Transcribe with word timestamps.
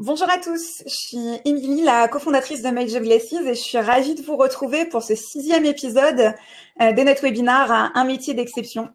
Bonjour 0.00 0.30
à 0.30 0.38
tous, 0.38 0.84
je 0.86 0.94
suis 0.94 1.40
Émilie, 1.44 1.82
la 1.82 2.06
cofondatrice 2.06 2.62
de 2.62 2.68
Major 2.68 3.00
Glasses 3.00 3.32
et 3.32 3.48
je 3.48 3.52
suis 3.54 3.78
ravie 3.78 4.14
de 4.14 4.22
vous 4.22 4.36
retrouver 4.36 4.84
pour 4.84 5.02
ce 5.02 5.16
sixième 5.16 5.64
épisode 5.64 6.34
euh, 6.80 6.92
de 6.92 7.02
notre 7.02 7.22
webinaire 7.22 7.90
Un 7.96 8.04
métier 8.04 8.32
d'exception. 8.32 8.90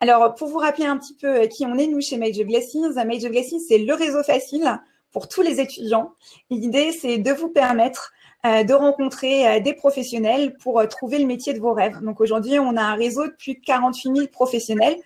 Alors, 0.00 0.34
pour 0.34 0.48
vous 0.48 0.58
rappeler 0.58 0.86
un 0.86 0.98
petit 0.98 1.14
peu 1.14 1.46
qui 1.46 1.64
on 1.66 1.78
est, 1.78 1.86
nous, 1.86 2.00
chez 2.00 2.16
Major 2.16 2.44
Glasses, 2.46 2.74
Major 2.96 3.30
Glasses, 3.30 3.54
c'est 3.68 3.78
le 3.78 3.94
réseau 3.94 4.24
facile 4.24 4.80
pour 5.12 5.28
tous 5.28 5.42
les 5.42 5.60
étudiants. 5.60 6.14
L'idée, 6.50 6.90
c'est 6.90 7.18
de 7.18 7.30
vous 7.30 7.50
permettre 7.50 8.12
euh, 8.44 8.64
de 8.64 8.74
rencontrer 8.74 9.46
euh, 9.46 9.60
des 9.60 9.72
professionnels 9.72 10.56
pour 10.56 10.82
trouver 10.88 11.20
le 11.20 11.26
métier 11.26 11.54
de 11.54 11.60
vos 11.60 11.74
rêves. 11.74 12.00
Donc 12.02 12.20
aujourd'hui, 12.20 12.58
on 12.58 12.76
a 12.76 12.82
un 12.82 12.96
réseau 12.96 13.28
de 13.28 13.34
plus 13.38 13.54
de 13.54 13.60
48 13.64 14.16
000 14.16 14.26
professionnels 14.32 14.96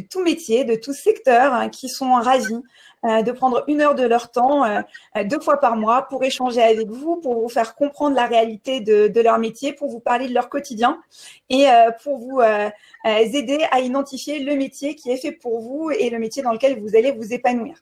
de 0.00 0.06
tout 0.06 0.22
métier, 0.22 0.64
de 0.64 0.76
tout 0.76 0.92
secteur, 0.92 1.52
hein, 1.52 1.68
qui 1.68 1.88
sont 1.88 2.12
ravis 2.14 2.62
euh, 3.04 3.22
de 3.22 3.30
prendre 3.30 3.62
une 3.68 3.80
heure 3.80 3.94
de 3.94 4.02
leur 4.02 4.32
temps 4.32 4.64
euh, 4.64 4.80
euh, 5.16 5.22
deux 5.22 5.38
fois 5.38 5.58
par 5.58 5.76
mois 5.76 6.02
pour 6.08 6.24
échanger 6.24 6.60
avec 6.60 6.88
vous, 6.88 7.16
pour 7.16 7.40
vous 7.40 7.48
faire 7.48 7.76
comprendre 7.76 8.16
la 8.16 8.26
réalité 8.26 8.80
de, 8.80 9.20
leur 9.20 9.38
métier, 9.38 9.72
pour 9.72 9.88
vous 9.88 10.00
parler 10.00 10.28
de 10.28 10.34
leur 10.34 10.48
quotidien 10.48 11.00
et 11.48 11.66
pour 12.02 12.18
vous 12.18 12.40
aider 13.04 13.58
à 13.70 13.80
identifier 13.80 14.40
le 14.40 14.54
métier 14.54 14.94
qui 14.94 15.10
est 15.10 15.16
fait 15.16 15.32
pour 15.32 15.60
vous 15.60 15.90
et 15.90 16.10
le 16.10 16.18
métier 16.18 16.42
dans 16.42 16.52
lequel 16.52 16.78
vous 16.80 16.96
allez 16.96 17.12
vous 17.12 17.32
épanouir. 17.32 17.76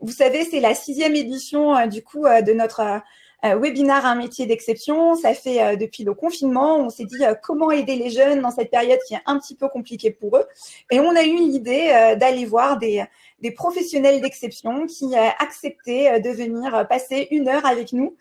Vous 0.00 0.12
savez, 0.12 0.44
c'est 0.44 0.60
la 0.60 0.74
sixième 0.74 1.16
édition 1.16 1.86
du 1.86 2.02
coup 2.02 2.24
de 2.24 2.52
notre 2.52 3.00
euh, 3.44 3.56
webinaire 3.56 4.06
un 4.06 4.14
métier 4.14 4.46
d'exception. 4.46 5.14
Ça 5.14 5.34
fait 5.34 5.62
euh, 5.62 5.76
depuis 5.76 6.04
le 6.04 6.14
confinement, 6.14 6.78
on 6.78 6.88
s'est 6.88 7.04
dit 7.04 7.22
euh, 7.22 7.34
comment 7.42 7.70
aider 7.70 7.94
les 7.94 8.08
jeunes 8.08 8.40
dans 8.40 8.50
cette 8.50 8.70
période 8.70 8.98
qui 9.06 9.14
est 9.14 9.20
un 9.26 9.38
petit 9.38 9.54
peu 9.54 9.68
compliquée 9.68 10.10
pour 10.10 10.38
eux. 10.38 10.46
Et 10.90 11.00
on 11.00 11.14
a 11.14 11.22
eu 11.22 11.36
l'idée 11.36 12.16
d'aller 12.18 12.46
voir 12.46 12.78
des, 12.78 13.04
des 13.40 13.50
professionnels 13.50 14.20
d'exception 14.20 14.86
qui 14.86 15.14
acceptaient 15.16 16.20
de 16.20 16.30
venir 16.30 16.86
passer 16.88 17.28
une 17.30 17.48
heure 17.48 17.66
avec 17.66 17.92
nous 17.92 18.16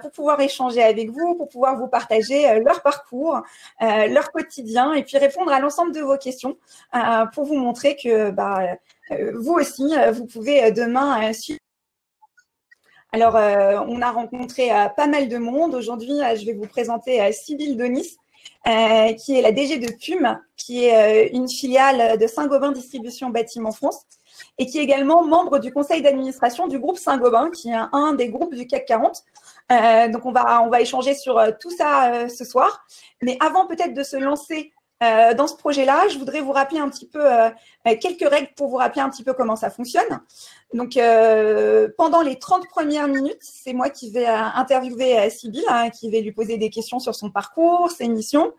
pour 0.00 0.10
pouvoir 0.12 0.40
échanger 0.40 0.82
avec 0.82 1.10
vous, 1.10 1.34
pour 1.34 1.48
pouvoir 1.48 1.78
vous 1.78 1.88
partager 1.88 2.60
leur 2.60 2.82
parcours, 2.82 3.40
leur 3.80 4.32
quotidien 4.32 4.92
et 4.92 5.02
puis 5.02 5.18
répondre 5.18 5.52
à 5.52 5.60
l'ensemble 5.60 5.92
de 5.92 6.00
vos 6.00 6.16
questions 6.16 6.56
pour 7.34 7.44
vous 7.44 7.56
montrer 7.56 7.96
que 7.96 8.30
bah, 8.30 8.76
vous 9.34 9.54
aussi, 9.54 9.94
vous 10.12 10.26
pouvez 10.26 10.70
demain 10.72 11.32
suivre 11.32 11.60
alors, 13.12 13.34
euh, 13.34 13.80
on 13.88 14.02
a 14.02 14.12
rencontré 14.12 14.70
euh, 14.70 14.88
pas 14.88 15.08
mal 15.08 15.28
de 15.28 15.36
monde. 15.36 15.74
Aujourd'hui, 15.74 16.22
euh, 16.22 16.36
je 16.36 16.46
vais 16.46 16.52
vous 16.52 16.66
présenter 16.66 17.32
Sybille 17.32 17.74
Donis, 17.74 18.18
qui 18.64 19.36
est 19.36 19.42
la 19.42 19.50
DG 19.50 19.78
de 19.78 19.90
PUM, 19.92 20.40
qui 20.56 20.84
est 20.84 21.28
une 21.32 21.48
filiale 21.48 22.18
de 22.18 22.26
Saint-Gobain 22.28 22.70
Distribution 22.70 23.30
Bâtiment 23.30 23.72
France, 23.72 24.04
et 24.58 24.66
qui 24.66 24.78
est 24.78 24.82
également 24.82 25.24
membre 25.24 25.58
du 25.58 25.72
conseil 25.72 26.02
d'administration 26.02 26.68
du 26.68 26.78
groupe 26.78 26.98
Saint-Gobain, 26.98 27.50
qui 27.50 27.70
est 27.70 27.78
un 27.92 28.12
des 28.12 28.28
groupes 28.28 28.54
du 28.54 28.66
CAC 28.66 28.86
40. 28.86 29.24
donc, 30.12 30.24
on 30.24 30.32
va, 30.32 30.62
on 30.62 30.68
va 30.68 30.80
échanger 30.80 31.14
sur 31.14 31.42
tout 31.58 31.70
ça 31.70 32.28
ce 32.28 32.44
soir. 32.44 32.86
Mais 33.22 33.36
avant 33.40 33.66
peut-être 33.66 33.94
de 33.94 34.04
se 34.04 34.16
lancer 34.16 34.72
euh, 35.02 35.32
dans 35.32 35.46
ce 35.46 35.56
projet-là, 35.56 36.08
je 36.08 36.18
voudrais 36.18 36.40
vous 36.40 36.52
rappeler 36.52 36.78
un 36.78 36.88
petit 36.90 37.06
peu 37.06 37.24
euh, 37.24 37.48
euh, 37.88 37.96
quelques 37.98 38.28
règles 38.28 38.50
pour 38.54 38.68
vous 38.68 38.76
rappeler 38.76 39.00
un 39.00 39.08
petit 39.08 39.24
peu 39.24 39.32
comment 39.32 39.56
ça 39.56 39.70
fonctionne. 39.70 40.20
Donc, 40.74 40.98
pendant 41.96 42.22
les 42.22 42.38
30 42.38 42.68
premières 42.68 43.08
minutes, 43.08 43.40
c'est 43.40 43.72
moi 43.72 43.88
qui 43.90 44.10
vais 44.10 44.26
interviewer 44.26 45.28
Sybille, 45.30 45.64
hein, 45.68 45.90
qui 45.90 46.10
vais 46.10 46.20
lui 46.20 46.32
poser 46.32 46.58
des 46.58 46.70
questions 46.70 47.00
sur 47.00 47.14
son 47.14 47.30
parcours, 47.30 47.90
ses 47.90 48.08
missions. 48.08 48.52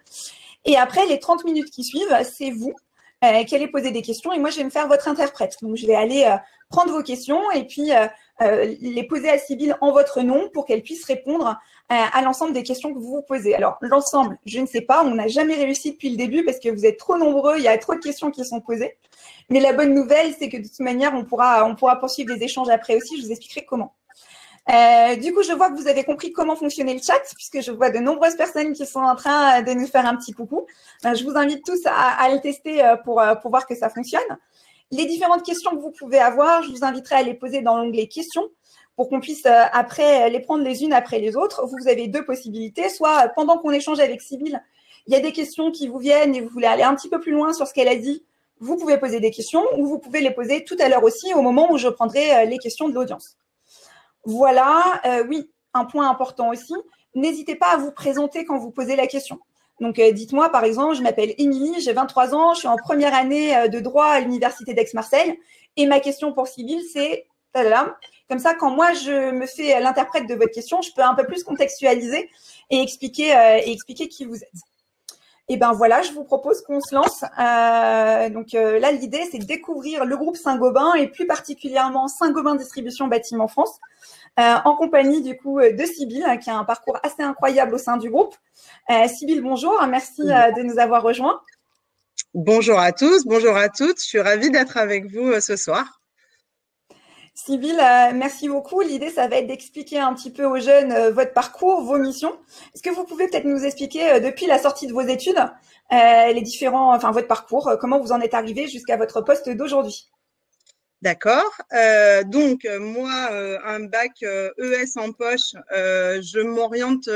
Et 0.66 0.76
après, 0.78 1.06
les 1.06 1.20
30 1.20 1.46
minutes 1.46 1.70
qui 1.72 1.84
suivent, 1.84 2.16
c'est 2.24 2.52
vous 2.52 2.74
qui 3.22 3.56
allez 3.56 3.68
poser 3.68 3.92
des 3.92 4.02
questions 4.02 4.34
et 4.34 4.40
moi, 4.40 4.50
je 4.50 4.58
vais 4.58 4.64
me 4.64 4.72
faire 4.72 4.88
votre 4.88 5.08
interprète. 5.08 5.56
Donc, 5.62 5.78
je 5.78 5.86
vais 5.86 5.96
aller 5.96 6.36
prendre 6.70 6.92
vos 6.92 7.04
questions 7.04 7.50
et 7.52 7.66
puis 7.66 7.92
les 8.42 9.04
poser 9.08 9.30
à 9.30 9.38
Sybille 9.38 9.76
en 9.80 9.94
votre 9.94 10.22
nom 10.22 10.50
pour 10.50 10.66
qu'elle 10.66 10.82
puisse 10.82 11.06
répondre 11.06 11.48
euh, 11.48 11.56
à 11.94 12.22
l'ensemble 12.22 12.54
des 12.54 12.64
questions 12.64 12.94
que 12.94 13.00
vous 13.00 13.16
vous 13.16 13.22
posez. 13.22 13.54
Alors, 13.54 13.78
l'ensemble, 13.82 14.38
je 14.46 14.60
ne 14.60 14.66
sais 14.66 14.82
pas, 14.82 15.04
on 15.04 15.16
n'a 15.16 15.28
jamais 15.28 15.56
réussi 15.56 15.92
depuis 15.92 16.10
le 16.10 16.16
début 16.16 16.46
parce 16.46 16.60
que 16.60 16.70
vous 16.70 16.86
êtes 16.86 16.98
trop 16.98 17.18
nombreux, 17.18 17.58
il 17.58 17.64
y 17.64 17.68
a 17.68 17.78
trop 17.78 17.96
de 17.96 18.00
questions 18.00 18.32
qui 18.32 18.46
sont 18.46 18.62
posées. 18.62 18.96
Mais 19.50 19.60
la 19.60 19.74
bonne 19.74 19.94
nouvelle, 19.94 20.34
c'est 20.40 20.48
que 20.48 20.58
de 20.58 20.64
toute 20.64 20.80
manière, 20.80 21.14
on 21.14 21.26
pourra, 21.26 21.66
on 21.66 21.76
pourra 21.76 22.00
poursuivre 22.00 22.34
les 22.34 22.44
échanges 22.44 22.70
après 22.70 22.96
aussi. 22.96 23.20
Je 23.20 23.26
vous 23.26 23.32
expliquerai 23.32 23.66
comment. 23.66 23.94
Euh, 24.72 25.16
du 25.18 25.34
coup, 25.34 25.44
je 25.44 25.52
vois 25.52 25.70
que 25.70 25.76
vous 25.76 25.88
avez 25.88 26.04
compris 26.04 26.32
comment 26.32 26.56
fonctionnait 26.56 26.94
le 26.94 27.02
chat, 27.02 27.20
puisque 27.36 27.62
je 27.62 27.72
vois 27.72 27.90
de 27.90 28.00
nombreuses 28.00 28.38
personnes 28.38 28.72
qui 28.72 28.86
sont 28.86 29.02
en 29.02 29.16
train 29.16 29.62
de 29.62 29.74
nous 29.74 29.88
faire 29.88 30.06
un 30.06 30.16
petit 30.16 30.32
coucou. 30.32 30.68
Euh, 31.06 31.14
je 31.14 31.24
vous 31.26 31.36
invite 31.36 31.66
tous 31.66 31.86
à, 31.86 32.24
à 32.24 32.34
le 32.34 32.40
tester 32.40 32.82
pour, 33.04 33.22
pour 33.42 33.52
voir 33.52 33.68
que 33.68 33.76
ça 33.76 33.90
fonctionne. 33.90 34.38
Les 34.92 35.06
différentes 35.06 35.44
questions 35.44 35.72
que 35.72 35.82
vous 35.82 35.92
pouvez 35.92 36.20
avoir, 36.20 36.64
je 36.64 36.72
vous 36.72 36.84
inviterai 36.84 37.16
à 37.16 37.24
les 37.24 37.34
poser 37.34 37.62
dans 37.62 37.78
l'onglet 37.78 38.08
questions 38.08 38.50
pour 38.96 39.10
qu'on 39.10 39.20
puisse 39.20 39.46
euh, 39.46 39.64
après 39.72 40.30
les 40.30 40.40
prendre 40.40 40.64
les 40.64 40.84
unes 40.84 40.94
après 40.94 41.20
les 41.20 41.36
autres. 41.36 41.66
Vous 41.66 41.88
avez 41.88 42.08
deux 42.08 42.26
possibilités. 42.26 42.90
Soit 42.90 43.26
euh, 43.26 43.30
pendant 43.36 43.58
qu'on 43.58 43.72
échange 43.72 44.00
avec 44.00 44.22
Sybille, 44.22 44.62
il 45.08 45.14
y 45.14 45.16
a 45.16 45.20
des 45.20 45.32
questions 45.32 45.72
qui 45.72 45.88
vous 45.88 45.98
viennent 45.98 46.36
et 46.36 46.42
vous 46.42 46.50
voulez 46.50 46.68
aller 46.68 46.84
un 46.84 46.96
petit 46.96 47.10
peu 47.10 47.20
plus 47.20 47.32
loin 47.32 47.54
sur 47.54 47.68
ce 47.68 47.74
qu'elle 47.74 47.88
a 47.88 47.96
dit, 47.96 48.24
vous 48.60 48.78
pouvez 48.78 48.98
poser 49.00 49.20
des 49.20 49.32
questions 49.32 49.64
ou 49.78 49.88
vous 49.88 49.98
pouvez 49.98 50.22
les 50.22 50.32
poser 50.32 50.64
tout 50.64 50.76
à 50.80 50.88
l'heure 50.88 51.04
aussi 51.04 51.34
au 51.34 51.42
moment 51.42 51.72
où 51.72 51.78
je 51.78 51.88
prendrai 51.88 52.36
euh, 52.36 52.46
les 52.46 52.60
questions 52.60 52.90
de 52.90 52.94
l'audience. 52.94 53.38
Voilà, 54.24 55.02
oui, 55.30 55.50
un 55.74 55.86
point 55.86 56.08
important 56.08 56.50
aussi, 56.50 56.76
n'hésitez 57.16 57.56
pas 57.56 57.74
à 57.74 57.78
vous 57.78 57.92
présenter 57.92 58.46
quand 58.46 58.60
vous 58.60 58.70
posez 58.70 58.96
la 58.96 59.08
question. 59.08 59.40
Donc, 59.80 60.00
dites-moi, 60.00 60.50
par 60.50 60.64
exemple, 60.64 60.94
je 60.94 61.02
m'appelle 61.02 61.34
Émilie, 61.40 61.82
j'ai 61.82 61.92
23 61.92 62.36
ans, 62.36 62.54
je 62.54 62.60
suis 62.60 62.68
en 62.68 62.76
première 62.76 63.16
année 63.16 63.68
de 63.68 63.80
droit 63.80 64.06
à 64.06 64.20
l'Université 64.20 64.76
d'Aix-Marseille. 64.76 65.40
Et 65.76 65.88
ma 65.88 66.00
question 66.00 66.34
pour 66.34 66.48
Sybille, 66.48 66.84
c'est 66.94 67.26
comme 68.32 68.40
ça, 68.40 68.54
quand 68.54 68.70
moi 68.70 68.94
je 68.94 69.32
me 69.32 69.46
fais 69.46 69.78
l'interprète 69.82 70.26
de 70.26 70.36
votre 70.36 70.54
question, 70.54 70.82
je 70.82 70.94
peux 70.96 71.02
un 71.02 71.16
peu 71.16 71.26
plus 71.26 71.44
contextualiser 71.44 72.30
et 72.70 72.82
expliquer, 72.82 73.36
euh, 73.36 74.08
qui 74.10 74.24
vous 74.24 74.38
êtes. 74.38 74.50
Et 75.50 75.58
ben 75.58 75.74
voilà, 75.74 76.02
je 76.02 76.14
vous 76.14 76.24
propose 76.24 76.62
qu'on 76.62 76.80
se 76.80 76.96
lance. 76.96 77.26
Euh, 77.38 78.30
donc 78.30 78.54
euh, 78.54 78.80
là, 78.80 78.94
l'idée, 78.94 79.28
c'est 79.30 79.40
de 79.40 79.44
découvrir 79.44 80.06
le 80.06 80.16
groupe 80.16 80.38
Saint-Gobain 80.38 80.94
et 80.94 81.10
plus 81.10 81.28
particulièrement 81.28 82.08
Saint-Gobain 82.08 82.56
Distribution 82.56 83.08
Bâtiment 83.10 83.50
France, 83.50 83.78
en 84.38 84.78
compagnie 84.78 85.22
du 85.22 85.36
coup 85.36 85.60
de 85.60 85.84
Sybille, 85.84 86.40
qui 86.42 86.50
a 86.50 86.56
un 86.56 86.64
parcours 86.64 87.00
assez 87.04 87.24
incroyable 87.24 87.76
au 87.76 87.80
sein 87.80 87.98
du 87.98 88.10
groupe. 88.10 88.34
Sybille, 89.08 89.42
bonjour, 89.42 89.78
merci 89.90 90.22
de 90.22 90.64
nous 90.64 90.80
avoir 90.80 91.04
rejoints. 91.04 91.42
Bonjour 92.34 92.80
à 92.80 92.94
tous, 92.94 93.26
bonjour 93.26 93.58
à 93.58 93.68
toutes. 93.68 94.00
Je 94.00 94.06
suis 94.06 94.22
ravie 94.22 94.52
d'être 94.52 94.78
avec 94.78 95.12
vous 95.12 95.38
ce 95.42 95.58
soir. 95.58 96.01
Sybille, 97.34 97.80
euh, 97.80 98.12
merci 98.14 98.50
beaucoup. 98.50 98.82
L'idée, 98.82 99.10
ça 99.10 99.28
va 99.28 99.38
être 99.38 99.48
d'expliquer 99.48 100.00
un 100.00 100.14
petit 100.14 100.32
peu 100.32 100.46
aux 100.46 100.60
jeunes 100.60 100.92
euh, 100.92 101.12
votre 101.12 101.34
parcours, 101.34 101.82
vos 101.82 101.98
missions. 101.98 102.38
Est-ce 102.76 102.84
que 102.84 102.90
vous 102.90 103.06
pouvez 103.06 103.28
peut-être 103.28 103.46
nous 103.46 103.64
expliquer, 103.64 104.12
euh, 104.12 104.20
depuis 104.20 104.48
la 104.48 104.60
sortie 104.60 104.86
de 104.86 104.94
vos 104.94 105.02
études, 105.02 105.40
les 105.92 106.42
différents, 106.42 106.96
enfin 106.96 107.12
votre 107.12 107.28
parcours, 107.28 107.70
comment 107.80 108.00
vous 108.00 108.14
en 108.14 108.22
êtes 108.22 108.34
arrivé 108.34 108.68
jusqu'à 108.70 108.96
votre 108.96 109.22
poste 109.22 109.50
d'aujourd'hui? 109.50 110.10
D'accord. 111.02 111.52
donc 112.28 112.66
moi, 112.80 113.12
un 113.66 113.82
bac 113.82 114.22
ES 114.22 114.54
e 114.58 115.00
en 115.00 115.12
poche, 115.12 115.54
je 115.70 116.40
m'oriente 116.40 117.10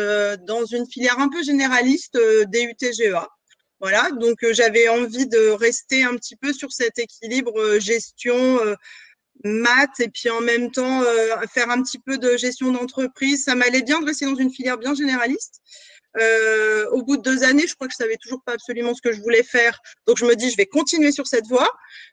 dans 0.45 0.65
une 0.65 0.85
filière 0.87 1.19
un 1.19 1.29
peu 1.29 1.41
généraliste 1.41 2.17
DUT-GEA. 2.47 3.25
Voilà, 3.79 4.09
donc 4.11 4.39
j'avais 4.51 4.89
envie 4.89 5.27
de 5.27 5.51
rester 5.51 6.03
un 6.03 6.15
petit 6.15 6.35
peu 6.35 6.51
sur 6.51 6.73
cet 6.73 6.99
équilibre 6.99 7.79
gestion, 7.79 8.59
maths 9.43 9.99
et 9.99 10.09
puis 10.09 10.29
en 10.29 10.41
même 10.41 10.71
temps 10.71 11.01
euh, 11.01 11.35
faire 11.53 11.69
un 11.69 11.81
petit 11.81 11.99
peu 11.99 12.17
de 12.17 12.37
gestion 12.37 12.71
d'entreprise. 12.71 13.43
Ça 13.43 13.55
m'allait 13.55 13.81
bien 13.81 13.99
de 13.99 14.05
rester 14.05 14.25
dans 14.25 14.35
une 14.35 14.51
filière 14.51 14.77
bien 14.77 14.93
généraliste. 14.93 15.61
Euh, 16.17 16.89
au 16.91 17.03
bout 17.03 17.17
de 17.17 17.21
deux 17.21 17.43
années, 17.43 17.67
je 17.67 17.75
crois 17.75 17.87
que 17.87 17.93
je 17.93 17.97
savais 17.97 18.15
toujours 18.15 18.41
pas 18.45 18.53
absolument 18.53 18.93
ce 18.93 19.01
que 19.01 19.11
je 19.11 19.19
voulais 19.21 19.43
faire. 19.43 19.79
Donc 20.07 20.17
je 20.17 20.25
me 20.25 20.35
dis, 20.35 20.49
je 20.49 20.55
vais 20.55 20.65
continuer 20.65 21.11
sur 21.11 21.27
cette 21.27 21.45
voie. 21.47 21.69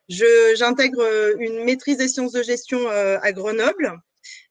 J'intègre 0.09 1.03
euh, 1.03 1.35
une 1.39 1.65
maîtrise 1.65 1.99
des 1.99 2.09
sciences 2.09 2.33
de 2.33 2.43
gestion 2.43 2.89
à 2.89 3.33
Grenoble. 3.33 3.93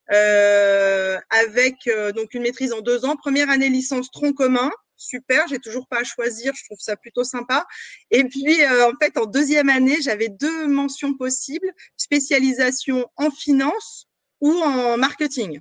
avec 0.10 1.76
donc 2.16 2.34
une 2.34 2.44
maîtrise 2.44 2.72
en 2.74 2.82
deux 2.82 3.06
ans, 3.06 3.16
première 3.18 3.50
année 3.50 3.70
licence 3.70 4.10
tronc 4.12 4.34
commun, 4.34 4.72
super, 5.02 5.48
j'ai 5.48 5.60
toujours 5.60 5.88
pas 5.88 6.00
à 6.00 6.04
choisir, 6.04 6.54
je 6.56 6.64
trouve 6.66 6.80
ça 6.80 6.96
plutôt 6.96 7.24
sympa. 7.24 7.66
Et 8.12 8.24
puis, 8.24 8.64
euh, 8.64 8.90
en 8.90 8.94
fait, 9.02 9.18
en 9.18 9.26
deuxième 9.26 9.70
année, 9.70 9.98
j'avais 10.02 10.30
deux 10.30 10.68
mentions 10.68 11.14
possibles, 11.16 11.72
spécialisation 11.98 13.08
en 13.18 13.32
finance 13.32 14.08
ou 14.40 14.52
en 14.52 14.98
marketing. 14.98 15.60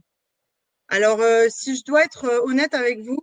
Alors, 0.91 1.21
euh, 1.21 1.47
si 1.49 1.77
je 1.77 1.85
dois 1.85 2.05
être 2.05 2.25
euh, 2.25 2.41
honnête 2.43 2.75
avec 2.75 3.01
vous, 3.01 3.21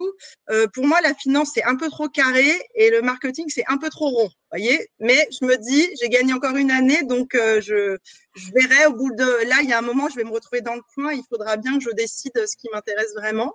pour 0.74 0.86
moi, 0.86 1.02
la 1.02 1.14
finance, 1.14 1.52
c'est 1.54 1.64
un 1.64 1.76
peu 1.76 1.90
trop 1.90 2.08
carré 2.08 2.50
et 2.76 2.90
le 2.90 3.02
marketing, 3.02 3.46
c'est 3.50 3.66
un 3.68 3.78
peu 3.78 3.90
trop 3.90 4.10
rond. 4.10 4.30
voyez 4.52 4.88
Mais 5.00 5.28
je 5.40 5.46
me 5.46 5.58
dis, 5.58 5.88
j'ai 6.02 6.10
gagné 6.10 6.34
encore 6.34 6.56
une 6.56 6.72
année, 6.72 7.04
donc 7.04 7.32
je, 7.34 7.98
je 8.36 8.52
verrai 8.54 8.86
au 8.88 8.94
bout 8.94 9.14
de... 9.14 9.48
Là, 9.48 9.58
il 9.62 9.70
y 9.70 9.74
a 9.74 9.80
un 9.80 9.82
moment, 9.82 10.08
je 10.10 10.16
vais 10.16 10.24
me 10.24 10.32
retrouver 10.32 10.62
dans 10.62 10.76
le 10.76 10.82
coin, 10.96 11.12
il 11.14 11.24
faudra 11.30 11.58
bien 11.58 11.78
que 11.78 11.84
je 11.84 11.92
décide 11.92 12.34
ce 12.34 12.56
qui 12.56 12.70
m'intéresse 12.72 13.14
vraiment. 13.16 13.54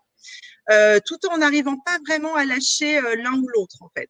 Euh, 0.70 1.00
tout 1.04 1.18
en 1.30 1.38
n'arrivant 1.38 1.76
pas 1.78 1.98
vraiment 2.06 2.34
à 2.36 2.44
lâcher 2.44 2.98
euh, 2.98 3.16
l'un 3.16 3.32
ou 3.32 3.48
l'autre 3.48 3.82
en 3.82 3.90
fait. 3.96 4.08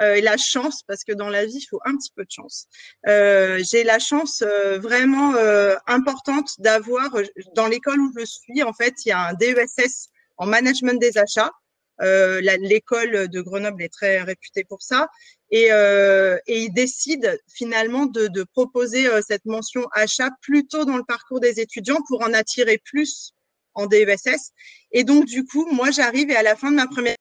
Euh, 0.00 0.14
et 0.14 0.20
la 0.20 0.36
chance, 0.36 0.82
parce 0.86 1.04
que 1.04 1.12
dans 1.12 1.28
la 1.28 1.44
vie, 1.46 1.58
il 1.58 1.66
faut 1.66 1.80
un 1.84 1.96
petit 1.96 2.12
peu 2.14 2.24
de 2.24 2.30
chance. 2.30 2.66
Euh, 3.06 3.62
j'ai 3.70 3.84
la 3.84 3.98
chance 3.98 4.42
euh, 4.42 4.78
vraiment 4.78 5.34
euh, 5.36 5.76
importante 5.86 6.50
d'avoir, 6.58 7.16
dans 7.54 7.68
l'école 7.68 8.00
où 8.00 8.12
je 8.18 8.24
suis, 8.24 8.62
en 8.62 8.72
fait, 8.72 8.94
il 9.04 9.10
y 9.10 9.12
a 9.12 9.28
un 9.28 9.34
DESS 9.34 10.08
en 10.36 10.46
management 10.46 11.00
des 11.00 11.16
achats. 11.18 11.52
l'école 12.00 13.28
de 13.28 13.40
Grenoble 13.40 13.82
est 13.82 13.92
très 13.92 14.20
réputée 14.22 14.64
pour 14.64 14.82
ça. 14.82 15.08
Et, 15.50 15.66
et 15.66 16.58
ils 16.64 16.72
décident 16.72 17.30
finalement 17.48 18.06
de, 18.06 18.26
de 18.26 18.42
proposer 18.42 19.06
cette 19.22 19.44
mention 19.44 19.86
achat 19.92 20.30
plus 20.40 20.66
tôt 20.66 20.84
dans 20.84 20.96
le 20.96 21.04
parcours 21.04 21.38
des 21.38 21.60
étudiants 21.60 22.02
pour 22.08 22.22
en 22.22 22.32
attirer 22.32 22.78
plus 22.84 23.32
en 23.74 23.86
DESS. 23.86 24.50
Et 24.90 25.04
donc, 25.04 25.26
du 25.26 25.44
coup, 25.44 25.66
moi, 25.70 25.92
j'arrive 25.92 26.30
et 26.30 26.36
à 26.36 26.42
la 26.42 26.56
fin 26.56 26.72
de 26.72 26.76
ma 26.76 26.88
première 26.88 27.14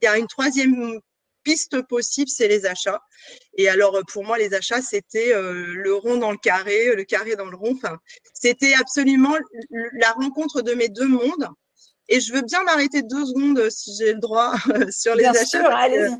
il 0.00 0.04
y 0.04 0.08
a 0.08 0.18
une 0.18 0.26
troisième 0.26 1.00
piste 1.42 1.82
possible, 1.82 2.28
c'est 2.28 2.48
les 2.48 2.66
achats. 2.66 3.00
Et 3.54 3.68
alors, 3.68 3.96
euh, 3.96 4.02
pour 4.12 4.24
moi, 4.24 4.38
les 4.38 4.54
achats, 4.54 4.82
c'était 4.82 5.32
euh, 5.32 5.64
le 5.66 5.94
rond 5.94 6.16
dans 6.16 6.30
le 6.30 6.38
carré, 6.38 6.94
le 6.94 7.04
carré 7.04 7.36
dans 7.36 7.46
le 7.46 7.56
rond. 7.56 7.74
Enfin, 7.74 7.98
c'était 8.34 8.74
absolument 8.74 9.36
la 9.70 10.12
rencontre 10.12 10.62
de 10.62 10.74
mes 10.74 10.88
deux 10.88 11.08
mondes. 11.08 11.48
Et 12.08 12.20
je 12.20 12.32
veux 12.32 12.42
bien 12.42 12.62
m'arrêter 12.64 13.02
deux 13.02 13.24
secondes, 13.24 13.70
si 13.70 13.94
j'ai 13.96 14.12
le 14.12 14.18
droit, 14.18 14.54
sur 14.90 15.14
les 15.14 15.26
achats. 15.26 15.44
Sûr, 15.44 16.18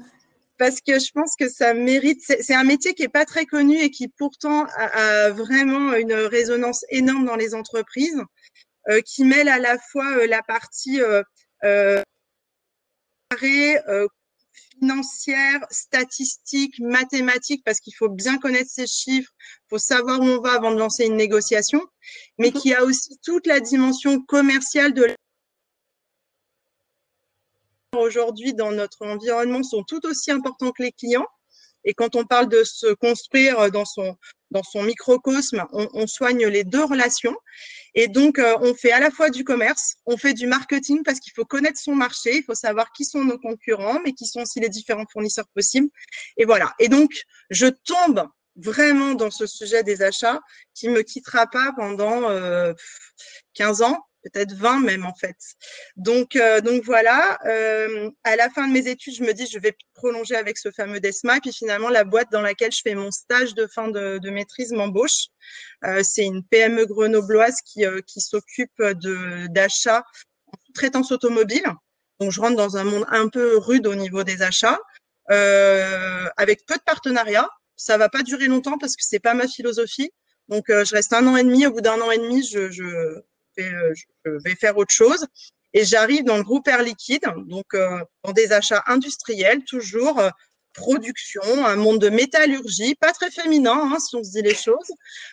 parce 0.60 0.82
que 0.82 0.98
je 1.00 1.10
pense 1.12 1.36
que 1.40 1.48
ça 1.48 1.72
mérite. 1.72 2.20
C'est 2.22 2.54
un 2.54 2.64
métier 2.64 2.92
qui 2.92 3.02
est 3.02 3.08
pas 3.08 3.24
très 3.24 3.46
connu 3.46 3.78
et 3.78 3.90
qui 3.90 4.08
pourtant 4.08 4.66
a, 4.76 5.30
vraiment 5.30 5.94
une 5.94 6.12
résonance 6.12 6.84
énorme 6.90 7.24
dans 7.24 7.34
les 7.34 7.54
entreprises, 7.54 8.22
euh, 8.90 9.00
qui 9.00 9.24
mêle 9.24 9.48
à 9.48 9.58
la 9.58 9.78
fois 9.78 10.26
la 10.26 10.42
partie 10.42 11.00
euh, 11.00 11.22
euh, 11.64 12.02
financière, 14.80 15.60
statistique, 15.70 16.78
mathématique, 16.80 17.62
parce 17.64 17.80
qu'il 17.80 17.94
faut 17.94 18.08
bien 18.08 18.38
connaître 18.38 18.70
ces 18.70 18.86
chiffres, 18.86 19.30
il 19.38 19.68
faut 19.68 19.78
savoir 19.78 20.20
où 20.20 20.24
on 20.24 20.40
va 20.40 20.54
avant 20.54 20.72
de 20.72 20.78
lancer 20.78 21.04
une 21.04 21.16
négociation, 21.16 21.80
mais 22.38 22.50
mhm. 22.50 22.60
qui 22.60 22.74
a 22.74 22.82
aussi 22.82 23.18
toute 23.22 23.46
la 23.46 23.60
dimension 23.60 24.20
commerciale 24.22 24.92
de 24.92 25.14
aujourd'hui 27.96 28.54
dans 28.54 28.70
notre 28.70 29.04
environnement 29.04 29.62
sont 29.62 29.82
tout 29.82 30.04
aussi 30.06 30.30
importants 30.30 30.70
que 30.70 30.82
les 30.82 30.92
clients. 30.92 31.26
Et 31.84 31.94
quand 31.94 32.16
on 32.16 32.24
parle 32.24 32.48
de 32.48 32.62
se 32.64 32.92
construire 32.94 33.70
dans 33.70 33.84
son, 33.84 34.16
dans 34.50 34.62
son 34.62 34.82
microcosme, 34.82 35.64
on, 35.72 35.88
on 35.92 36.06
soigne 36.06 36.46
les 36.46 36.64
deux 36.64 36.84
relations. 36.84 37.36
Et 37.94 38.08
donc, 38.08 38.38
euh, 38.38 38.56
on 38.60 38.74
fait 38.74 38.92
à 38.92 39.00
la 39.00 39.10
fois 39.10 39.30
du 39.30 39.44
commerce, 39.44 39.96
on 40.06 40.16
fait 40.16 40.34
du 40.34 40.46
marketing 40.46 41.02
parce 41.04 41.20
qu'il 41.20 41.32
faut 41.34 41.44
connaître 41.44 41.78
son 41.78 41.94
marché, 41.94 42.36
il 42.36 42.44
faut 42.44 42.54
savoir 42.54 42.92
qui 42.92 43.04
sont 43.04 43.24
nos 43.24 43.38
concurrents, 43.38 43.98
mais 44.04 44.12
qui 44.12 44.26
sont 44.26 44.42
aussi 44.42 44.60
les 44.60 44.68
différents 44.68 45.06
fournisseurs 45.12 45.48
possibles. 45.54 45.88
Et 46.36 46.44
voilà. 46.44 46.74
Et 46.78 46.88
donc, 46.88 47.10
je 47.50 47.66
tombe 47.66 48.28
vraiment 48.56 49.14
dans 49.14 49.30
ce 49.30 49.46
sujet 49.46 49.82
des 49.82 50.02
achats 50.02 50.40
qui 50.74 50.88
me 50.88 51.02
quittera 51.02 51.46
pas 51.46 51.72
pendant 51.76 52.28
euh, 52.30 52.72
15 53.54 53.82
ans 53.82 53.98
peut-être 54.22 54.52
20 54.52 54.80
même 54.80 55.06
en 55.06 55.14
fait. 55.14 55.36
Donc, 55.96 56.36
euh, 56.36 56.60
donc 56.60 56.82
voilà, 56.84 57.38
euh, 57.46 58.10
à 58.24 58.36
la 58.36 58.50
fin 58.50 58.66
de 58.66 58.72
mes 58.72 58.88
études, 58.88 59.14
je 59.14 59.22
me 59.22 59.32
dis 59.32 59.46
je 59.46 59.58
vais 59.58 59.76
prolonger 59.94 60.34
avec 60.36 60.58
ce 60.58 60.70
fameux 60.70 61.00
DESMA. 61.00 61.36
Et 61.36 61.40
puis 61.40 61.52
finalement, 61.52 61.88
la 61.88 62.04
boîte 62.04 62.30
dans 62.32 62.40
laquelle 62.40 62.72
je 62.72 62.80
fais 62.82 62.94
mon 62.94 63.10
stage 63.10 63.54
de 63.54 63.66
fin 63.66 63.88
de, 63.88 64.18
de 64.18 64.30
maîtrise 64.30 64.72
m'embauche. 64.72 65.28
Euh, 65.84 66.02
c'est 66.02 66.24
une 66.24 66.42
PME 66.44 66.86
grenobloise 66.86 67.56
qui, 67.64 67.84
euh, 67.84 68.00
qui 68.06 68.20
s'occupe 68.20 68.82
d'achat 69.50 70.04
en 70.46 70.72
traitance 70.74 71.12
automobile. 71.12 71.64
Donc 72.18 72.32
je 72.32 72.40
rentre 72.40 72.56
dans 72.56 72.76
un 72.76 72.84
monde 72.84 73.06
un 73.08 73.28
peu 73.28 73.56
rude 73.58 73.86
au 73.86 73.94
niveau 73.94 74.24
des 74.24 74.42
achats, 74.42 74.78
euh, 75.30 76.28
avec 76.36 76.66
peu 76.66 76.74
de 76.74 76.82
partenariats. 76.82 77.48
Ça 77.76 77.96
va 77.96 78.10
pas 78.10 78.22
durer 78.22 78.46
longtemps 78.46 78.76
parce 78.78 78.94
que 78.94 79.04
c'est 79.04 79.20
pas 79.20 79.32
ma 79.34 79.48
philosophie. 79.48 80.10
Donc 80.48 80.64
je 80.68 80.94
reste 80.94 81.12
un 81.12 81.26
an 81.28 81.36
et 81.36 81.44
demi. 81.44 81.66
Au 81.66 81.70
bout 81.70 81.80
d'un 81.80 82.00
an 82.00 82.10
et 82.10 82.18
demi, 82.18 82.46
je, 82.46 82.70
je 82.70 83.22
euh, 83.58 83.94
je 84.24 84.30
vais 84.44 84.54
faire 84.54 84.76
autre 84.76 84.92
chose. 84.92 85.26
Et 85.72 85.84
j'arrive 85.84 86.24
dans 86.24 86.36
le 86.36 86.42
groupe 86.42 86.66
Air 86.66 86.82
Liquide, 86.82 87.24
donc 87.46 87.74
euh, 87.74 88.00
dans 88.24 88.32
des 88.32 88.52
achats 88.52 88.82
industriels, 88.86 89.64
toujours 89.64 90.18
euh, 90.18 90.30
production, 90.72 91.42
un 91.64 91.76
monde 91.76 92.00
de 92.00 92.08
métallurgie, 92.08 92.96
pas 92.96 93.12
très 93.12 93.30
féminin 93.30 93.90
hein, 93.92 93.98
si 94.00 94.16
on 94.16 94.24
se 94.24 94.30
dit 94.30 94.42
les 94.42 94.54
choses, 94.54 94.92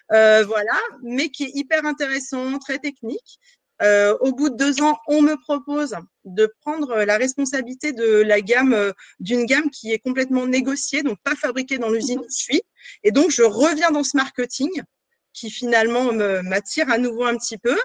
voilà, 0.09 0.77
mais 1.03 1.29
qui 1.29 1.45
est 1.45 1.51
hyper 1.53 1.85
intéressant, 1.85 2.57
très 2.59 2.79
technique. 2.79 3.39
au 3.81 4.31
bout 4.31 4.49
de 4.49 4.55
deux 4.55 4.81
ans, 4.81 4.97
on 5.07 5.21
me 5.21 5.35
propose 5.35 5.95
de 6.25 6.51
prendre 6.61 7.03
la 7.03 7.17
responsabilité 7.17 7.93
de 7.93 8.21
la 8.21 8.41
gamme, 8.41 8.93
d'une 9.19 9.45
gamme 9.45 9.69
qui 9.69 9.91
est 9.91 9.99
complètement 9.99 10.47
négociée, 10.47 11.03
donc 11.03 11.19
pas 11.23 11.35
fabriquée 11.35 11.77
dans 11.77 11.89
l'usine 11.89 12.19
où 12.19 12.27
je 12.29 12.35
suis. 12.35 12.61
Et 13.03 13.11
donc, 13.11 13.29
je 13.29 13.43
reviens 13.43 13.91
dans 13.91 14.03
ce 14.03 14.17
marketing 14.17 14.71
qui 15.33 15.51
finalement 15.51 16.11
m'attire 16.43 16.89
à 16.89 16.97
nouveau 16.97 17.25
un 17.25 17.37
petit 17.37 17.59
peu. 17.59 17.77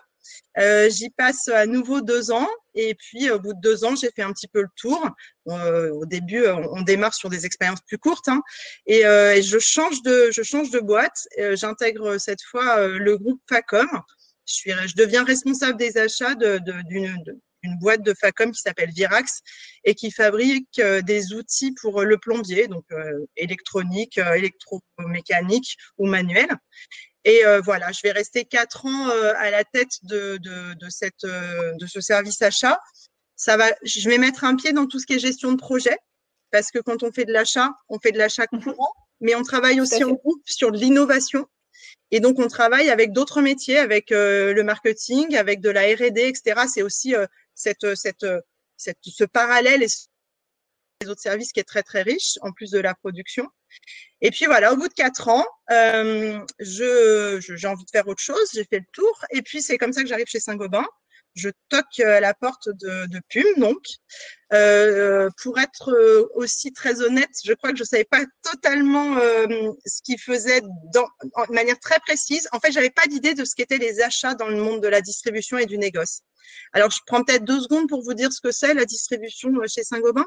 Euh, 0.58 0.90
j'y 0.90 1.10
passe 1.10 1.48
à 1.48 1.66
nouveau 1.66 2.00
deux 2.00 2.30
ans 2.30 2.48
et 2.74 2.94
puis 2.94 3.30
au 3.30 3.38
bout 3.38 3.54
de 3.54 3.60
deux 3.60 3.84
ans, 3.84 3.96
j'ai 3.96 4.10
fait 4.14 4.22
un 4.22 4.32
petit 4.32 4.48
peu 4.48 4.62
le 4.62 4.68
tour. 4.76 5.08
Euh, 5.48 5.90
au 5.90 6.06
début, 6.06 6.46
on, 6.46 6.82
démarre 6.82 7.14
sur 7.14 7.30
des 7.30 7.46
expériences 7.46 7.80
plus 7.86 7.98
courtes 7.98 8.28
hein, 8.28 8.40
et, 8.86 9.04
euh, 9.06 9.40
je 9.42 9.58
change 9.58 10.02
de 10.02 10.30
je 10.30 10.42
change 10.42 10.70
de 10.70 10.80
boîte. 10.80 11.26
J'intègre 11.52 12.18
cette 12.18 12.42
fois 12.42 12.86
le 12.88 13.18
groupe 13.18 13.40
Facom. 13.48 13.88
Je 14.46 14.94
deviens 14.96 15.24
responsable 15.24 15.78
des 15.78 15.96
achats 15.96 16.34
d'une 16.34 17.16
de, 17.24 17.40
une 17.64 17.78
boîte 17.78 18.02
de 18.02 18.12
Facom 18.12 18.50
qui 18.50 18.60
s'appelle 18.60 18.90
Virax 18.90 19.40
et 19.84 19.94
qui 19.94 20.10
fabrique 20.10 20.80
des 20.80 21.32
outils 21.32 21.72
pour 21.80 22.02
le 22.02 22.18
plombier, 22.18 22.66
donc 22.66 22.84
électronique, 23.36 24.18
électromécanique 24.18 25.76
ou 25.96 26.06
manuel. 26.06 26.48
Et 27.24 27.44
euh, 27.46 27.60
voilà, 27.60 27.92
je 27.92 28.00
vais 28.02 28.12
rester 28.12 28.44
quatre 28.44 28.86
ans 28.86 29.08
euh, 29.10 29.32
à 29.36 29.50
la 29.50 29.64
tête 29.64 29.98
de, 30.02 30.38
de, 30.38 30.74
de, 30.74 30.88
cette, 30.88 31.24
euh, 31.24 31.72
de 31.74 31.86
ce 31.86 32.00
service 32.00 32.42
achat. 32.42 32.80
Ça 33.36 33.56
va, 33.56 33.66
je 33.84 34.08
vais 34.08 34.18
mettre 34.18 34.44
un 34.44 34.56
pied 34.56 34.72
dans 34.72 34.86
tout 34.86 34.98
ce 34.98 35.06
qui 35.06 35.14
est 35.14 35.18
gestion 35.18 35.52
de 35.52 35.56
projet, 35.56 35.96
parce 36.50 36.70
que 36.70 36.78
quand 36.80 37.02
on 37.02 37.12
fait 37.12 37.24
de 37.24 37.32
l'achat, 37.32 37.70
on 37.88 37.98
fait 37.98 38.12
de 38.12 38.18
l'achat 38.18 38.46
mhm. 38.52 38.62
courant, 38.62 38.92
mais 39.20 39.34
on 39.34 39.42
travaille 39.42 39.80
aussi 39.80 40.02
en 40.04 40.12
groupe 40.12 40.42
sur 40.46 40.72
de 40.72 40.78
l'innovation. 40.78 41.46
Et 42.10 42.20
donc, 42.20 42.38
on 42.38 42.48
travaille 42.48 42.90
avec 42.90 43.12
d'autres 43.12 43.40
métiers, 43.40 43.78
avec 43.78 44.10
le 44.10 44.60
marketing, 44.62 45.34
avec 45.36 45.60
de 45.60 45.70
la 45.70 45.82
R&D, 45.82 46.28
etc. 46.28 46.62
C'est 46.72 46.82
aussi 46.82 47.14
cette, 47.54 47.94
cette, 47.94 48.26
cette, 48.76 48.98
ce 49.00 49.24
parallèle 49.24 49.82
et 49.82 49.88
les 51.02 51.08
autres 51.10 51.20
services 51.20 51.52
qui 51.52 51.60
est 51.60 51.64
très, 51.64 51.82
très 51.82 52.02
riche, 52.02 52.38
en 52.42 52.52
plus 52.52 52.70
de 52.70 52.78
la 52.78 52.94
production. 52.94 53.48
Et 54.20 54.30
puis 54.30 54.46
voilà, 54.46 54.72
au 54.72 54.76
bout 54.76 54.88
de 54.88 54.94
quatre 54.94 55.28
ans, 55.28 55.46
euh, 55.70 56.40
j'ai 56.58 57.66
envie 57.66 57.84
de 57.84 57.90
faire 57.90 58.06
autre 58.08 58.22
chose, 58.22 58.50
j'ai 58.54 58.64
fait 58.64 58.80
le 58.80 58.86
tour. 58.92 59.24
Et 59.30 59.42
puis 59.42 59.62
c'est 59.62 59.78
comme 59.78 59.92
ça 59.92 60.02
que 60.02 60.08
j'arrive 60.08 60.26
chez 60.26 60.40
Saint-Gobain. 60.40 60.86
Je 61.34 61.48
toque 61.70 62.00
à 62.00 62.20
la 62.20 62.34
porte 62.34 62.68
de, 62.68 63.06
de 63.06 63.20
Pume, 63.30 63.54
donc. 63.56 63.82
Euh, 64.52 65.30
pour 65.42 65.58
être 65.58 65.90
euh, 65.90 66.28
aussi 66.34 66.72
très 66.72 67.00
honnête, 67.00 67.30
je 67.42 67.54
crois 67.54 67.72
que 67.72 67.78
je 67.78 67.84
savais 67.84 68.04
pas 68.04 68.22
totalement 68.42 69.16
euh, 69.16 69.46
ce 69.86 70.02
qu'ils 70.02 70.20
faisaient 70.20 70.60
dans, 70.92 71.08
de 71.22 71.54
manière 71.54 71.78
très 71.80 71.98
précise. 72.00 72.48
En 72.52 72.60
fait, 72.60 72.70
j'avais 72.70 72.90
pas 72.90 73.06
d'idée 73.06 73.32
de 73.32 73.46
ce 73.46 73.54
qu'étaient 73.54 73.78
les 73.78 74.02
achats 74.02 74.34
dans 74.34 74.48
le 74.48 74.58
monde 74.58 74.82
de 74.82 74.88
la 74.88 75.00
distribution 75.00 75.56
et 75.56 75.64
du 75.64 75.78
négoce. 75.78 76.20
Alors, 76.74 76.90
je 76.90 76.98
prends 77.06 77.24
peut-être 77.24 77.44
deux 77.44 77.60
secondes 77.60 77.88
pour 77.88 78.02
vous 78.02 78.12
dire 78.12 78.30
ce 78.30 78.42
que 78.42 78.52
c'est 78.52 78.74
la 78.74 78.84
distribution 78.84 79.50
chez 79.66 79.84
Saint-Gobain. 79.84 80.26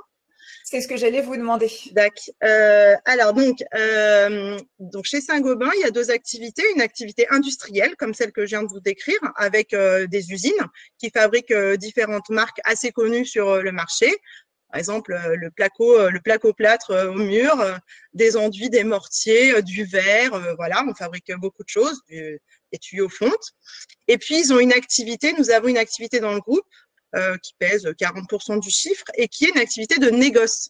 C'est 0.67 0.81
ce 0.81 0.87
que 0.87 0.97
j'allais 0.97 1.21
vous 1.21 1.37
demander. 1.37 1.69
D'accord. 1.91 2.33
Euh, 2.43 2.95
alors 3.05 3.33
donc, 3.33 3.63
euh, 3.75 4.57
donc 4.79 5.05
chez 5.05 5.21
Saint-Gobain, 5.21 5.69
il 5.75 5.81
y 5.81 5.83
a 5.83 5.91
deux 5.91 6.09
activités. 6.09 6.63
Une 6.73 6.81
activité 6.81 7.27
industrielle, 7.29 7.95
comme 7.97 8.15
celle 8.15 8.31
que 8.31 8.47
je 8.47 8.49
viens 8.49 8.63
de 8.63 8.69
vous 8.69 8.79
décrire, 8.79 9.19
avec 9.35 9.75
euh, 9.75 10.07
des 10.07 10.31
usines 10.31 10.51
qui 10.97 11.11
fabriquent 11.11 11.51
euh, 11.51 11.77
différentes 11.77 12.31
marques 12.31 12.59
assez 12.63 12.91
connues 12.91 13.27
sur 13.27 13.47
euh, 13.47 13.61
le 13.61 13.71
marché. 13.71 14.11
Par 14.71 14.79
exemple, 14.79 15.15
le 15.35 15.51
placo, 15.51 16.09
le 16.09 16.19
placo 16.19 16.51
plâtre 16.51 17.09
au 17.13 17.19
mur, 17.19 17.63
des 18.13 18.35
enduits, 18.35 18.69
des 18.69 18.83
mortiers, 18.83 19.61
du 19.61 19.85
verre. 19.85 20.55
voilà, 20.57 20.83
on 20.85 20.93
fabrique 20.93 21.31
beaucoup 21.37 21.63
de 21.63 21.69
choses, 21.69 22.01
des 22.09 22.41
tuyaux 22.81 23.07
fontes. 23.07 23.53
Et 24.09 24.17
puis, 24.17 24.37
ils 24.37 24.51
ont 24.51 24.59
une 24.59 24.73
activité, 24.73 25.33
nous 25.37 25.51
avons 25.51 25.69
une 25.69 25.77
activité 25.77 26.19
dans 26.19 26.33
le 26.33 26.41
groupe 26.41 26.65
qui 27.41 27.53
pèse 27.59 27.85
40% 27.85 28.59
du 28.59 28.69
chiffre 28.69 29.05
et 29.15 29.27
qui 29.27 29.45
est 29.45 29.49
une 29.49 29.59
activité 29.59 29.99
de 29.99 30.09
négoce. 30.09 30.69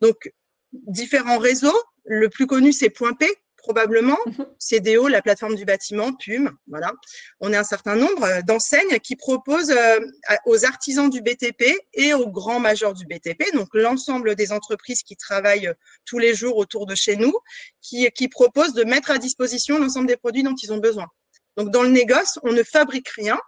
Donc, 0.00 0.32
différents 0.72 1.38
réseaux. 1.38 1.78
Le 2.04 2.28
plus 2.28 2.46
connu, 2.46 2.72
c'est 2.72 2.90
Point 2.90 3.14
P, 3.14 3.26
probablement. 3.56 4.18
Mhm. 4.26 4.46
CDO, 4.58 5.08
la 5.08 5.22
plateforme 5.22 5.56
du 5.56 5.64
bâtiment, 5.64 6.12
PUM, 6.12 6.56
voilà. 6.68 6.92
On 7.40 7.52
est 7.52 7.56
un 7.56 7.64
certain 7.64 7.96
nombre 7.96 8.22
euh, 8.24 8.42
d'enseignes 8.42 8.98
qui 9.00 9.16
proposent 9.16 9.70
euh, 9.70 10.00
aux 10.44 10.64
artisans 10.64 11.10
du 11.10 11.20
BTP 11.20 11.64
et 11.94 12.14
aux 12.14 12.28
grands 12.28 12.60
majors 12.60 12.94
du 12.94 13.06
BTP, 13.06 13.52
donc 13.54 13.68
l'ensemble 13.72 14.36
des 14.36 14.52
entreprises 14.52 15.02
qui 15.02 15.16
travaillent 15.16 15.72
tous 16.04 16.18
les 16.18 16.34
jours 16.34 16.56
autour 16.56 16.86
de 16.86 16.94
chez 16.94 17.16
nous, 17.16 17.34
qui, 17.82 18.08
qui 18.12 18.28
proposent 18.28 18.74
de 18.74 18.84
mettre 18.84 19.10
à 19.10 19.18
disposition 19.18 19.78
l'ensemble 19.78 20.06
des 20.06 20.16
produits 20.16 20.44
dont 20.44 20.54
ils 20.62 20.72
ont 20.72 20.78
besoin. 20.78 21.08
Donc, 21.56 21.70
dans 21.70 21.82
le 21.82 21.88
négoce, 21.88 22.38
on 22.42 22.52
ne 22.52 22.62
fabrique 22.62 23.08
rien, 23.08 23.38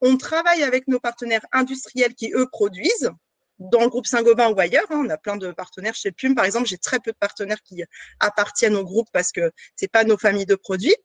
on 0.00 0.16
travaille 0.16 0.62
avec 0.62 0.88
nos 0.88 1.00
partenaires 1.00 1.44
industriels 1.52 2.14
qui, 2.14 2.32
eux, 2.32 2.46
produisent. 2.50 3.10
dans 3.58 3.80
le 3.80 3.88
groupe 3.88 4.06
Saint-Gobain 4.06 4.50
ou 4.50 4.60
ailleurs. 4.60 4.84
Hein, 4.90 5.02
on 5.06 5.08
a 5.08 5.16
plein 5.16 5.36
de 5.38 5.50
partenaires 5.50 5.94
chez 5.94 6.12
Pume, 6.12 6.34
par 6.34 6.44
exemple. 6.44 6.68
J'ai 6.68 6.76
très 6.76 7.00
peu 7.00 7.12
de 7.12 7.16
partenaires 7.16 7.62
qui 7.62 7.82
appartiennent 8.20 8.76
au 8.76 8.84
groupe 8.84 9.08
parce 9.12 9.32
que 9.32 9.50
c'est 9.76 9.90
pas 9.90 10.04
nos 10.04 10.18
familles 10.18 10.44
de 10.44 10.56
produits. 10.56 10.96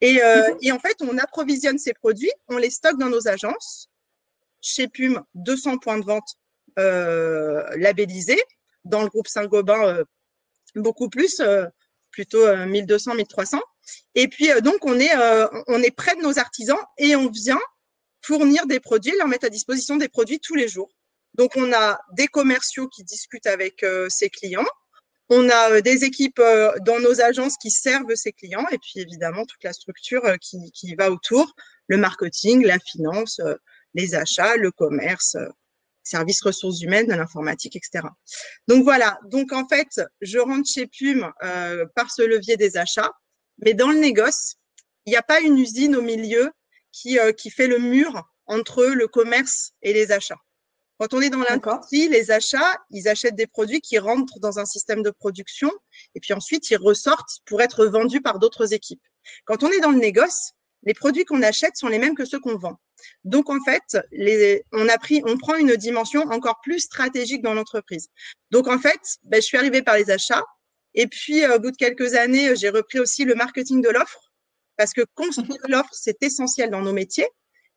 Et, 0.00 0.22
euh, 0.22 0.52
mhm. 0.52 0.58
et, 0.62 0.72
en 0.72 0.78
fait, 0.78 0.96
on 1.00 1.18
approvisionne 1.18 1.78
ces 1.78 1.94
produits, 1.94 2.30
on 2.48 2.58
les 2.58 2.70
stocke 2.70 2.98
dans 2.98 3.08
nos 3.08 3.26
agences. 3.26 3.88
Chez 4.60 4.86
Pume, 4.88 5.22
200 5.34 5.78
points 5.78 5.98
de 5.98 6.04
vente 6.04 6.36
euh, 6.78 7.64
labellisés. 7.76 8.42
Dans 8.84 9.02
le 9.02 9.08
groupe 9.08 9.28
Saint-Gobain, 9.28 9.86
euh, 9.86 10.04
beaucoup 10.74 11.08
plus, 11.08 11.40
euh, 11.40 11.66
plutôt 12.10 12.54
1200, 12.54 13.14
1300. 13.14 13.60
Et 14.14 14.28
puis 14.28 14.48
donc 14.62 14.84
on 14.84 14.98
est 14.98 15.10
on 15.68 15.82
est 15.82 15.90
près 15.90 16.14
de 16.16 16.22
nos 16.22 16.38
artisans 16.38 16.78
et 16.98 17.16
on 17.16 17.30
vient 17.30 17.60
fournir 18.26 18.66
des 18.66 18.80
produits, 18.80 19.16
leur 19.16 19.28
mettre 19.28 19.46
à 19.46 19.50
disposition 19.50 19.96
des 19.96 20.08
produits 20.08 20.40
tous 20.40 20.54
les 20.54 20.68
jours. 20.68 20.90
Donc, 21.34 21.52
on 21.56 21.72
a 21.72 22.00
des 22.12 22.26
commerciaux 22.26 22.88
qui 22.88 23.04
discutent 23.04 23.46
avec 23.46 23.82
euh, 23.82 24.08
ces 24.08 24.30
clients. 24.30 24.66
On 25.28 25.48
a 25.48 25.72
euh, 25.72 25.80
des 25.80 26.04
équipes 26.04 26.38
euh, 26.38 26.72
dans 26.84 26.98
nos 26.98 27.20
agences 27.20 27.56
qui 27.60 27.70
servent 27.70 28.14
ces 28.14 28.32
clients 28.32 28.66
et 28.70 28.78
puis 28.78 29.00
évidemment 29.00 29.44
toute 29.44 29.62
la 29.62 29.72
structure 29.72 30.22
qui, 30.40 30.70
qui 30.72 30.94
va 30.94 31.10
autour, 31.10 31.52
le 31.88 31.98
marketing, 31.98 32.64
la 32.64 32.78
finance, 32.78 33.40
les 33.94 34.14
achats, 34.14 34.56
le 34.56 34.70
commerce, 34.72 35.36
services 36.02 36.42
ressources 36.42 36.80
humaines, 36.80 37.08
l'informatique, 37.08 37.76
etc. 37.76 38.08
Donc 38.66 38.82
voilà, 38.82 39.18
donc 39.26 39.52
en 39.52 39.68
fait, 39.68 40.00
je 40.20 40.38
rentre 40.38 40.68
chez 40.68 40.86
Pume 40.86 41.30
par 41.94 42.10
ce 42.10 42.22
levier 42.22 42.56
des 42.56 42.76
achats, 42.76 43.12
mais 43.58 43.72
dans 43.72 43.90
le 43.90 43.98
négoce, 43.98 44.56
il 45.04 45.10
n'y 45.10 45.16
a 45.16 45.22
pas 45.22 45.40
une 45.40 45.58
usine 45.58 45.94
au 45.94 46.02
milieu 46.02 46.50
qui, 46.96 47.18
qui 47.36 47.50
fait 47.50 47.66
le 47.66 47.78
mur 47.78 48.22
entre 48.46 48.84
le 48.84 49.06
commerce 49.06 49.72
et 49.82 49.92
les 49.92 50.12
achats. 50.12 50.40
Quand 50.98 51.12
on 51.12 51.20
est 51.20 51.28
dans 51.28 51.42
l'industrie, 51.42 52.08
les 52.08 52.30
achats, 52.30 52.78
ils 52.90 53.06
achètent 53.06 53.34
des 53.34 53.46
produits 53.46 53.82
qui 53.82 53.98
rentrent 53.98 54.38
dans 54.40 54.58
un 54.58 54.64
système 54.64 55.02
de 55.02 55.10
production 55.10 55.70
et 56.14 56.20
puis 56.20 56.32
ensuite 56.32 56.70
ils 56.70 56.78
ressortent 56.78 57.40
pour 57.44 57.60
être 57.60 57.84
vendus 57.86 58.22
par 58.22 58.38
d'autres 58.38 58.72
équipes. 58.72 59.02
Quand 59.44 59.62
on 59.62 59.70
est 59.70 59.80
dans 59.80 59.90
le 59.90 59.98
négoce, 59.98 60.52
les 60.84 60.94
produits 60.94 61.26
qu'on 61.26 61.42
achète 61.42 61.76
sont 61.76 61.88
les 61.88 61.98
mêmes 61.98 62.14
que 62.14 62.24
ceux 62.24 62.40
qu'on 62.40 62.56
vend. 62.56 62.78
Donc 63.24 63.50
en 63.50 63.62
fait, 63.62 63.98
les, 64.12 64.64
on 64.72 64.88
a 64.88 64.96
pris, 64.96 65.20
on 65.26 65.36
prend 65.36 65.56
une 65.56 65.76
dimension 65.76 66.22
encore 66.22 66.60
plus 66.62 66.80
stratégique 66.80 67.42
dans 67.42 67.52
l'entreprise. 67.52 68.08
Donc 68.50 68.68
en 68.68 68.78
fait, 68.78 69.18
ben, 69.24 69.42
je 69.42 69.46
suis 69.46 69.58
arrivée 69.58 69.82
par 69.82 69.96
les 69.96 70.10
achats 70.10 70.44
et 70.94 71.06
puis 71.08 71.46
au 71.46 71.58
bout 71.58 71.72
de 71.72 71.76
quelques 71.76 72.14
années, 72.14 72.56
j'ai 72.56 72.70
repris 72.70 73.00
aussi 73.00 73.26
le 73.26 73.34
marketing 73.34 73.82
de 73.82 73.90
l'offre 73.90 74.25
parce 74.76 74.92
que 74.92 75.02
construire 75.14 75.60
l'offre 75.68 75.90
c'est 75.92 76.22
essentiel 76.22 76.70
dans 76.70 76.82
nos 76.82 76.92
métiers. 76.92 77.28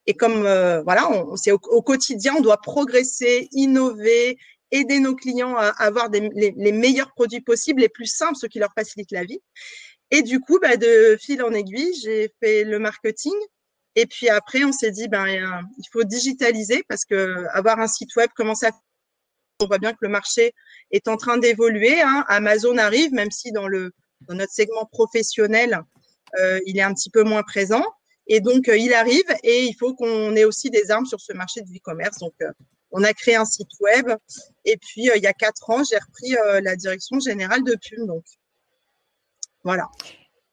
Et 0.06 0.14
comme 0.14 0.46
euh, 0.46 0.82
voilà, 0.84 1.12
on, 1.12 1.36
c'est 1.36 1.52
au, 1.52 1.82
quotidien, 1.82 2.36
on 2.38 2.42
doit 2.42 2.62
progresser, 2.62 3.48
innover, 3.52 4.38
aider 4.72 5.00
nos 5.00 5.16
clients 5.16 5.56
à, 5.56 5.68
avoir 5.78 6.10
des, 6.10 6.30
les, 6.34 6.72
meilleurs 6.72 7.12
produits 7.12 7.42
possibles, 7.42 7.82
les 7.82 7.90
plus 7.90 8.08
simples, 8.08 8.36
ceux 8.36 8.48
qui 8.48 8.60
leur 8.60 8.74
facilitent 8.74 9.12
la 9.12 9.24
vie. 9.24 9.40
Et 10.12 10.24
du 10.24 10.40
coup, 10.40 10.58
bah, 10.60 10.78
de 10.78 11.18
fil 11.22 11.44
en 11.44 11.52
aiguille, 11.54 11.94
j'ai 12.02 12.34
fait 12.42 12.64
le 12.64 12.80
marketing. 12.80 13.36
Et 13.96 14.06
puis 14.06 14.30
après, 14.30 14.64
on 14.64 14.72
s'est 14.72 14.92
dit, 14.92 15.08
ben, 15.08 15.28
il 15.28 15.86
faut 15.92 16.04
digitaliser 16.04 16.84
parce 16.88 17.06
que 17.06 17.46
avoir 17.52 17.80
un 17.80 17.88
site 17.88 18.16
web, 18.16 18.30
comment 18.36 18.56
ça 18.56 18.72
On 19.60 19.68
voit 19.68 19.78
bien 19.78 19.92
que 19.92 20.00
le 20.02 20.10
marché 20.10 20.54
est 20.92 21.08
en 21.08 21.18
train 21.18 21.38
d'évoluer. 21.38 22.02
Hein. 22.02 22.26
Amazon 22.30 22.78
arrive, 22.78 23.14
même 23.14 23.32
si 23.32 23.52
dans 23.52 23.68
le 23.68 23.92
dans 24.22 24.36
notre 24.36 24.52
segment 24.52 24.86
professionnel, 24.86 25.82
il 26.66 26.78
est 26.78 26.82
un 26.82 26.94
petit 26.94 27.10
peu 27.10 27.24
moins 27.24 27.44
présent. 27.44 27.84
Et 28.30 28.42
donc, 28.42 28.70
euh, 28.70 28.78
il 28.78 28.94
arrive 28.94 29.26
et 29.44 29.66
il 29.66 29.74
faut 29.74 29.96
qu'on 29.96 30.36
ait 30.36 30.46
aussi 30.46 30.70
des 30.70 30.92
armes 30.92 31.08
sur 31.08 31.20
ce 31.20 31.34
marché 31.34 31.62
du 31.62 31.78
e-commerce. 31.78 32.20
Donc, 32.20 32.36
euh, 32.44 32.52
on 32.92 33.04
a 33.04 33.12
créé 33.12 33.36
un 33.36 33.44
site 33.44 33.72
web. 33.80 34.08
Et 34.66 34.78
puis, 34.78 35.10
euh, 35.10 35.18
il 35.18 35.24
y 35.24 35.28
a 35.28 35.34
quatre 35.34 35.68
ans, 35.70 35.84
j'ai 35.84 35.98
repris 35.98 36.36
la 36.64 36.76
direction 36.76 37.20
générale 37.20 37.64
de 37.64 37.76
PUM. 37.76 38.06
Donc, 38.06 38.24
voilà. 39.64 39.88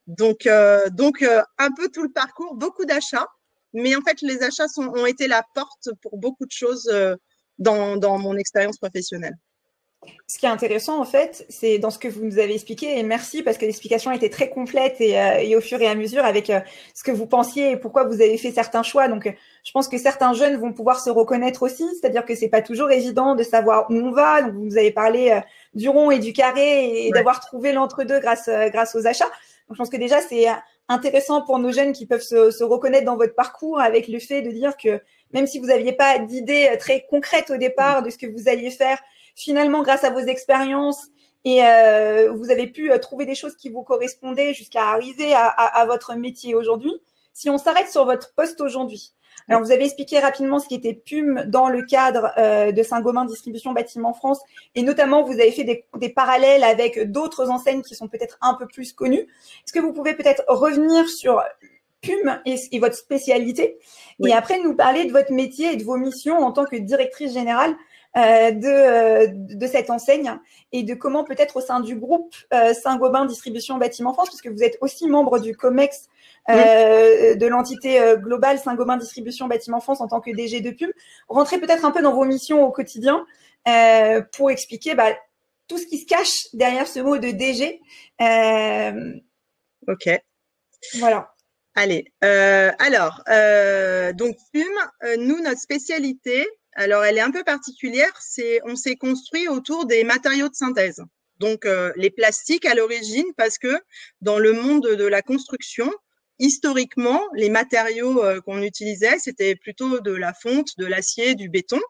Donc, 0.07 0.49
donc 0.93 1.23
un 1.23 1.71
peu 1.73 1.89
tout 1.89 2.03
le 2.03 2.13
parcours, 2.13 2.55
beaucoup 2.55 2.85
d'achats. 2.85 3.29
Mais 3.75 3.95
en 3.95 4.01
fait, 4.01 4.23
les 4.23 4.43
achats 4.43 4.67
ont 4.79 5.07
été 5.07 5.29
la 5.29 5.45
porte 5.55 5.91
pour 6.01 6.17
beaucoup 6.17 6.47
de 6.47 6.51
choses 6.51 6.91
dans 7.59 8.19
mon 8.19 8.37
expérience 8.37 8.79
professionnelle. 8.79 9.37
Ce 10.29 10.39
qui 10.39 10.47
est 10.47 10.49
intéressant, 10.49 11.01
en 11.01 11.05
fait, 11.05 11.47
c'est 11.49 11.79
dans 11.79 11.91
ce 11.91 11.99
que 11.99 12.09
vous 12.09 12.25
nous 12.25 12.39
avez 12.39 12.55
expliqué, 12.55 12.99
et 12.99 13.03
merci 13.03 13.43
parce 13.43 13.59
que 13.59 13.65
l'explication 13.65 14.11
était 14.11 14.29
très 14.29 14.51
complète 14.51 15.01
et, 15.01 15.19
euh, 15.19 15.39
et, 15.39 15.57
au 15.57 15.61
fur 15.61 15.81
et 15.81 15.87
à 15.87 15.95
mesure 15.95 16.25
avec 16.25 16.51
euh, 16.51 16.61
ce 16.95 17.03
que 17.03 17.13
vous 17.13 17.27
pensiez 17.27 17.73
et 17.73 17.77
pourquoi 17.77 18.05
vous 18.05 18.15
avez 18.15 18.37
fait 18.37 18.51
certains 18.51 18.83
choix. 18.83 19.09
Donc, 19.09 19.33
je 19.65 19.73
pense 19.73 19.89
que 19.89 19.99
certains 19.99 20.33
jeunes 20.33 20.57
vont 20.57 20.73
pouvoir 20.73 21.01
se 21.01 21.11
reconnaître 21.11 21.63
aussi, 21.63 21.85
c'est-à-dire 21.95 22.25
que 22.25 22.35
c'est 22.35 22.49
pas 22.49 22.63
toujours 22.63 22.91
évident 22.91 23.35
de 23.35 23.43
savoir 23.43 23.91
où 23.91 23.95
on 23.95 24.11
va. 24.11 24.43
Donc, 24.43 24.55
vous 24.55 24.65
nous 24.65 24.77
avez 24.77 24.91
parlé 24.91 25.31
euh, 25.31 25.41
du 25.75 25.89
rond 25.89 26.11
et 26.11 26.19
du 26.19 26.33
carré 26.33 27.07
et, 27.07 27.11
d'avoir 27.13 27.41
trouvé 27.41 27.73
l'entre-deux 27.73 28.21
grâce, 28.21 28.51
grâce 28.73 28.95
aux 28.95 29.07
achats. 29.07 29.31
Donc, 29.69 29.75
je 29.75 29.77
pense 29.77 29.91
que 29.91 29.97
déjà, 29.97 30.21
c'est 30.21 30.47
intéressant 30.89 31.43
pour 31.43 31.59
nos 31.59 31.73
jeunes 31.73 31.93
qui 31.93 32.07
peuvent 32.07 32.23
se, 32.23 32.51
se, 32.51 32.65
reconnaître 32.65 33.05
dans 33.05 33.17
votre 33.17 33.35
parcours 33.35 33.81
avec 33.81 34.09
le 34.09 34.19
fait 34.19 34.43
de 34.43 34.51
dire 34.51 34.77
que 34.77 35.01
même 35.33 35.47
si 35.47 35.59
vous 35.59 35.67
n'aviez 35.67 35.93
pas 35.93 36.19
d'idée 36.19 36.71
très 36.79 37.07
concrète 37.09 37.51
au 37.51 37.57
départ 37.57 38.03
de 38.03 38.11
ce 38.11 38.19
que 38.19 38.27
vous 38.27 38.49
alliez 38.49 38.71
faire, 38.71 38.99
finalement, 39.37 39.83
grâce 39.83 40.03
à 40.03 40.11
vos 40.11 40.19
expériences, 40.19 41.07
et 41.45 41.65
euh, 41.65 42.33
vous 42.33 42.51
avez 42.51 42.67
pu 42.67 42.91
euh, 42.91 42.99
trouver 42.99 43.25
des 43.25 43.37
choses 43.37 43.55
qui 43.55 43.71
vous 43.71 43.85
correspondaient 43.85 44.53
jusqu'à 44.53 44.87
arriver 44.87 45.33
à, 45.33 45.47
à, 45.47 45.81
à, 45.81 45.87
votre 45.87 46.15
métier 46.17 46.57
aujourd'hui. 46.57 46.93
Si 47.33 47.49
on 47.49 47.59
s'arrête 47.59 47.89
sur 47.89 48.05
votre 48.05 48.35
poste 48.35 48.61
aujourd'hui, 48.61 49.13
alors 49.49 49.63
vous 49.63 49.71
avez 49.71 49.85
expliqué 49.85 50.19
rapidement 50.19 50.59
ce 50.59 50.67
qui 50.67 50.75
était 50.75 50.95
PUM 50.95 51.45
dans 51.47 51.69
le 51.69 51.83
cadre 51.83 52.33
euh, 52.37 52.73
de 52.73 52.83
Saint-Gobain 52.83 53.27
Distribution 53.27 53.73
Bâtiment 53.73 54.13
France, 54.13 54.41
et 54.75 54.83
notamment 54.83 55.23
vous 55.23 55.35
avez 55.35 55.53
fait 55.53 55.63
des, 55.63 55.85
des 55.99 56.09
parallèles 56.09 56.65
avec 56.65 57.13
d'autres 57.13 57.49
enseignes 57.49 57.83
qui 57.83 57.95
sont 57.95 58.09
peut-être 58.09 58.39
un 58.41 58.55
peu 58.55 58.67
plus 58.67 58.93
connues. 58.93 59.21
Est-ce 59.65 59.73
que 59.73 59.79
vous 59.79 59.93
pouvez 59.93 60.15
peut-être 60.15 60.43
revenir 60.49 61.09
sur 61.09 61.45
PUM 62.01 62.41
et, 62.45 62.57
et 62.73 62.79
votre 62.81 62.97
spécialité, 62.97 63.79
et 64.25 64.33
après 64.33 64.59
nous 64.61 64.75
parler 64.75 65.05
de 65.05 65.13
votre 65.13 65.33
métier 65.33 65.75
et 65.75 65.77
de 65.77 65.85
vos 65.85 65.97
missions 65.97 66.39
en 66.39 66.51
tant 66.51 66.65
que 66.65 66.77
directrice 66.77 67.33
générale 67.33 67.77
de, 68.17 68.67
euh, 68.67 69.27
de 69.31 69.67
cette 69.67 69.91
enseigne 69.91 70.39
et 70.73 70.83
de 70.83 70.95
comment 70.95 71.25
peut-être 71.25 71.57
au 71.57 71.61
sein 71.61 71.81
du 71.81 71.97
groupe 71.97 72.35
euh, 72.55 72.73
Saint-Gobain 72.73 73.27
Distribution 73.27 73.77
Bâtiment 73.77 74.15
France, 74.15 74.29
puisque 74.29 74.49
vous 74.49 74.63
êtes 74.63 74.79
aussi 74.81 75.09
membre 75.09 75.39
du 75.39 75.57
COMEX 75.57 76.09
de 76.49 77.47
l'entité 77.47 78.01
globale 78.19 78.59
Saint-Gobain 78.59 78.97
Distribution 78.97 79.49
Bâtiment 79.49 79.81
France 79.81 80.01
en 80.01 80.07
tant 80.07 80.21
que 80.21 80.31
DG 80.31 80.61
de 80.61 80.71
pub, 80.71 80.91
rentrez 81.29 81.59
peut-être 81.59 81.85
un 81.85 81.91
peu 81.91 82.03
dans 82.03 82.15
vos 82.15 82.25
missions 82.25 82.65
au 82.65 82.71
quotidien 82.71 83.27
pour 84.33 84.53
expliquer 84.53 84.95
bah, 84.95 85.13
tout 85.67 85.77
ce 85.77 85.87
qui 85.87 85.99
se 85.99 86.07
cache 86.07 86.47
derrière 86.53 86.87
ce 86.87 87.01
mot 87.01 87.19
de 87.19 87.33
DG. 87.33 87.81
ok. 89.89 90.21
Voilà. 91.01 91.35
Allez, 91.79 92.11
euh, 92.25 92.73
alors, 92.79 93.23
euh, 93.29 94.15
donc 94.15 94.37
Fume, 94.51 95.19
nous, 95.19 95.43
notre 95.43 95.61
spécialité, 95.61 96.47
alors, 96.77 97.05
elle 97.05 97.17
est 97.17 97.23
un 97.23 97.31
peu 97.31 97.43
particulière. 97.43 98.13
C'est, 98.21 98.61
on 98.65 98.77
s'est 98.77 98.97
construit 98.97 99.49
autour 99.49 99.87
des 99.87 100.05
matériaux 100.05 100.49
de 100.49 100.55
synthèse. 100.55 101.03
Donc, 101.39 101.65
euh, 101.65 101.93
les 101.97 102.11
plastiques 102.11 102.67
à 102.67 102.75
l'origine, 102.75 103.27
parce 103.37 103.59
que 103.59 103.81
dans 104.21 104.39
le 104.39 104.53
monde 104.53 104.87
de 104.87 105.05
la 105.05 105.23
construction, 105.23 105.91
historiquement, 106.39 107.23
les 107.35 107.49
matériaux 107.49 108.23
euh, 108.23 108.41
qu'on 108.43 108.63
utilisait, 108.63 109.19
c'était 109.19 109.57
plutôt 109.57 110.01
de 110.01 110.13
la 110.13 110.35
fonte, 110.35 110.77
de 110.77 110.85
l'acier, 110.85 111.35
du 111.35 111.49
béton. 111.49 111.81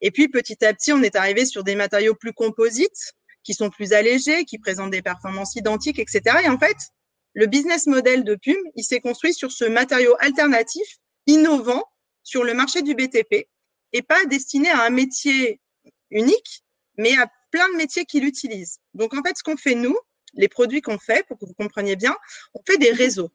Et 0.00 0.10
puis, 0.10 0.28
petit 0.28 0.64
à 0.64 0.74
petit, 0.74 0.92
on 0.92 1.02
est 1.02 1.14
arrivé 1.14 1.46
sur 1.46 1.62
des 1.62 1.76
matériaux 1.76 2.14
plus 2.14 2.32
composites, 2.32 3.12
qui 3.44 3.54
sont 3.54 3.70
plus 3.70 3.92
allégés, 3.92 4.44
qui 4.44 4.58
présentent 4.58 4.90
des 4.90 5.02
performances 5.02 5.54
identiques, 5.54 6.00
etc. 6.00 6.38
Et 6.44 6.48
en 6.48 6.58
fait, 6.58 6.76
le 7.34 7.46
business 7.46 7.86
model 7.86 8.24
de 8.24 8.34
PUM, 8.34 8.56
il 8.74 8.82
s'est 8.82 9.00
construit 9.00 9.34
sur 9.34 9.52
ce 9.52 9.64
matériau 9.64 10.16
alternatif, 10.18 10.86
innovant, 11.26 11.84
sur 12.24 12.42
le 12.42 12.54
marché 12.54 12.82
du 12.82 12.94
BTP, 12.94 13.48
et 13.94 14.02
pas 14.02 14.22
destiné 14.26 14.68
à 14.68 14.82
un 14.82 14.90
métier 14.90 15.60
unique, 16.10 16.64
mais 16.98 17.16
à 17.16 17.30
plein 17.50 17.70
de 17.70 17.76
métiers 17.76 18.04
qui 18.04 18.20
l'utilisent. 18.20 18.80
Donc 18.92 19.14
en 19.14 19.22
fait, 19.22 19.38
ce 19.38 19.42
qu'on 19.42 19.56
fait 19.56 19.76
nous, 19.76 19.96
les 20.34 20.48
produits 20.48 20.82
qu'on 20.82 20.98
fait, 20.98 21.24
pour 21.26 21.38
que 21.38 21.46
vous 21.46 21.54
compreniez 21.54 21.96
bien, 21.96 22.14
on 22.54 22.60
fait 22.66 22.76
des 22.76 22.90
réseaux. 22.90 23.30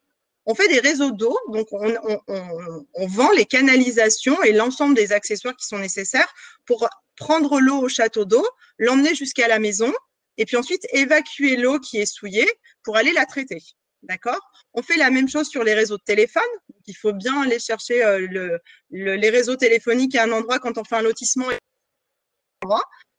On 0.45 0.53
fait 0.55 0.67
des 0.67 0.79
réseaux 0.79 1.11
d'eau, 1.11 1.37
donc 1.49 1.67
on, 1.71 1.95
on, 2.27 3.07
vend 3.07 3.31
les 3.31 3.45
canalisations 3.45 4.41
et 4.43 4.51
l'ensemble 4.51 4.95
des 4.95 5.11
accessoires 5.11 5.55
qui 5.55 5.65
sont 5.65 5.77
nécessaires 5.77 6.33
pour 6.65 6.89
prendre 7.15 7.59
l'eau 7.59 7.79
au 7.79 7.89
château 7.89 8.25
d'eau, 8.25 8.45
l'emmener 8.77 9.15
jusqu'à 9.15 9.47
la 9.47 9.59
maison 9.59 9.93
et 10.37 10.45
puis 10.45 10.57
ensuite 10.57 10.87
évacuer 10.91 11.55
l'eau 11.55 11.79
qui 11.79 11.99
est 11.99 12.05
souillée 12.05 12.49
pour 12.83 12.97
aller 12.97 13.13
la 13.13 13.25
traiter. 13.25 13.61
D'accord? 14.03 14.39
On 14.73 14.81
fait 14.81 14.97
la 14.97 15.09
même 15.09 15.27
chose 15.27 15.49
sur 15.49 15.63
les 15.63 15.73
réseaux 15.73 15.97
de 15.97 16.03
téléphone. 16.03 16.41
il 16.87 16.95
faut 16.95 17.13
bien 17.13 17.41
aller 17.41 17.59
chercher 17.59 18.03
euh, 18.03 18.25
le, 18.29 18.59
les 18.89 19.29
réseaux 19.29 19.55
téléphoniques 19.55 20.15
à 20.15 20.23
un 20.23 20.31
endroit 20.31 20.59
quand 20.59 20.77
on 20.77 20.83
fait 20.83 20.95
un 20.95 21.01
lotissement. 21.01 21.47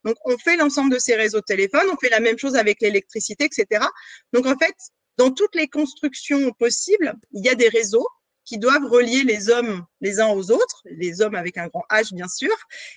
Donc, 0.04 0.16
on 0.25 0.38
fait 0.38 0.56
l'ensemble 0.56 0.90
de 0.92 0.99
ces 0.99 1.14
réseaux 1.14 1.40
de 1.40 1.44
téléphone. 1.44 1.87
On 1.92 1.96
fait 1.96 2.08
la 2.08 2.20
même 2.20 2.38
chose 2.38 2.56
avec 2.56 2.80
l'électricité, 2.80 3.44
etc. 3.44 3.84
Donc, 4.32 4.46
en 4.46 4.56
fait, 4.56 4.75
dans 5.18 5.30
toutes 5.30 5.54
les 5.54 5.68
constructions 5.68 6.50
possibles, 6.52 7.14
il 7.32 7.44
y 7.44 7.49
a 7.50 7.54
des 7.54 7.68
réseaux 7.68 8.08
qui 8.44 8.58
doivent 8.58 8.87
relier 8.87 9.22
les 9.22 9.50
hommes 9.50 9.84
les 10.00 10.18
uns 10.18 10.28
aux 10.28 10.50
autres, 10.50 10.82
les 10.87 11.20
hommes 11.20 11.34
avec 11.34 11.58
un 11.58 11.68
grand 11.68 11.84
H 11.90 12.14
bien 12.14 12.26
sûr. 12.26 12.54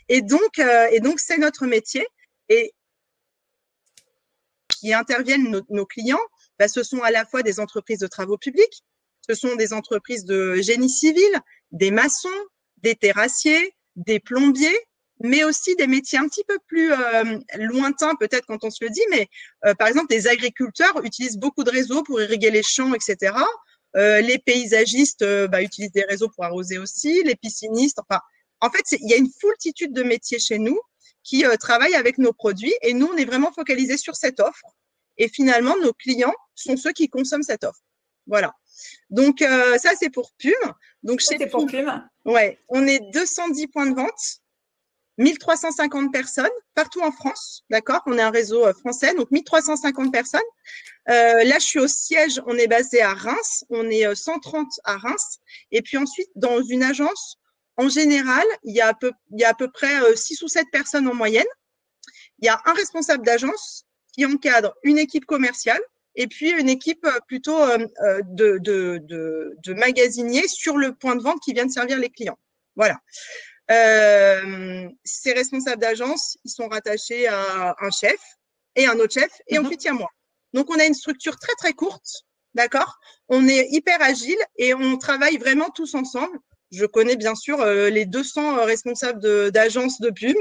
Et 0.07 0.21
donc, 0.21 0.57
et 0.57 0.99
donc 0.99 1.19
c'est 1.19 1.37
notre 1.37 1.65
métier. 1.65 2.07
Et 2.49 2.73
qui 4.83 4.93
interviennent 4.93 5.61
nos, 5.69 5.85
clients, 5.85 6.19
bah, 6.59 6.67
ce 6.67 6.83
sont 6.83 7.01
à 7.01 7.11
la 7.11 7.25
fois 7.25 7.43
des 7.43 7.59
entreprises 7.59 7.99
de 7.99 8.07
travaux 8.07 8.37
publics, 8.37 8.83
ce 9.27 9.35
sont 9.35 9.55
des 9.55 9.73
entreprises 9.73 10.25
de 10.25 10.55
génie 10.55 10.89
civil, 10.89 11.31
des 11.71 11.91
maçons, 11.91 12.29
des 12.77 12.95
terrassiers, 12.95 13.73
des 13.95 14.19
plombiers, 14.19 14.77
mais 15.19 15.43
aussi 15.43 15.75
des 15.75 15.87
métiers 15.87 16.19
un 16.19 16.27
petit 16.27 16.43
peu 16.43 16.57
plus 16.67 16.91
euh, 16.91 17.39
lointains 17.55 18.15
peut-être 18.15 18.45
quand 18.45 18.63
on 18.63 18.69
se 18.69 18.83
le 18.83 18.89
dit, 18.89 19.03
mais 19.09 19.27
euh, 19.65 19.73
par 19.75 19.87
exemple, 19.87 20.07
des 20.07 20.27
agriculteurs 20.27 20.93
utilisent 21.03 21.37
beaucoup 21.37 21.63
de 21.63 21.71
réseaux 21.71 22.03
pour 22.03 22.21
irriguer 22.21 22.51
les 22.51 22.63
champs, 22.63 22.93
etc. 22.93 23.35
Euh, 23.95 24.21
les 24.21 24.39
paysagistes 24.39 25.23
bah, 25.47 25.61
utilisent 25.61 25.91
des 25.91 26.03
réseaux 26.03 26.29
pour 26.29 26.43
arroser 26.43 26.77
aussi, 26.77 27.23
les 27.23 27.35
piscinistes, 27.35 27.99
enfin, 27.99 28.21
en 28.59 28.69
fait, 28.69 28.97
il 28.99 29.09
y 29.09 29.13
a 29.13 29.17
une 29.17 29.29
foultitude 29.41 29.93
de 29.93 30.03
métiers 30.03 30.39
chez 30.39 30.57
nous 30.57 30.79
qui 31.23 31.43
travaillent 31.59 31.95
avec 31.95 32.17
nos 32.17 32.33
produits 32.33 32.73
et 32.81 32.93
nous, 32.93 33.07
on 33.07 33.17
est 33.17 33.25
vraiment 33.25 33.51
focalisé 33.51 33.97
sur 33.97 34.15
cette 34.15 34.39
offre. 34.39 34.65
Et 35.17 35.27
finalement, 35.27 35.75
nos 35.77 35.93
clients 35.93 36.33
sont 36.55 36.77
ceux 36.77 36.91
qui 36.91 37.09
consomment 37.09 37.43
cette 37.43 37.63
offre. 37.63 37.81
Voilà. 38.27 38.53
Donc 39.09 39.39
ça, 39.41 39.91
c'est 39.99 40.09
pour 40.09 40.31
Pume. 40.37 40.53
Donc 41.03 41.21
c'est 41.21 41.45
pour 41.47 41.65
Pume. 41.65 42.07
Ouais, 42.25 42.59
on 42.69 42.87
est 42.87 43.01
210 43.11 43.67
points 43.67 43.87
de 43.87 43.95
vente 43.95 44.41
1350 45.17 46.11
personnes 46.11 46.49
partout 46.73 47.01
en 47.01 47.11
France, 47.11 47.63
d'accord? 47.69 48.01
On 48.07 48.17
est 48.17 48.21
un 48.21 48.31
réseau 48.31 48.65
euh, 48.65 48.73
français, 48.73 49.13
donc 49.13 49.29
1350 49.31 50.11
personnes. 50.11 50.41
Euh, 51.09 51.43
là, 51.43 51.59
je 51.59 51.65
suis 51.65 51.79
au 51.79 51.87
siège, 51.87 52.41
on 52.47 52.57
est 52.57 52.67
basé 52.67 53.01
à 53.01 53.13
Reims, 53.13 53.63
on 53.69 53.89
est 53.89 54.13
130 54.15 54.65
euh, 54.65 54.81
à 54.85 54.97
Reims. 54.97 55.39
Et 55.71 55.81
puis 55.81 55.97
ensuite, 55.97 56.29
dans 56.35 56.61
une 56.63 56.83
agence, 56.83 57.37
en 57.77 57.89
général, 57.89 58.45
il 58.63 58.75
y 58.75 58.81
a 58.81 58.87
à 58.87 58.93
peu, 58.93 59.11
il 59.31 59.41
y 59.41 59.43
a 59.43 59.49
à 59.49 59.53
peu 59.53 59.69
près 59.69 60.15
6 60.15 60.41
ou 60.41 60.47
7 60.47 60.65
personnes 60.71 61.07
en 61.07 61.13
moyenne. 61.13 61.45
Il 62.39 62.45
y 62.45 62.49
a 62.49 62.59
un 62.65 62.73
responsable 62.73 63.25
d'agence 63.25 63.85
qui 64.13 64.25
encadre 64.25 64.73
une 64.83 64.97
équipe 64.97 65.25
commerciale 65.25 65.81
et 66.15 66.27
puis 66.27 66.51
une 66.51 66.69
équipe 66.69 67.05
plutôt 67.27 67.57
de, 67.57 68.59
de, 68.59 68.99
de, 68.99 69.55
de 69.57 69.73
magasiniers 69.73 70.47
sur 70.47 70.77
le 70.77 70.93
point 70.93 71.15
de 71.15 71.23
vente 71.23 71.39
qui 71.43 71.53
vient 71.53 71.65
de 71.65 71.71
servir 71.71 71.97
les 71.97 72.09
clients. 72.09 72.37
Voilà. 72.75 72.99
Euh, 73.71 74.89
ces 75.03 75.33
responsables 75.33 75.81
d'agence, 75.81 76.37
ils 76.43 76.51
sont 76.51 76.67
rattachés 76.67 77.27
à 77.27 77.75
un 77.79 77.91
chef 77.91 78.19
et 78.75 78.87
un 78.87 78.99
autre 78.99 79.13
chef, 79.13 79.31
et 79.47 79.57
mhm. 79.57 79.65
ensuite 79.65 79.83
il 79.83 79.87
y 79.87 79.89
a 79.89 79.93
moi. 79.93 80.09
Donc 80.53 80.69
on 80.69 80.79
a 80.79 80.85
une 80.85 80.93
structure 80.93 81.37
très 81.37 81.53
très 81.57 81.73
courte, 81.73 82.25
d'accord? 82.53 82.99
On 83.29 83.47
est 83.47 83.67
hyper 83.71 84.01
agile 84.01 84.37
et 84.57 84.73
on 84.73 84.97
travaille 84.97 85.37
vraiment 85.37 85.69
tous 85.69 85.95
ensemble. 85.95 86.37
Je 86.71 86.85
connais 86.85 87.15
bien 87.15 87.35
sûr 87.35 87.61
euh, 87.61 87.89
les 87.89 88.05
200 88.05 88.57
euh, 88.57 88.65
responsables 88.65 89.51
d'agence 89.51 90.01
de, 90.01 90.09
de 90.09 90.35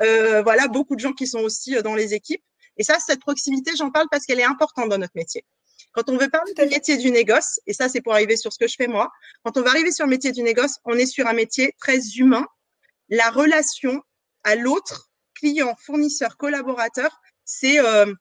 Euh, 0.00 0.42
voilà, 0.42 0.68
beaucoup 0.68 0.96
de 0.96 1.00
gens 1.00 1.12
qui 1.12 1.26
sont 1.26 1.40
aussi 1.40 1.74
dans 1.82 1.94
les 1.94 2.14
équipes. 2.14 2.42
Et 2.76 2.84
ça, 2.84 2.98
cette 2.98 3.20
proximité, 3.20 3.72
j'en 3.76 3.90
parle 3.90 4.06
parce 4.10 4.24
qu'elle 4.24 4.40
est 4.40 4.44
importante 4.44 4.88
dans 4.88 4.98
notre 4.98 5.12
métier. 5.14 5.44
Quand 5.92 6.08
on 6.08 6.16
veut 6.16 6.28
parler 6.28 6.54
du 6.54 6.66
métier 6.66 6.96
du 6.96 7.10
négoce, 7.10 7.60
et 7.66 7.74
ça 7.74 7.88
c'est 7.88 8.00
pour 8.00 8.14
arriver 8.14 8.36
sur 8.36 8.52
ce 8.52 8.58
que 8.58 8.66
je 8.66 8.76
fais 8.76 8.86
moi, 8.86 9.10
quand 9.44 9.56
on 9.58 9.62
va 9.62 9.70
arriver 9.70 9.92
sur 9.92 10.06
le 10.06 10.10
métier 10.10 10.32
du 10.32 10.42
négoce, 10.42 10.78
on 10.84 10.94
est 10.94 11.06
sur 11.06 11.26
un 11.26 11.34
métier 11.34 11.74
très 11.78 11.98
humain 12.16 12.46
la 13.12 13.30
relation 13.30 14.02
à 14.42 14.56
l'autre, 14.56 15.10
client, 15.34 15.76
fournisseur, 15.78 16.38
collaborateur, 16.38 17.20
c'est, 17.44 17.78
euh, 17.78 18.12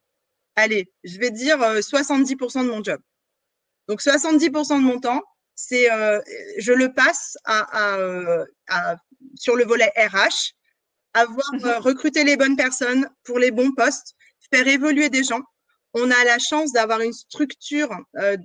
allez, 0.56 0.92
je 1.04 1.18
vais 1.18 1.32
dire 1.32 1.58
70% 1.60 2.60
euh, 2.60 2.64
de 2.64 2.70
mon 2.70 2.84
job. 2.84 3.00
Donc 3.88 4.02
70% 4.02 4.78
de 4.78 4.84
mon 4.84 5.00
temps, 5.00 5.22
c'est, 5.56 5.90
euh, 5.92 6.20
je 6.58 6.74
le 6.74 6.94
passe 6.94 7.38
à, 7.46 7.98
sur 9.36 9.56
le 9.56 9.64
volet 9.64 9.92
RH, 9.96 10.54
avoir 11.14 11.54
mhm. 11.54 11.82
recruté 11.82 12.26
les 12.26 12.36
bonnes 12.36 12.58
personnes 12.58 13.10
pour 13.24 13.40
les 13.40 13.52
bons 13.52 13.72
postes, 13.72 14.16
faire 14.54 14.68
évoluer 14.68 15.10
des 15.10 15.24
gens. 15.24 15.42
On 15.94 16.10
a 16.10 16.24
la 16.24 16.40
chance 16.40 16.72
d'avoir 16.72 17.02
une 17.02 17.14
structure 17.14 17.90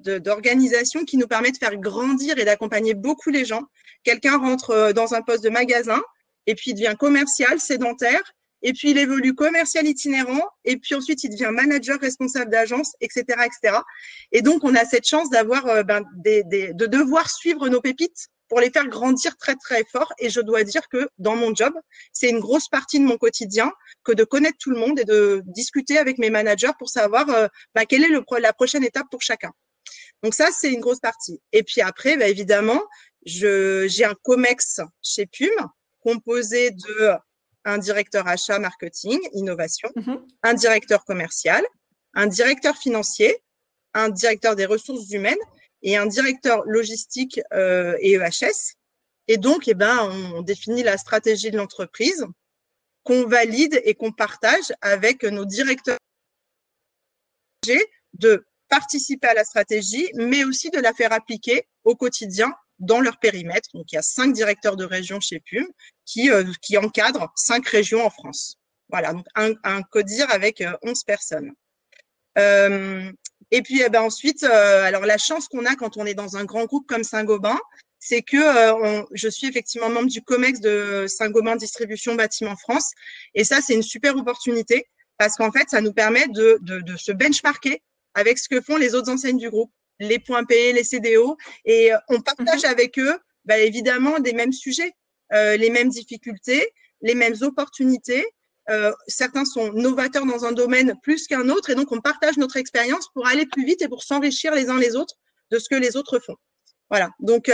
d'organisation 0.05 1.05
qui 1.05 1.17
nous 1.17 1.29
permet 1.29 1.53
de 1.53 1.57
faire 1.57 1.77
grandir 1.77 2.39
et 2.39 2.45
d'accompagner 2.45 2.95
beaucoup 2.95 3.31
les 3.31 3.45
gens. 3.45 3.63
Quelqu'un 4.03 4.39
rentre 4.39 4.93
dans 4.93 5.15
un 5.15 5.23
poste 5.23 5.45
de 5.45 5.51
magasin, 5.51 6.03
et 6.47 6.55
puis 6.55 6.73
il 6.73 6.75
devient 6.75 6.97
commercial, 6.99 7.61
sédentaire, 7.61 8.23
et 8.63 8.73
puis 8.73 8.91
il 8.91 8.99
évolue 8.99 9.35
commercial 9.35 9.87
itinérant, 9.87 10.43
et 10.65 10.77
puis 10.77 10.95
ensuite 10.95 11.23
il 11.25 11.31
devient 11.31 11.51
manager 11.53 12.01
responsable 12.01 12.51
d'agence, 12.51 12.95
etc., 13.01 13.25
etc. 13.45 13.79
Et 14.33 14.43
donc 14.43 14.65
on 14.65 14.75
a 14.75 14.85
cette 14.85 15.07
chance 15.07 15.31
d'avoir, 15.31 15.67
euh, 15.67 15.83
ben, 15.83 16.03
des, 16.17 16.43
de 16.45 16.87
devoir 16.87 17.31
suivre 17.31 17.69
nos 17.69 17.81
pépites 17.81 18.29
pour 18.49 18.61
les 18.61 18.71
faire 18.71 18.87
grandir 18.87 19.37
très 19.37 19.57
très 19.57 19.85
fort. 19.85 20.13
Et 20.19 20.31
je 20.31 20.41
dois 20.41 20.65
dire 20.65 20.89
que 20.89 21.09
dans 21.19 21.37
mon 21.37 21.55
job, 21.55 21.73
c'est 22.13 22.29
une 22.29 22.41
grosse 22.41 22.69
partie 22.69 22.99
de 22.99 23.05
mon 23.05 23.19
quotidien 23.19 23.73
que 24.05 24.13
de 24.13 24.25
connaître 24.25 24.59
tout 24.59 24.71
le 24.71 24.79
monde 24.79 24.99
et 24.99 25.05
de 25.05 25.43
discuter 25.47 25.99
avec 25.99 26.19
mes 26.19 26.31
managers 26.31 26.73
pour 26.79 26.89
savoir 26.89 27.29
euh, 27.31 27.49
ben, 27.75 27.85
quelle 27.85 28.05
est 28.05 28.09
le, 28.09 28.25
la 28.39 28.53
prochaine 28.53 28.85
étape 28.85 29.07
pour 29.11 29.23
chacun. 29.23 29.53
Donc 30.23 30.35
ça, 30.35 30.49
c'est 30.53 30.73
une 30.73 30.81
grosse 30.81 31.01
partie. 31.01 31.41
Et 31.53 31.63
puis 31.63 31.81
après, 31.81 32.17
ben, 32.17 32.29
évidemment, 32.29 32.83
j'ai 33.25 34.05
un 34.05 34.15
COMEX 34.23 34.81
chez 35.03 35.27
Pume 35.27 35.69
composé 36.01 36.71
de 36.71 37.13
un 37.65 37.79
directeur 37.79 38.29
achat, 38.29 38.61
marketing, 38.61 39.19
innovation, 39.33 39.91
mhm. 39.97 40.25
un 40.45 40.55
directeur 40.55 41.05
commercial, 41.05 41.65
un 42.15 42.29
directeur 42.29 42.77
financier, 42.77 43.37
un 43.93 44.09
directeur 44.09 44.55
des 44.55 44.67
ressources 44.67 45.11
humaines 45.11 45.39
et 45.87 45.97
un 45.97 46.07
directeur 46.07 46.65
logistique 46.67 47.41
euh, 47.55 47.97
et 48.01 48.15
EHS. 48.15 48.75
Et 49.29 49.39
donc, 49.39 49.69
eh 49.69 49.75
ben, 49.75 49.97
on 50.35 50.43
définit 50.43 50.83
la 50.83 50.99
stratégie 50.99 51.51
de 51.51 51.57
l'entreprise 51.57 52.27
qu'on 53.05 53.27
valide 53.27 53.81
et 53.85 53.95
qu'on 53.95 54.13
partage 54.13 54.73
avec 54.83 55.23
nos 55.23 55.45
directeurs 55.45 55.99
de 58.15 58.45
participer 58.69 59.29
à 59.29 59.35
la 59.35 59.45
stratégie, 59.45 60.11
mais 60.15 60.43
aussi 60.43 60.71
de 60.71 60.81
la 60.81 60.93
faire 60.93 61.13
appliquer 61.13 61.69
au 61.85 61.95
quotidien 61.95 62.53
dans 62.81 63.01
leur 63.01 63.19
périmètre. 63.19 63.69
Donc, 63.73 63.93
il 63.93 63.95
y 63.95 63.99
a 63.99 64.03
cinq 64.03 64.33
directeurs 64.33 64.77
de 64.77 64.85
région 64.85 65.21
chez 65.21 65.41
PUM 65.41 65.67
qui, 66.05 66.31
euh, 66.31 66.45
qui 66.63 66.77
encadrent 66.79 67.33
cinq 67.37 67.67
régions 67.69 68.05
en 68.05 68.11
France. 68.11 68.57
Voilà, 68.89 69.13
donc 69.13 69.27
un, 69.37 69.53
un 69.63 69.83
CODIR 69.83 70.31
avec 70.31 70.65
11 70.83 70.99
euh, 70.99 71.03
personnes. 71.07 71.53
Et 73.51 73.63
puis 73.63 73.83
eh 73.85 73.89
ben 73.89 74.03
ensuite, 74.03 74.43
euh, 74.45 74.85
alors 74.85 75.07
la 75.07 75.19
chance 75.19 75.49
qu'on 75.49 75.65
a 75.65 75.75
quand 75.77 75.97
on 75.97 76.07
est 76.07 76.15
dans 76.15 76.37
un 76.37 76.45
grand 76.45 76.65
groupe 76.65 76.87
comme 76.87 77.05
Saint-Gobain, 77.05 77.59
c'est 77.99 78.23
que 78.23 78.73
on, 78.73 79.07
je 79.13 79.29
suis 79.29 79.47
effectivement 79.47 79.89
membre 79.89 80.09
du 80.09 80.23
COMEX 80.23 80.61
de 80.61 81.07
Saint-Gobain 81.09 81.57
Distribution 81.57 82.15
Bâtiment 82.15 82.57
France. 82.57 82.93
Et 83.35 83.45
ça, 83.45 83.61
c'est 83.61 83.75
une 83.75 83.83
super 83.83 84.17
opportunité 84.17 84.87
parce 85.19 85.37
qu'en 85.37 85.51
fait, 85.51 85.69
ça 85.71 85.81
nous 85.81 85.93
permet 85.93 86.29
de, 86.29 86.59
de, 86.61 86.81
de 86.81 86.97
se 86.97 87.11
benchmarker 87.11 87.83
avec 88.15 88.39
ce 88.39 88.49
que 88.49 88.61
font 88.61 88.77
les 88.77 88.95
autres 88.95 89.11
enseignes 89.11 89.39
du 89.39 89.51
groupe 89.51 89.73
les 90.01 90.19
points 90.19 90.45
payés, 90.45 90.73
les 90.73 90.85
CDO, 90.85 91.37
et 91.65 91.93
euh, 91.93 91.99
on 92.09 92.21
partage 92.21 92.65
mhm. 92.65 92.71
avec 92.71 92.99
eux 92.99 93.19
bah, 93.45 93.59
évidemment 93.59 94.19
des 94.19 94.33
mêmes 94.33 94.53
sujets, 94.53 94.93
euh, 95.33 95.57
les 95.57 95.71
mêmes 95.71 95.89
difficultés, 95.89 96.69
les 97.01 97.15
mêmes 97.15 97.37
opportunités. 97.43 98.27
Euh, 98.69 98.93
certains 99.07 99.45
sont 99.45 99.73
novateurs 99.73 100.27
dans 100.27 100.45
un 100.45 100.53
domaine 100.53 100.95
plus 101.03 101.27
qu'un 101.27 101.49
autre, 101.49 101.71
et 101.71 101.75
donc 101.75 101.93
on 101.93 102.01
partage 102.01 102.37
notre 102.37 102.57
expérience 102.57 103.09
pour 103.15 103.27
aller 103.27 103.47
plus 103.47 103.65
vite 103.65 103.83
et 103.83 103.89
pour 103.89 104.03
s'enrichir 104.03 104.55
les 104.55 104.69
uns 104.69 104.79
les 104.79 104.97
autres 104.97 105.15
de 105.51 105.59
ce 105.59 105.69
que 105.69 105.77
les 105.77 105.97
autres 105.97 106.19
font. 106.19 106.37
Voilà. 106.91 107.11
Donc, 107.21 107.51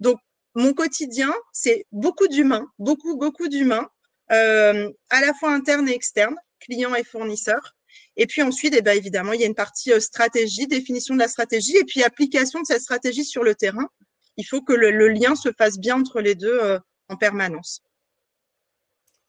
donc 0.00 0.18
mon 0.54 0.72
quotidien, 0.72 1.34
c'est 1.52 1.84
beaucoup 1.92 2.28
d'humains, 2.28 2.66
beaucoup 2.78 3.16
beaucoup 3.16 3.48
d'humains, 3.48 3.88
à 4.28 5.20
la 5.20 5.34
fois 5.38 5.52
internes 5.52 5.88
et 5.88 5.94
externes, 5.94 6.36
clients 6.60 6.94
et 6.94 7.04
fournisseurs. 7.04 7.74
Et 8.16 8.26
puis 8.26 8.42
ensuite, 8.42 8.74
eh 8.76 8.82
ben, 8.82 8.96
évidemment, 8.96 9.32
il 9.32 9.40
y 9.40 9.44
a 9.44 9.46
une 9.46 9.54
partie 9.54 9.92
euh, 9.92 10.00
stratégie, 10.00 10.66
définition 10.66 11.14
de 11.14 11.20
la 11.20 11.28
stratégie, 11.28 11.76
et 11.76 11.84
puis 11.84 12.02
application 12.02 12.60
de 12.60 12.66
cette 12.66 12.82
stratégie 12.82 13.24
sur 13.24 13.42
le 13.42 13.54
terrain. 13.54 13.88
Il 14.36 14.44
faut 14.44 14.62
que 14.62 14.72
le, 14.72 15.08
lien 15.08 15.34
se 15.34 15.50
fasse 15.52 15.78
bien 15.78 16.00
entre 16.00 16.20
les 16.20 16.34
deux 16.34 16.58
euh, 16.60 16.78
en 17.08 17.16
permanence. 17.16 17.82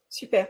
Super. 0.08 0.48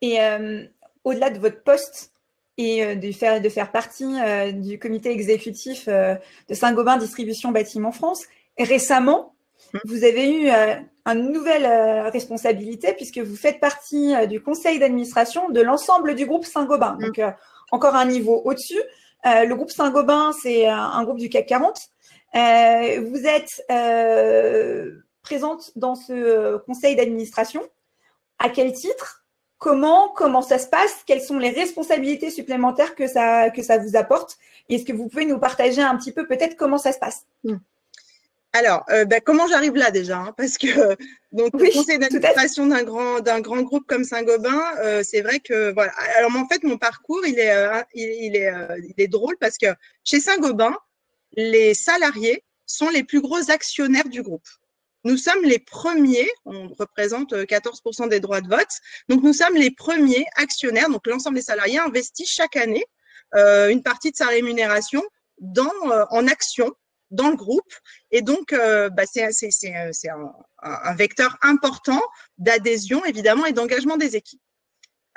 Et 0.00 0.20
euh, 0.20 0.64
au-delà 1.04 1.30
de 1.30 1.38
votre 1.38 1.62
poste 1.62 2.12
et 2.56 2.96
de, 2.96 3.12
faire, 3.12 3.40
de 3.40 3.48
faire 3.48 3.70
partie 3.70 4.16
du 4.52 4.80
comité 4.80 5.12
exécutif 5.12 5.88
de 5.88 6.54
Saint-Gobain 6.54 6.96
Distribution 6.96 7.52
Bâtiment 7.52 7.92
France, 7.92 8.24
récemment, 8.58 9.32
hum. 9.74 9.80
vous 9.84 10.02
avez 10.02 10.28
eu 10.28 10.50
une 11.06 11.30
nouvelle 11.30 11.66
responsabilité 12.10 12.94
puisque 12.94 13.18
vous 13.18 13.36
faites 13.36 13.60
partie 13.60 14.12
du 14.26 14.40
conseil 14.40 14.80
d'administration 14.80 15.50
de 15.50 15.60
l'ensemble 15.60 16.16
du 16.16 16.26
groupe 16.26 16.44
Saint-Gobain. 16.44 16.98
Hum. 17.00 17.06
Donc, 17.06 17.20
encore 17.70 17.94
un 17.94 18.06
niveau 18.06 18.42
au-dessus. 18.44 18.82
Euh, 19.26 19.44
le 19.44 19.54
groupe 19.54 19.70
Saint-Gobain, 19.70 20.32
c'est 20.32 20.66
un, 20.66 21.02
groupe 21.04 21.18
du 21.18 21.28
CAC 21.28 21.46
40. 21.46 21.80
Euh, 22.34 23.00
vous 23.10 23.26
êtes 23.26 23.62
euh, 23.70 24.92
présente 25.22 25.72
dans 25.76 25.94
ce 25.94 26.56
conseil 26.58 26.96
d'administration. 26.96 27.62
À 28.38 28.48
quel 28.48 28.72
titre? 28.72 29.17
Comment 29.58 30.08
Comment 30.10 30.42
ça 30.42 30.58
se 30.58 30.68
passe 30.68 31.02
Quelles 31.04 31.20
sont 31.20 31.38
les 31.38 31.50
responsabilités 31.50 32.30
supplémentaires 32.30 32.94
que 32.94 33.06
ça 33.08 33.50
que 33.50 33.62
ça 33.62 33.78
vous 33.78 33.96
apporte 33.96 34.38
Est-ce 34.68 34.84
que 34.84 34.92
vous 34.92 35.08
pouvez 35.08 35.26
nous 35.26 35.38
partager 35.38 35.82
un 35.82 35.96
petit 35.96 36.12
peu 36.12 36.26
peut-être 36.26 36.56
comment 36.56 36.78
ça 36.78 36.92
se 36.92 36.98
passe? 36.98 37.26
Hmm. 37.44 37.56
alors, 38.52 38.84
euh, 38.90 39.04
bah, 39.04 39.20
comment 39.20 39.46
j'arrive 39.48 39.74
là 39.74 39.90
déjà 39.90 40.18
hein, 40.18 40.34
Parce 40.36 40.58
que 40.58 40.66
donc 41.32 41.52
le 41.54 41.72
conseil 41.72 41.98
d'administration 41.98 42.66
d'un 42.68 42.84
grand 42.84 43.20
d'un 43.20 43.40
grand 43.40 43.62
groupe 43.62 43.84
comme 43.86 44.04
Saint-Gobain, 44.04 44.62
euh, 44.78 45.02
c'est 45.02 45.22
vrai 45.22 45.40
que 45.40 45.72
voilà. 45.72 45.92
Alors 46.16 46.30
en 46.36 46.46
fait, 46.46 46.62
mon 46.62 46.78
parcours, 46.78 47.26
il 47.26 47.38
est 47.40 47.52
euh, 47.52 47.82
il, 47.94 48.36
est 48.36 48.52
il 48.84 48.94
est 48.96 49.08
drôle 49.08 49.36
parce 49.40 49.58
que 49.58 49.66
chez 50.04 50.20
Saint-Gobain, 50.20 50.76
les 51.32 51.74
salariés 51.74 52.44
sont 52.64 52.90
les 52.90 53.02
plus 53.02 53.20
gros 53.20 53.50
actionnaires 53.50 54.08
du 54.08 54.22
groupe. 54.22 54.46
Nous 55.08 55.16
sommes 55.16 55.42
les 55.42 55.58
premiers, 55.58 56.28
on 56.44 56.68
représente 56.68 57.32
14% 57.32 58.08
des 58.08 58.20
droits 58.20 58.42
de 58.42 58.48
vote, 58.48 58.68
donc 59.08 59.22
nous 59.22 59.32
sommes 59.32 59.54
les 59.54 59.70
premiers 59.70 60.26
actionnaires, 60.36 60.90
donc 60.90 61.06
l'ensemble 61.06 61.36
des 61.36 61.42
salariés 61.42 61.78
investissent 61.78 62.30
chaque 62.30 62.56
année 62.56 62.84
une 63.34 63.82
partie 63.82 64.10
de 64.10 64.16
sa 64.16 64.26
rémunération 64.26 65.02
dans 65.38 65.72
en 66.10 66.26
actions 66.26 66.74
dans 67.10 67.30
le 67.30 67.36
groupe. 67.36 67.72
Et 68.10 68.22
donc, 68.22 68.52
euh, 68.52 68.90
bah, 68.90 69.04
c'est 69.06 69.24
un, 69.24 70.94
vecteur 70.94 71.36
important 71.42 72.02
d'adhésion, 72.38 73.04
évidemment, 73.04 73.46
et 73.46 73.52
d'engagement 73.52 73.96
des 73.96 74.16
équipes. 74.16 74.42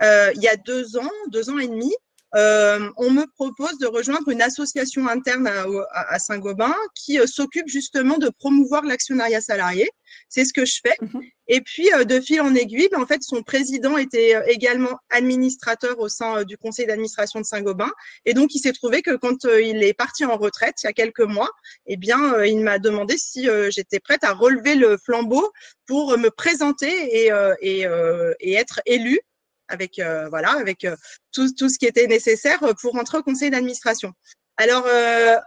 Euh, 0.02 0.32
il 0.36 0.42
y 0.42 0.48
a 0.48 0.56
deux 0.56 0.98
ans, 0.98 1.12
deux 1.30 1.50
ans 1.50 1.60
et 1.60 1.68
demi, 1.68 1.94
euh, 1.94 1.96
on 2.34 3.12
me 3.12 3.26
propose 3.36 3.78
de 3.80 3.88
rejoindre 3.88 4.30
une 4.30 4.42
association 4.42 5.08
interne 5.08 5.48
à, 5.48 6.20
Saint-Gobain 6.20 6.74
qui 6.96 7.20
euh, 7.20 7.28
s'occupe 7.28 7.68
justement 7.68 8.18
de 8.18 8.30
promouvoir 8.30 8.84
l'actionnariat 8.84 9.42
salarié. 9.42 9.90
C'est 10.30 10.46
ce 10.46 10.54
que 10.54 10.66
je 10.66 10.80
fais. 10.84 10.96
Mhm. 11.02 11.22
Et 11.48 11.62
puis, 11.62 11.92
euh, 11.94 12.04
de 12.06 12.20
fil 12.20 12.42
en 12.42 12.56
aiguille, 12.56 12.88
ben, 12.92 13.02
en 13.02 13.06
fait, 13.06 13.24
son 13.24 13.44
président 13.44 13.98
était 13.98 14.42
également 14.48 14.98
administrateur 15.10 16.00
au 16.00 16.08
sein 16.08 16.44
du 16.44 16.58
conseil 16.58 16.86
d'administration 16.86 17.42
de 17.42 17.46
Saint-Gobain. 17.46 17.92
Et 18.26 18.34
donc, 18.34 18.56
il 18.56 18.60
s'est 18.60 18.72
trouvé 18.72 19.02
que 19.02 19.16
quand 19.16 19.44
il 19.44 19.84
est 19.84 19.94
parti 19.94 20.24
en 20.26 20.38
retraite, 20.38 20.76
il 20.84 20.88
y 20.88 20.90
a 20.90 20.94
quelques 20.94 21.20
mois, 21.20 21.50
eh 21.88 21.98
bien, 21.98 22.44
il 22.44 22.62
m'a 22.62 22.80
demandé 22.80 23.18
si 23.18 23.48
j'étais 23.70 24.00
prête 24.00 24.24
à 24.24 24.34
relever 24.34 24.76
le 24.76 24.98
flambeau 24.98 25.52
pour 25.88 26.18
me 26.18 26.30
présenter 26.30 26.88
et, 26.88 27.32
et, 27.62 27.86
et 28.40 28.54
être 28.54 28.80
élue 28.86 29.20
avec 29.72 30.00
euh, 30.00 30.30
voilà, 30.30 30.52
avec 30.52 30.86
euh, 30.86 30.96
tout, 31.32 31.52
tout, 31.54 31.70
ce 31.70 31.80
qui 31.80 31.86
était 31.86 32.08
nécessaire 32.08 32.62
euh, 32.64 32.74
pour 32.80 32.94
rentrer 32.94 33.18
au 33.18 33.24
conseil 33.24 33.50
d'administration. 33.50 34.14
Alors, 34.58 34.86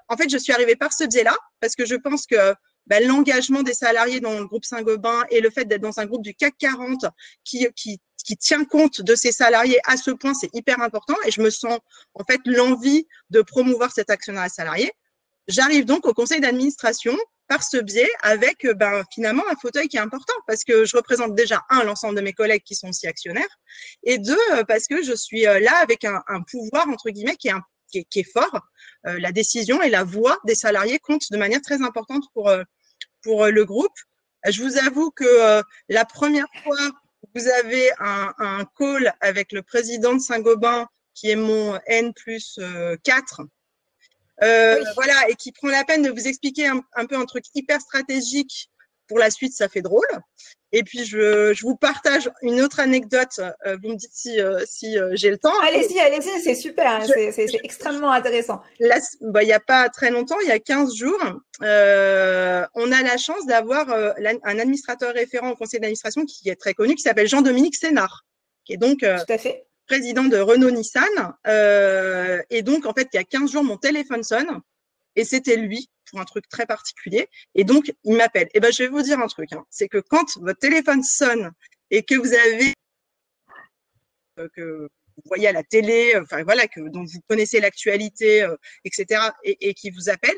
en 0.08 0.16
fait, 0.16 0.28
je 0.28 0.38
suis 0.38 0.52
arrivée 0.52 0.74
par 0.74 0.92
ce 0.92 1.04
biais-là 1.04 1.36
parce 1.60 1.76
que 1.76 1.86
je 1.86 1.94
pense 1.94 2.26
que 2.26 2.54
bah, 2.86 2.98
l'engagement 2.98 3.62
des 3.62 3.74
salariés 3.74 4.18
dans 4.18 4.36
le 4.40 4.44
groupe 4.46 4.64
Saint-Gobain 4.64 5.22
et 5.30 5.40
le 5.40 5.50
fait 5.50 5.66
d'être 5.66 5.82
dans 5.82 6.00
un 6.00 6.06
groupe 6.06 6.22
du 6.22 6.34
CAC 6.34 6.54
40 6.58 7.04
qui, 7.44 7.68
qui, 7.76 8.00
qui 8.24 8.36
tient 8.36 8.64
compte 8.64 9.02
de 9.02 9.14
ses 9.14 9.30
salariés 9.30 9.78
à 9.84 9.96
ce 9.96 10.10
point, 10.10 10.34
c'est 10.34 10.50
hyper 10.52 10.80
important. 10.80 11.14
Et 11.26 11.30
je 11.30 11.42
me 11.42 11.50
sens 11.50 11.78
en 12.14 12.24
fait 12.24 12.40
l'envie 12.44 13.06
de 13.30 13.40
promouvoir 13.42 13.92
cet 13.92 14.10
actionnariat 14.10 14.48
salarié. 14.48 14.90
J'arrive 15.46 15.84
donc 15.84 16.06
au 16.06 16.14
conseil 16.14 16.40
d'administration 16.40 17.16
par 17.54 17.62
ce 17.62 17.76
biais 17.76 18.10
avec 18.22 18.64
euh, 18.64 18.74
ben, 18.74 19.04
finalement 19.12 19.44
un 19.48 19.54
fauteuil 19.54 19.86
qui 19.86 19.96
est 19.96 20.00
important 20.00 20.34
parce 20.48 20.64
que 20.64 20.84
je 20.84 20.96
représente 20.96 21.36
déjà 21.36 21.62
un 21.70 21.84
l'ensemble 21.84 22.16
de 22.16 22.20
mes 22.20 22.32
collègues 22.32 22.64
qui 22.64 22.74
sont 22.74 22.88
aussi 22.88 23.06
actionnaires 23.06 23.60
et 24.02 24.18
deux 24.18 24.36
euh, 24.54 24.64
parce 24.64 24.88
que 24.88 25.04
je 25.04 25.12
suis 25.12 25.46
euh, 25.46 25.60
là 25.60 25.76
avec 25.76 26.04
un, 26.04 26.20
pouvoir 26.50 26.88
entre 26.88 27.10
guillemets 27.10 27.36
qui 27.36 27.46
est, 27.46 27.52
un, 27.52 27.62
qui 27.92 27.98
est, 27.98 28.04
qui 28.10 28.20
est 28.20 28.32
fort. 28.32 28.60
la 29.04 29.30
décision 29.30 29.80
et 29.82 29.88
la 29.88 30.02
voix 30.02 30.36
des 30.44 30.56
salariés 30.56 30.98
comptent 30.98 31.30
de 31.30 31.36
manière 31.36 31.62
très 31.62 31.80
importante 31.80 32.24
pour 32.34 32.52
pour 33.22 33.46
le 33.46 33.64
groupe. 33.64 33.98
Je 34.48 34.60
vous 34.60 34.76
avoue 34.76 35.12
que 35.12 35.62
la 35.88 36.04
première 36.04 36.48
fois 36.64 36.90
vous 37.36 37.46
avez 37.46 37.88
un, 38.00 38.34
un 38.38 38.64
call 38.76 39.14
avec 39.20 39.52
le 39.52 39.62
président 39.62 40.14
de 40.14 40.18
Saint-Gobain 40.18 40.88
qui 41.14 41.30
est 41.30 41.36
mon 41.36 41.78
N 41.86 42.12
plus 42.14 42.58
4 43.04 43.42
euh, 44.42 44.82
voilà, 44.94 45.28
et 45.28 45.34
qui 45.34 45.52
prend 45.52 45.68
la 45.68 45.84
peine 45.84 46.02
de 46.02 46.10
vous 46.10 46.26
expliquer 46.26 46.66
un, 46.66 47.06
peu 47.06 47.16
un 47.16 47.24
truc 47.24 47.44
hyper 47.54 47.80
stratégique. 47.80 48.70
Pour 49.06 49.18
la 49.18 49.30
suite, 49.30 49.52
ça 49.52 49.68
fait 49.68 49.82
drôle. 49.82 50.06
Et 50.72 50.82
puis, 50.82 51.04
je, 51.04 51.52
je 51.52 51.62
vous 51.62 51.76
partage 51.76 52.30
une 52.40 52.62
autre 52.62 52.80
anecdote. 52.80 53.38
Euh, 53.38 53.76
vous 53.82 53.90
me 53.90 53.96
dites 53.96 54.14
si, 54.14 54.40
euh, 54.40 54.64
si 54.66 54.96
j'ai 55.12 55.28
le 55.28 55.36
temps. 55.36 55.52
Allez-y, 55.62 56.00
allez-y, 56.00 56.40
c'est 56.42 56.54
super. 56.54 56.86
Hein, 56.86 57.06
c'est 57.06 57.60
extrêmement 57.62 58.10
intéressant. 58.10 58.62
Bah, 59.20 59.42
il 59.42 59.46
n'y 59.46 59.52
a 59.52 59.60
pas 59.60 59.90
très 59.90 60.10
longtemps, 60.10 60.40
il 60.40 60.48
y 60.48 60.52
a 60.52 60.58
15 60.58 60.94
jours, 60.94 61.20
on 61.60 61.64
a 62.92 63.02
la 63.02 63.16
chance 63.18 63.44
d'avoir 63.44 63.90
un 63.90 64.58
administrateur 64.58 65.12
référent 65.12 65.50
au 65.50 65.54
conseil 65.54 65.80
d'administration 65.80 66.24
qui 66.24 66.48
est 66.48 66.56
très 66.56 66.72
connu, 66.72 66.94
qui 66.94 67.02
s'appelle 67.02 67.28
Jean-Dominique 67.28 67.76
Sénard, 67.76 68.24
qui 68.64 68.72
est 68.72 68.78
donc 68.78 69.00
Tout 69.00 69.32
à 69.32 69.38
fait 69.38 69.66
président 69.86 70.24
de 70.24 70.38
Renault 70.38 70.70
Nissan. 70.70 71.34
Euh, 71.46 72.42
et 72.50 72.62
donc, 72.62 72.86
en 72.86 72.92
fait, 72.92 73.08
il 73.12 73.16
y 73.16 73.20
a 73.20 73.24
15 73.24 73.52
jours, 73.52 73.64
mon 73.64 73.76
téléphone 73.76 74.22
sonne 74.22 74.60
et 75.16 75.24
c'était 75.24 75.56
lui 75.56 75.88
pour 76.10 76.20
un 76.20 76.24
truc 76.24 76.48
très 76.48 76.66
particulier. 76.66 77.28
Et 77.54 77.64
donc, 77.64 77.92
il 78.04 78.16
m'appelle. 78.16 78.48
Et 78.54 78.60
ben, 78.60 78.72
je 78.72 78.82
vais 78.82 78.88
vous 78.88 79.02
dire 79.02 79.20
un 79.20 79.26
truc. 79.26 79.52
Hein. 79.52 79.64
c'est 79.70 79.88
que 79.88 79.98
quand 79.98 80.36
votre 80.38 80.58
téléphone 80.58 81.02
sonne 81.02 81.52
et 81.90 82.02
que 82.02 82.14
vous 82.14 82.32
avez 82.32 82.74
euh, 84.38 84.48
que 84.54 84.88
vous 85.16 85.22
voyez 85.26 85.46
à 85.46 85.52
la 85.52 85.62
télé, 85.62 86.14
enfin 86.20 86.42
voilà, 86.42 86.66
que 86.66 86.80
dont 86.80 87.04
vous 87.04 87.20
connaissez 87.28 87.60
l'actualité, 87.60 88.42
euh, 88.42 88.56
etc., 88.84 89.20
et, 89.44 89.74
qui 89.74 89.90
vous 89.90 90.08
appelle, 90.08 90.36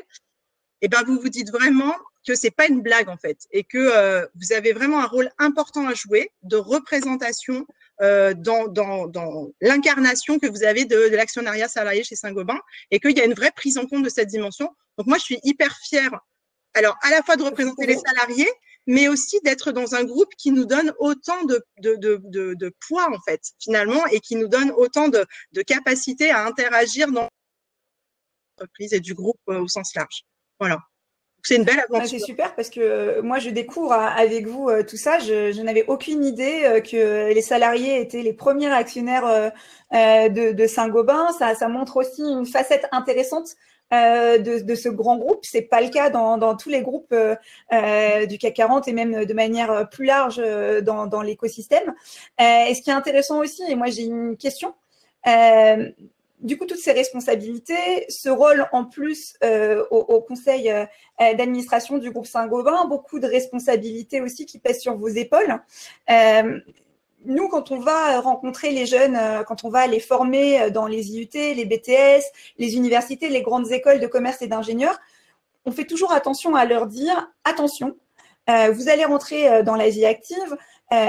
et 0.81 0.87
ben 0.87 1.03
vous 1.03 1.19
vous 1.19 1.29
dites 1.29 1.49
vraiment 1.49 1.95
que 2.27 2.35
c'est 2.35 2.51
pas 2.51 2.67
une 2.67 2.81
blague 2.81 3.09
en 3.09 3.17
fait, 3.17 3.47
et 3.51 3.63
que 3.63 3.77
euh, 3.77 4.27
vous 4.35 4.53
avez 4.53 4.73
vraiment 4.73 4.99
un 4.99 5.07
rôle 5.07 5.31
important 5.39 5.87
à 5.87 5.95
jouer 5.95 6.31
de 6.43 6.57
représentation 6.57 7.65
euh, 8.01 8.33
dans, 8.33 8.67
dans, 8.67 9.07
dans 9.07 9.49
l'incarnation 9.61 10.39
que 10.39 10.47
vous 10.47 10.63
avez 10.63 10.85
de, 10.85 11.09
de 11.09 11.15
l'actionnariat 11.15 11.67
salarié 11.67 12.03
chez 12.03 12.15
Saint-Gobain 12.15 12.59
et 12.91 12.99
qu'il 12.99 13.17
y 13.17 13.21
a 13.21 13.25
une 13.25 13.33
vraie 13.33 13.51
prise 13.51 13.77
en 13.77 13.85
compte 13.85 14.03
de 14.03 14.09
cette 14.09 14.27
dimension. 14.27 14.69
Donc 14.97 15.07
moi, 15.07 15.17
je 15.17 15.23
suis 15.23 15.39
hyper 15.43 15.75
fière, 15.77 16.19
alors 16.73 16.95
à 17.01 17.09
la 17.09 17.23
fois 17.23 17.35
de 17.35 17.43
représenter 17.43 17.87
les 17.87 17.97
salariés, 17.97 18.49
mais 18.85 19.07
aussi 19.07 19.39
d'être 19.43 19.71
dans 19.71 19.95
un 19.95 20.03
groupe 20.03 20.33
qui 20.37 20.51
nous 20.51 20.65
donne 20.65 20.93
autant 20.99 21.43
de, 21.43 21.63
de, 21.79 21.95
de, 21.95 22.19
de, 22.53 22.75
poids 22.87 23.09
en 23.13 23.19
fait 23.21 23.41
finalement 23.59 24.05
et 24.07 24.19
qui 24.21 24.35
nous 24.35 24.47
donne 24.47 24.71
autant 24.71 25.09
de, 25.09 25.25
de 25.51 25.61
capacité 25.61 26.29
à 26.31 26.45
interagir 26.45 27.11
dans 27.11 27.27
l'entreprise 28.57 28.93
et 28.93 28.99
du 28.99 29.13
groupe 29.13 29.39
euh, 29.49 29.59
au 29.59 29.67
sens 29.67 29.93
large. 29.93 30.23
Voilà 30.59 30.79
c'est 31.43 31.55
une 31.55 31.63
belle 31.63 31.79
aventure. 31.79 32.09
c'est 32.09 32.19
super 32.19 32.53
parce 32.55 32.69
que 32.69 32.81
euh, 32.81 33.21
moi, 33.21 33.39
je 33.39 33.49
découvre 33.49 33.93
euh, 33.93 34.07
avec 34.17 34.47
vous 34.47 34.69
euh, 34.69 34.83
tout 34.83 34.97
ça. 34.97 35.19
Je, 35.19 35.61
n'avais 35.61 35.85
aucune 35.87 36.23
idée 36.25 36.81
que 36.89 37.33
les 37.33 37.41
salariés 37.41 38.01
étaient 38.01 38.21
les 38.21 38.33
premiers 38.33 38.71
actionnaires 38.71 39.51
de, 39.91 40.67
Saint-Gobain. 40.67 41.31
Ça, 41.37 41.55
ça 41.55 41.67
montre 41.67 41.97
aussi 41.97 42.21
une 42.21 42.45
facette 42.45 42.87
intéressante 42.91 43.55
de, 43.91 44.75
ce 44.75 44.89
grand 44.89 45.17
groupe. 45.17 45.39
C'est 45.43 45.61
pas 45.61 45.81
le 45.81 45.89
cas 45.89 46.09
dans, 46.09 46.55
tous 46.55 46.69
les 46.69 46.81
groupes 46.81 47.13
du 47.13 48.37
CAC 48.37 48.53
40 48.53 48.87
et 48.87 48.93
même 48.93 49.25
de 49.25 49.33
manière 49.33 49.89
plus 49.89 50.05
large 50.05 50.41
dans, 50.83 51.07
dans 51.07 51.21
l'écosystème. 51.21 51.93
et 52.39 52.73
ce 52.75 52.81
qui 52.81 52.89
est 52.89 52.93
intéressant 52.93 53.39
aussi, 53.39 53.63
et 53.69 53.75
moi 53.75 53.87
j'ai 53.87 54.03
une 54.03 54.37
question, 54.37 54.73
du 56.39 56.57
coup, 56.57 56.65
toutes 56.65 56.79
ces 56.79 56.91
responsabilités, 56.91 58.05
ce 58.09 58.29
rôle 58.29 58.67
en 58.71 58.85
plus 58.85 59.35
euh, 59.43 59.83
au, 59.89 60.21
conseil 60.21 60.69
euh, 60.69 60.85
d'administration 61.19 61.97
du 61.97 62.11
groupe 62.11 62.27
Saint-Gobain, 62.27 62.85
beaucoup 62.85 63.19
de 63.19 63.27
responsabilités 63.27 64.21
aussi 64.21 64.45
qui 64.45 64.59
pèsent 64.59 64.81
sur 64.81 64.95
vos 64.95 65.07
épaules. 65.07 65.59
Euh, 66.11 66.59
nous, 67.25 67.49
quand 67.49 67.71
on 67.71 67.79
va 67.79 68.19
rencontrer 68.19 68.69
les 68.71 68.85
jeunes, 68.85 69.19
quand 69.47 69.63
on 69.63 69.69
va 69.69 69.87
les 69.87 69.99
former 69.99 70.69
dans 70.69 70.85
les 70.85 71.11
IUT, 71.11 71.29
les 71.33 71.65
BTS, 71.65 72.23
les 72.59 72.75
universités, 72.75 73.29
les 73.29 73.41
grandes 73.41 73.71
écoles 73.71 73.99
de 73.99 74.07
commerce 74.07 74.41
et 74.43 74.47
d'ingénieurs, 74.47 74.97
on 75.65 75.71
fait 75.71 75.85
toujours 75.85 76.13
attention 76.13 76.55
à 76.55 76.63
leur 76.65 76.85
dire 76.85 77.29
attention, 77.43 77.97
vous 78.47 78.87
allez 78.87 79.03
rentrer 79.03 79.61
dans 79.63 79.75
la 79.75 79.89
vie 79.89 80.05
active. 80.05 80.57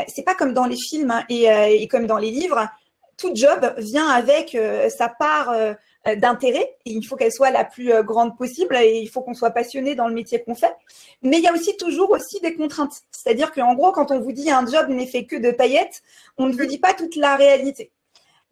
c'est 0.09 0.25
pas 0.25 0.35
comme 0.35 0.55
dans 0.55 0.67
les 0.67 0.77
films 0.77 1.13
hein, 1.13 1.25
et, 1.29 1.45
et 1.45 1.87
comme 1.87 2.07
dans 2.07 2.19
les 2.19 2.33
livres 2.33 2.69
tout 3.19 3.33
job 3.35 3.75
vient 3.77 4.09
avec 4.09 4.55
euh, 4.55 4.89
sa 4.89 5.09
part 5.09 5.51
euh, 5.51 5.75
d'intérêt 6.17 6.77
il 6.87 7.05
faut 7.05 7.17
qu'elle 7.17 7.33
soit 7.33 7.51
la 7.51 7.65
plus 7.65 7.93
euh, 7.93 8.03
grande 8.03 8.39
possible 8.39 8.77
et 8.77 9.01
il 9.01 9.09
faut 9.09 9.21
qu'on 9.21 9.35
soit 9.35 9.51
passionné 9.51 9.95
dans 9.95 10.09
le 10.09 10.15
métier 10.15 10.43
qu'on 10.43 10.55
fait. 10.55 10.75
Mais 11.23 11.39
il 11.39 11.43
y 11.43 11.49
a 11.49 11.53
aussi 11.53 11.77
toujours 11.77 12.11
aussi 12.11 12.41
des 12.41 12.55
contraintes. 12.55 13.03
C'est-à-dire 13.11 13.53
qu'en 13.53 13.75
gros, 13.75 13.93
quand 13.93 14.11
on 14.13 14.21
vous 14.21 14.33
dit 14.33 14.51
un 14.51 14.65
job 14.65 14.89
n'est 14.89 15.07
fait 15.07 15.27
que 15.27 15.37
de 15.37 15.51
paillettes, 15.51 16.03
on 16.39 16.47
ne 16.47 16.53
vous 16.53 16.65
dit 16.65 16.79
pas 16.79 16.95
toute 16.95 17.17
la 17.17 17.37
réalité. 17.37 17.91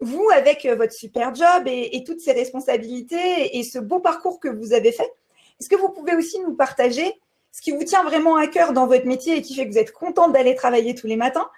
Vous, 0.01 0.29
avec 0.35 0.67
votre 0.67 0.93
super 0.93 1.35
job 1.35 1.67
et, 1.67 1.97
et 1.97 2.05
toutes 2.05 2.21
ces 2.21 2.33
responsabilités 2.33 3.57
et 3.57 3.63
ce 3.63 3.79
beau 3.79 4.01
parcours 4.01 4.41
que 4.41 4.49
vous 4.49 4.75
avez 4.75 4.93
fait, 4.93 5.11
est-ce 5.59 5.71
que 5.71 5.77
vous 5.77 5.89
pouvez 5.89 6.15
aussi 6.15 6.39
nous 6.41 6.55
partager 6.55 7.15
ce 7.57 7.63
qui 7.63 7.71
vous 7.71 7.85
tient 7.85 8.03
vraiment 8.03 8.37
à 8.37 8.49
cœur 8.49 8.75
dans 8.75 8.87
votre 8.87 9.07
métier 9.07 9.39
et 9.39 9.43
qui 9.43 9.55
fait 9.55 9.65
que 9.67 9.73
vous 9.73 9.79
êtes 9.79 9.93
contente 9.93 10.33
d'aller 10.35 10.55
travailler 10.55 10.95
tous 10.95 11.07
les 11.07 11.17
matins 11.17 11.49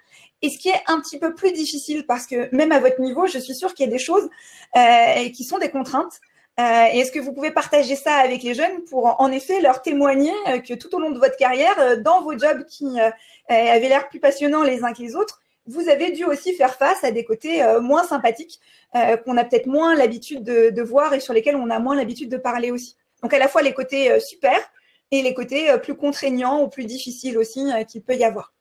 et 0.41 0.49
ce 0.49 0.57
qui 0.57 0.69
est 0.69 0.81
un 0.87 0.99
petit 1.01 1.19
peu 1.19 1.35
plus 1.35 1.51
difficile, 1.51 2.05
parce 2.05 2.25
que 2.25 2.53
même 2.55 2.71
à 2.71 2.79
votre 2.79 3.01
niveau, 3.01 3.27
je 3.27 3.39
suis 3.39 3.55
sûre 3.55 3.73
qu'il 3.73 3.85
y 3.85 3.89
a 3.89 3.91
des 3.91 3.99
choses 3.99 4.29
euh, 4.77 5.29
qui 5.29 5.43
sont 5.43 5.57
des 5.57 5.69
contraintes. 5.69 6.21
Euh, 6.59 6.85
Est-ce 6.93 7.11
que 7.11 7.19
vous 7.19 7.33
pouvez 7.33 7.51
partager 7.51 7.95
ça 7.95 8.15
avec 8.15 8.43
les 8.43 8.53
jeunes 8.53 8.83
pour 8.89 9.19
en 9.19 9.31
effet 9.31 9.61
leur 9.61 9.81
témoigner 9.81 10.33
euh, 10.47 10.59
que 10.59 10.73
tout 10.73 10.93
au 10.95 10.99
long 10.99 11.11
de 11.11 11.19
votre 11.19 11.37
carrière, 11.37 12.01
dans 12.01 12.21
vos 12.21 12.37
jobs 12.37 12.65
qui 12.65 12.85
avaient 13.49 13.89
l'air 13.89 14.09
plus 14.09 14.19
passionnants 14.19 14.63
les 14.63 14.83
uns 14.83 14.93
que 14.93 15.01
les 15.01 15.15
autres, 15.15 15.41
vous 15.65 15.87
avez 15.89 16.11
dû 16.11 16.23
aussi 16.25 16.53
faire 16.53 16.75
face 16.75 17.03
à 17.03 17.11
des 17.11 17.23
côtés 17.23 17.63
moins 17.81 18.03
sympathiques 18.03 18.59
qu'on 18.93 19.37
a 19.37 19.43
peut-être 19.43 19.67
moins 19.67 19.95
l'habitude 19.95 20.43
de, 20.43 20.69
de, 20.69 20.81
voir 20.81 21.13
et 21.13 21.19
sur 21.19 21.33
lesquels 21.33 21.55
on 21.55 21.69
a 21.69 21.79
moins 21.79 21.95
l'habitude 21.95 22.29
de 22.29 22.37
parler 22.37 22.71
aussi. 22.71 22.95
Donc 23.21 23.33
à 23.33 23.39
la 23.39 23.47
fois 23.47 23.61
les 23.61 23.73
côtés 23.73 24.19
super, 24.19 24.59
et 25.11 25.21
les 25.21 25.33
côtés 25.33 25.75
plus 25.81 25.95
contraignants 25.95 26.61
ou 26.61 26.69
plus 26.69 26.85
difficiles 26.85 27.37
aussi 27.37 27.69
qu'il 27.87 28.01
peut 28.01 28.15
y 28.15 28.23
avoir. 28.23 28.53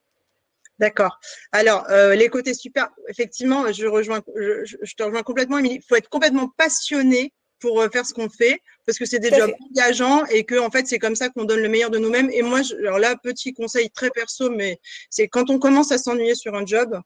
D'accord. 0.79 1.19
Alors, 1.53 1.87
euh, 1.91 2.15
les 2.15 2.29
côtés 2.29 2.55
super, 2.55 2.89
effectivement, 3.09 3.73
je 3.73 3.87
rejoins, 3.87 4.21
je, 4.37 4.95
te 4.97 5.03
rejoins 5.03 5.23
complètement, 5.23 5.59
Il 5.59 5.83
faut 5.83 5.97
être 5.97 6.09
complètement 6.09 6.49
passionné 6.57 7.33
pour 7.61 7.81
euh, 7.81 7.89
faire 7.89 8.07
ce 8.07 8.15
qu'on 8.15 8.29
fait, 8.29 8.61
parce 8.87 8.99
que 8.99 9.05
c'est 9.05 9.19
des 9.19 9.31
jobs 9.31 9.53
engageants 9.71 10.25
et 10.27 10.45
que 10.45 10.57
en 10.57 10.71
fait 10.71 10.87
c'est 10.87 11.01
comme 11.01 11.17
ça 11.17 11.29
qu'on 11.29 11.45
donne 11.45 11.61
le 11.61 11.69
meilleur 11.69 11.91
de 11.91 11.99
nous-mêmes. 11.99 12.31
Et 12.31 12.43
moi, 12.43 12.63
je, 12.63 12.77
alors 12.77 12.99
là, 12.99 13.17
petit 13.17 13.53
conseil 13.53 13.91
très 13.91 14.11
perso, 14.11 14.51
mais 14.51 14.79
c'est 15.11 15.29
quand 15.29 15.51
on 15.51 15.59
commence 15.59 15.91
à 15.91 15.99
s'ennuyer 15.99 16.37
sur 16.37 16.55
un 16.55 16.65
job, 16.65 17.01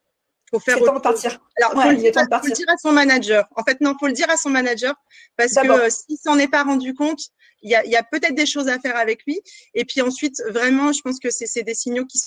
faut 0.51 0.61
faire. 0.61 0.79
C'est 0.79 0.85
temps 0.85 0.95
de 0.97 1.01
partir. 1.01 1.41
Alors, 1.57 1.73
faut, 1.73 1.91
le 1.91 1.97
dire, 1.97 2.13
faut, 2.13 2.47
le 2.47 2.53
dire, 2.53 2.69
à 2.69 2.77
son 2.77 2.93
manager. 2.93 3.47
En 3.57 3.65
fait, 3.65 3.81
non, 3.81 3.97
faut 3.99 4.07
le 4.07 4.13
dire 4.13 4.29
à 4.29 4.37
son 4.37 4.51
manager 4.51 4.95
parce 5.37 5.55
que 5.55 5.71
euh, 5.71 5.89
s'il 5.89 6.19
s'en 6.19 6.39
est 6.39 6.49
pas 6.49 6.63
rendu 6.63 6.95
compte, 6.95 7.21
il 7.63 7.71
y 7.71 7.75
a, 7.75 7.87
y 7.87 7.97
a 7.97 8.03
peut-être 8.03 8.35
des 8.35 8.47
choses 8.47 8.69
à 8.69 8.79
faire 8.79 8.97
avec 8.97 9.25
lui. 9.27 9.41
Et 9.75 9.85
puis 9.85 10.03
ensuite, 10.03 10.43
vraiment, 10.51 10.93
je 10.93 11.01
pense 11.01 11.19
que 11.19 11.31
c'est 11.31 11.63
des 11.63 11.75
signaux 11.75 12.05
qui 12.05 12.19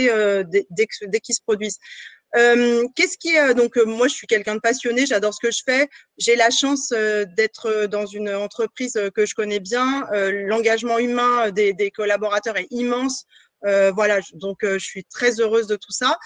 euh, 0.00 0.44
dès, 0.44 0.66
dès 0.70 1.20
qu'ils 1.20 1.34
se 1.34 1.42
produisent. 1.42 1.78
Euh, 2.34 2.86
qu'est-ce 2.96 3.18
qui 3.18 3.36
est 3.36 3.52
donc 3.52 3.76
euh, 3.76 3.84
moi 3.84 4.08
je 4.08 4.14
suis 4.14 4.26
quelqu'un 4.26 4.54
de 4.54 4.60
passionné, 4.60 5.04
j'adore 5.04 5.34
ce 5.34 5.40
que 5.40 5.52
je 5.52 5.60
fais. 5.64 5.88
J'ai 6.16 6.34
la 6.34 6.48
chance 6.50 6.92
d'être 7.36 7.86
dans 7.86 8.06
une 8.06 8.30
entreprise 8.34 8.98
que 9.14 9.26
je 9.26 9.34
connais 9.34 9.60
bien. 9.60 10.06
L'engagement 10.12 10.98
humain 10.98 11.50
des, 11.50 11.74
des, 11.74 11.90
collaborateurs 11.90 12.56
est 12.56 12.68
immense. 12.70 13.26
voilà, 13.62 14.20
donc 14.32 14.58
je 14.62 14.78
suis 14.78 15.04
très 15.04 15.40
heureuse 15.40 15.66
de 15.66 15.76
tout 15.76 15.92
ça. 15.92 16.16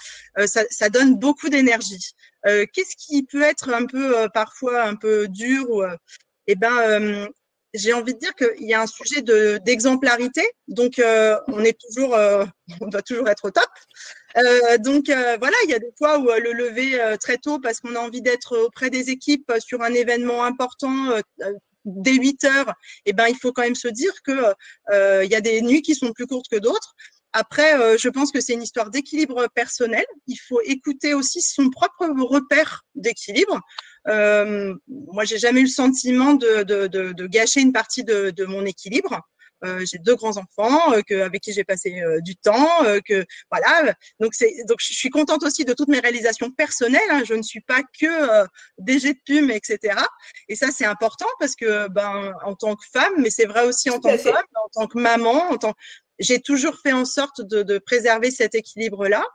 Ça, 0.45 0.63
ça, 0.69 0.89
donne 0.89 1.15
beaucoup 1.15 1.49
d'énergie. 1.49 2.13
Qu'est-ce 2.45 2.95
qui 2.97 3.23
peut 3.23 3.43
être 3.43 3.69
un 3.69 3.85
peu 3.85 4.29
parfois 4.33 4.83
un 4.83 4.95
peu 4.95 5.27
dur 5.27 5.69
ou 5.69 5.83
eh 6.47 6.55
ben 6.55 7.27
j'ai 7.77 7.93
envie 7.93 8.13
de 8.13 8.19
dire 8.19 8.33
qu'il 8.35 8.67
y 8.67 8.73
a 8.73 8.81
un 8.81 8.87
sujet 8.87 9.21
d'exemplarité. 9.59 10.41
donc, 10.67 10.99
euh, 10.99 11.37
on 11.47 11.63
est 11.63 11.77
toujours, 11.79 12.15
euh, 12.15 12.45
on 12.81 12.87
doit 12.87 13.01
toujours 13.01 13.29
être 13.29 13.45
au 13.45 13.51
top. 13.51 13.69
Euh, 14.37 14.77
donc, 14.79 15.05
voilà, 15.07 15.57
il 15.65 15.69
y 15.69 15.73
a 15.73 15.79
des 15.79 15.91
fois 15.97 16.19
où 16.19 16.25
le 16.25 16.51
lever 16.51 16.99
très 17.19 17.37
tôt 17.37 17.59
parce 17.59 17.79
qu'on 17.79 17.95
a 17.95 17.99
envie 17.99 18.21
d'être 18.21 18.57
auprès 18.57 18.89
des 18.89 19.09
équipes 19.09 19.51
sur 19.59 19.81
un 19.81 19.93
événement 19.93 20.43
important 20.43 21.13
dès 21.85 22.15
8 22.15 22.43
heures, 22.43 22.73
eh 23.05 23.13
ben, 23.13 23.27
il 23.27 23.37
faut 23.37 23.53
quand 23.53 23.61
même 23.61 23.75
se 23.75 23.87
dire 23.87 24.13
que 24.23 24.53
il 25.23 25.31
y 25.31 25.35
a 25.35 25.41
des 25.41 25.61
nuits 25.61 25.81
qui 25.81 25.95
sont 25.95 26.11
plus 26.11 26.27
courtes 26.27 26.47
que 26.51 26.57
d'autres. 26.57 26.93
Après, 27.33 27.97
je 27.97 28.09
pense 28.09 28.31
que 28.31 28.41
c'est 28.41 28.53
une 28.53 28.63
histoire 28.63 28.89
d'équilibre 28.89 29.47
personnel. 29.55 30.05
Il 30.27 30.37
faut 30.37 30.61
écouter 30.65 31.13
aussi 31.13 31.41
son 31.41 31.69
propre 31.69 32.07
repère 32.19 32.83
d'équilibre. 32.95 33.59
Euh, 34.07 34.73
moi, 34.87 35.25
j'ai 35.25 35.37
jamais 35.37 35.61
eu 35.61 35.63
le 35.65 35.69
sentiment 35.69 36.33
de, 36.33 36.63
de, 36.63 36.87
de, 36.87 37.11
de 37.11 37.27
gâcher 37.27 37.61
une 37.61 37.73
partie 37.73 38.03
de, 38.03 38.45
mon 38.45 38.65
équilibre. 38.65 39.21
Euh, 39.65 39.83
j'ai 39.91 39.97
deux 39.97 40.15
grands 40.15 40.37
enfants 40.37 40.93
euh, 40.93 41.01
que, 41.01 41.19
avec 41.21 41.41
qui 41.41 41.51
j'ai 41.51 41.63
passé 41.63 41.99
euh, 41.99 42.21
du 42.21 42.35
temps, 42.35 42.85
euh, 42.85 42.99
que 43.03 43.25
voilà. 43.51 43.95
Donc 44.19 44.35
c'est 44.35 44.53
donc 44.67 44.77
je 44.79 44.93
suis 44.93 45.09
contente 45.09 45.41
aussi 45.43 45.65
de 45.65 45.73
toutes 45.73 45.87
mes 45.87 45.99
réalisations 45.99 46.51
personnelles. 46.51 47.09
Hein. 47.09 47.23
Je 47.25 47.33
ne 47.33 47.41
suis 47.41 47.61
pas 47.61 47.81
que 47.99 48.45
DG 48.77 49.13
de 49.13 49.19
plume, 49.25 49.49
etc. 49.49 49.99
Et 50.47 50.55
ça 50.55 50.67
c'est 50.71 50.85
important 50.85 51.25
parce 51.39 51.55
que 51.55 51.87
ben 51.87 52.33
en 52.45 52.53
tant 52.53 52.75
que 52.75 52.85
femme, 52.93 53.13
mais 53.17 53.31
c'est 53.31 53.45
vrai 53.45 53.65
aussi 53.65 53.89
en 53.89 53.99
tant 53.99 54.11
que 54.11 54.17
femme, 54.19 54.45
en 54.63 54.69
tant 54.81 54.87
que 54.87 54.99
maman, 54.99 55.49
en 55.49 55.57
tant 55.57 55.73
j'ai 56.19 56.39
toujours 56.39 56.77
fait 56.83 56.93
en 56.93 57.05
sorte 57.05 57.41
de, 57.41 57.63
de 57.63 57.79
préserver 57.79 58.29
cet 58.29 58.53
équilibre 58.53 59.07
là. 59.07 59.25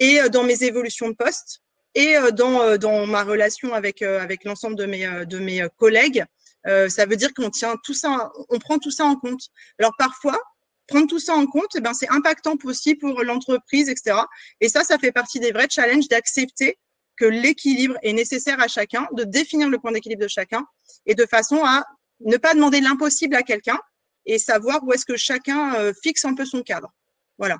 Et 0.00 0.18
dans 0.30 0.42
mes 0.42 0.64
évolutions 0.64 1.10
de 1.10 1.14
poste, 1.14 1.62
et 1.94 2.16
euh, 2.16 2.30
dans, 2.30 2.62
euh, 2.62 2.76
dans 2.76 3.06
ma 3.06 3.24
relation 3.24 3.74
avec, 3.74 4.02
euh, 4.02 4.20
avec 4.20 4.44
l'ensemble 4.44 4.76
de 4.76 4.86
mes, 4.86 5.26
de 5.26 5.38
mes 5.38 5.66
collègues, 5.76 6.24
ça 6.64 7.06
veut 7.06 7.16
dire 7.16 7.32
qu'on 7.32 7.48
tient 7.48 7.76
tout 7.84 7.94
ça, 7.94 8.30
on 8.50 8.58
prend 8.58 8.78
tout 8.78 8.90
ça 8.90 9.06
en 9.06 9.16
compte. 9.16 9.40
Alors 9.78 9.92
parfois, 9.96 10.38
prendre 10.86 11.06
tout 11.06 11.18
ça 11.18 11.34
en 11.34 11.46
compte, 11.46 11.74
eh 11.74 11.80
ben, 11.80 11.94
c'est 11.94 12.10
impactant 12.10 12.56
aussi 12.64 12.94
pour 12.96 13.22
l'entreprise, 13.22 13.88
etc. 13.88 14.18
Et 14.60 14.68
ça, 14.68 14.84
ça 14.84 14.98
fait 14.98 15.10
partie 15.10 15.40
des 15.40 15.52
vrais 15.52 15.68
challenges 15.70 16.08
d'accepter 16.08 16.78
que 17.16 17.24
l'équilibre 17.24 17.96
est 18.02 18.12
nécessaire 18.12 18.60
à 18.60 18.68
chacun, 18.68 19.08
de 19.12 19.24
définir 19.24 19.70
le 19.70 19.78
point 19.78 19.92
d'équilibre 19.92 20.20
de 20.20 20.28
chacun 20.28 20.66
et 21.06 21.14
de 21.14 21.24
façon 21.24 21.64
à 21.64 21.86
ne 22.20 22.36
pas 22.36 22.52
demander 22.52 22.82
l'impossible 22.82 23.36
à 23.36 23.42
quelqu'un 23.42 23.78
et 24.26 24.38
savoir 24.38 24.84
où 24.84 24.92
est-ce 24.92 25.06
que 25.06 25.16
chacun 25.16 25.92
fixe 26.02 26.26
un 26.26 26.34
peu 26.34 26.44
son 26.44 26.62
cadre. 26.62 26.92
Voilà. 27.38 27.56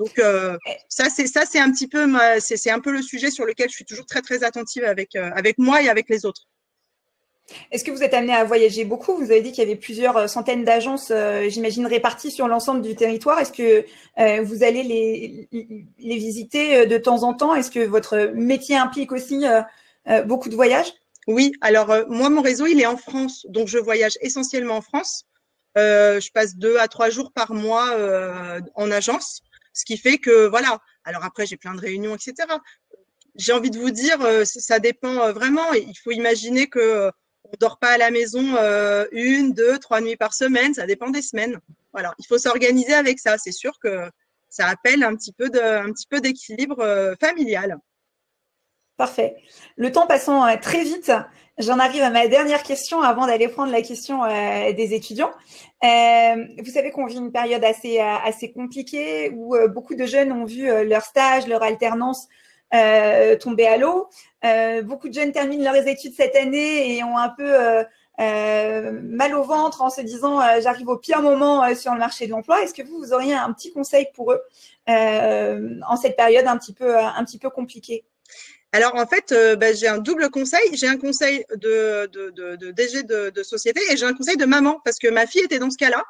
Donc 0.00 0.18
euh, 0.18 0.56
ça 0.88 1.10
c'est 1.14 1.26
ça 1.26 1.44
c'est 1.44 1.60
un 1.60 1.70
petit 1.70 1.86
peu 1.86 2.06
c'est 2.40 2.70
un 2.70 2.80
peu 2.80 2.90
le 2.90 3.02
sujet 3.02 3.30
sur 3.30 3.44
lequel 3.44 3.68
je 3.68 3.74
suis 3.74 3.84
toujours 3.84 4.06
très 4.06 4.22
très 4.22 4.42
attentive 4.42 4.82
avec 4.84 5.14
euh, 5.14 5.30
avec 5.34 5.58
moi 5.58 5.82
et 5.82 5.90
avec 5.90 6.08
les 6.08 6.24
autres. 6.24 6.48
Est-ce 7.70 7.84
que 7.84 7.90
vous 7.90 8.02
êtes 8.02 8.14
amené 8.14 8.32
à 8.32 8.44
voyager 8.44 8.84
beaucoup? 8.86 9.14
Vous 9.16 9.30
avez 9.30 9.42
dit 9.42 9.50
qu'il 9.52 9.62
y 9.62 9.66
avait 9.66 9.76
plusieurs 9.76 10.16
euh, 10.16 10.26
centaines 10.26 10.64
d'agences, 10.64 11.12
j'imagine, 11.48 11.86
réparties 11.86 12.30
sur 12.30 12.48
l'ensemble 12.48 12.80
du 12.80 12.94
territoire. 12.94 13.38
Est-ce 13.40 13.52
que 13.52 13.84
vous 14.42 14.62
allez 14.62 14.84
les, 14.84 15.48
les 15.98 16.16
visiter 16.16 16.86
de 16.86 16.96
temps 16.96 17.22
en 17.22 17.34
temps? 17.34 17.54
Est-ce 17.54 17.70
que 17.70 17.80
votre 17.80 18.32
métier 18.34 18.76
implique 18.76 19.12
aussi 19.12 19.44
beaucoup 20.26 20.48
de 20.48 20.54
voyages? 20.54 20.92
Oui, 21.26 21.52
alors 21.60 21.92
moi, 22.08 22.30
mon 22.30 22.40
réseau, 22.40 22.66
il 22.66 22.80
est 22.80 22.86
en 22.86 22.96
France. 22.96 23.44
Donc, 23.48 23.66
je 23.66 23.78
voyage 23.78 24.16
essentiellement 24.20 24.76
en 24.76 24.80
France. 24.80 25.24
je 25.74 26.30
passe 26.30 26.54
deux 26.54 26.78
à 26.78 26.86
trois 26.86 27.10
jours 27.10 27.32
par 27.32 27.52
mois 27.52 27.88
en 28.76 28.90
agence. 28.92 29.42
Ce 29.72 29.84
qui 29.84 29.96
fait 29.96 30.18
que, 30.18 30.46
voilà. 30.48 30.78
Alors 31.04 31.24
après, 31.24 31.46
j'ai 31.46 31.56
plein 31.56 31.74
de 31.74 31.80
réunions, 31.80 32.14
etc. 32.14 32.34
J'ai 33.36 33.52
envie 33.52 33.70
de 33.70 33.78
vous 33.78 33.90
dire, 33.90 34.20
euh, 34.22 34.44
ça 34.44 34.78
dépend 34.78 35.16
euh, 35.18 35.32
vraiment. 35.32 35.72
Il 35.72 35.96
faut 35.96 36.10
imaginer 36.10 36.68
que 36.68 36.78
euh, 36.78 37.10
on 37.44 37.52
dort 37.58 37.78
pas 37.78 37.92
à 37.92 37.98
la 37.98 38.10
maison 38.10 38.56
une, 39.12 39.54
deux, 39.54 39.78
trois 39.78 40.00
nuits 40.00 40.16
par 40.16 40.34
semaine. 40.34 40.74
Ça 40.74 40.86
dépend 40.86 41.10
des 41.10 41.22
semaines. 41.22 41.58
Voilà. 41.92 42.14
Il 42.18 42.26
faut 42.26 42.38
s'organiser 42.38 42.92
avec 42.92 43.18
ça. 43.18 43.38
C'est 43.38 43.52
sûr 43.52 43.72
que 43.80 44.08
ça 44.48 44.66
appelle 44.66 45.02
un 45.02 45.16
petit 45.16 45.32
peu 45.32 45.46
un 45.54 45.90
petit 45.92 46.06
peu 46.06 46.20
d'équilibre 46.20 47.16
familial. 47.18 47.78
Parfait. 48.96 49.36
Le 49.76 49.90
temps 49.90 50.06
passant 50.06 50.56
très 50.58 50.84
vite, 50.84 51.10
J'en 51.60 51.78
arrive 51.78 52.02
à 52.02 52.08
ma 52.08 52.26
dernière 52.26 52.62
question 52.62 53.02
avant 53.02 53.26
d'aller 53.26 53.46
prendre 53.46 53.70
la 53.70 53.82
question 53.82 54.24
euh, 54.24 54.72
des 54.72 54.94
étudiants. 54.94 55.30
Euh, 55.84 56.46
vous 56.58 56.70
savez 56.70 56.90
qu'on 56.90 57.04
vit 57.04 57.18
une 57.18 57.32
période 57.32 57.62
assez, 57.62 58.00
euh, 58.00 58.16
assez 58.24 58.50
compliquée 58.50 59.30
où 59.34 59.54
beaucoup 59.68 59.94
de 59.94 60.06
jeunes 60.06 60.32
ont 60.32 60.46
vu 60.46 60.66
leur 60.86 61.02
stage, 61.02 61.46
leur 61.46 61.62
alternance 61.62 62.28
tomber 63.40 63.66
à 63.66 63.76
l'eau. 63.76 64.08
beaucoup 64.84 65.08
de 65.08 65.14
jeunes 65.14 65.32
terminent 65.32 65.70
leurs 65.70 65.86
études 65.86 66.14
cette 66.14 66.34
année 66.34 66.96
et 66.96 67.04
ont 67.04 67.18
un 67.18 67.28
peu 67.28 67.84
mal 68.18 69.34
au 69.34 69.42
ventre 69.42 69.82
en 69.82 69.90
se 69.90 70.00
disant 70.00 70.40
j'arrive 70.60 70.88
au 70.88 70.96
pire 70.96 71.20
moment 71.20 71.74
sur 71.74 71.92
le 71.92 71.98
marché 71.98 72.26
de 72.26 72.30
l'emploi. 72.30 72.62
Est-ce 72.62 72.72
que 72.72 72.82
vous, 72.82 72.96
vous 72.96 73.12
auriez 73.12 73.34
un 73.34 73.52
petit 73.52 73.72
conseil 73.72 74.06
pour 74.14 74.32
eux 74.32 74.40
en 74.88 75.96
cette 75.96 76.16
période 76.16 76.46
un 76.46 76.56
petit 76.56 76.72
peu, 76.72 76.96
un 76.96 77.24
petit 77.24 77.38
peu 77.38 77.50
compliquée? 77.50 78.04
Alors 78.72 78.94
en 78.94 79.06
fait, 79.06 79.32
euh, 79.32 79.56
bah, 79.56 79.72
j'ai 79.72 79.88
un 79.88 79.98
double 79.98 80.30
conseil. 80.30 80.76
J'ai 80.76 80.86
un 80.86 80.96
conseil 80.96 81.44
de, 81.56 82.06
de, 82.06 82.30
de, 82.30 82.56
de 82.56 82.70
DG 82.70 83.02
de, 83.02 83.30
de, 83.30 83.42
société 83.42 83.80
et 83.90 83.96
j'ai 83.96 84.06
un 84.06 84.14
conseil 84.14 84.36
de 84.36 84.44
maman 84.44 84.80
parce 84.84 84.98
que 84.98 85.08
ma 85.08 85.26
fille 85.26 85.42
était 85.42 85.58
dans 85.58 85.70
ce 85.70 85.76
cas-là. 85.76 86.04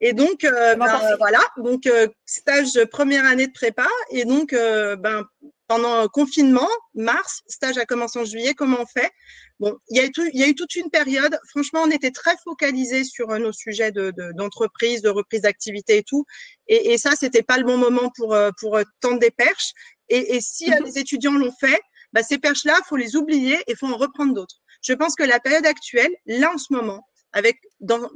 Et 0.00 0.14
donc 0.14 0.44
euh, 0.44 0.74
ben, 0.76 1.16
voilà, 1.18 1.40
donc 1.58 1.86
euh, 1.86 2.08
stage 2.24 2.82
première 2.90 3.26
année 3.26 3.46
de 3.46 3.52
prépa 3.52 3.86
et 4.10 4.24
donc 4.24 4.52
ben 4.52 5.24
pendant 5.68 6.06
confinement, 6.08 6.68
mars, 6.94 7.42
stage 7.48 7.76
a 7.76 7.84
commencé 7.84 8.18
en 8.18 8.24
juillet. 8.24 8.54
Comment 8.54 8.78
on 8.80 8.86
fait? 8.86 9.10
Bon, 9.58 9.76
il 9.88 9.96
y, 9.96 10.00
a 10.00 10.08
tout, 10.08 10.24
il 10.32 10.40
y 10.40 10.44
a 10.44 10.48
eu 10.48 10.54
toute 10.54 10.76
une 10.76 10.90
période. 10.90 11.38
Franchement, 11.48 11.80
on 11.84 11.90
était 11.90 12.12
très 12.12 12.36
focalisés 12.44 13.04
sur 13.04 13.28
nos 13.38 13.52
sujets 13.52 13.90
de, 13.90 14.12
d'entreprise, 14.34 15.02
de, 15.02 15.08
reprise 15.08 15.42
d'activité 15.42 15.98
et 15.98 16.02
tout. 16.02 16.24
Et, 16.68 16.92
et 16.92 16.98
ça, 16.98 17.12
c'était 17.18 17.42
pas 17.42 17.58
le 17.58 17.64
bon 17.64 17.76
moment 17.76 18.10
pour 18.16 18.36
pour 18.58 18.78
tendre 19.00 19.18
des 19.18 19.30
perches. 19.30 19.72
Et, 20.08 20.36
et 20.36 20.40
si 20.40 20.70
les 20.84 20.98
étudiants 20.98 21.32
l'ont 21.32 21.54
fait, 21.58 21.80
bah, 22.16 22.22
ces 22.22 22.38
perches-là, 22.38 22.72
faut 22.88 22.96
les 22.96 23.14
oublier 23.14 23.58
et 23.66 23.74
faut 23.74 23.88
en 23.88 23.98
reprendre 23.98 24.32
d'autres. 24.32 24.62
Je 24.80 24.94
pense 24.94 25.14
que 25.16 25.22
la 25.22 25.38
période 25.38 25.66
actuelle, 25.66 26.10
là 26.24 26.50
en 26.50 26.56
ce 26.56 26.72
moment, 26.72 27.06
avec 27.34 27.58
dans 27.80 28.08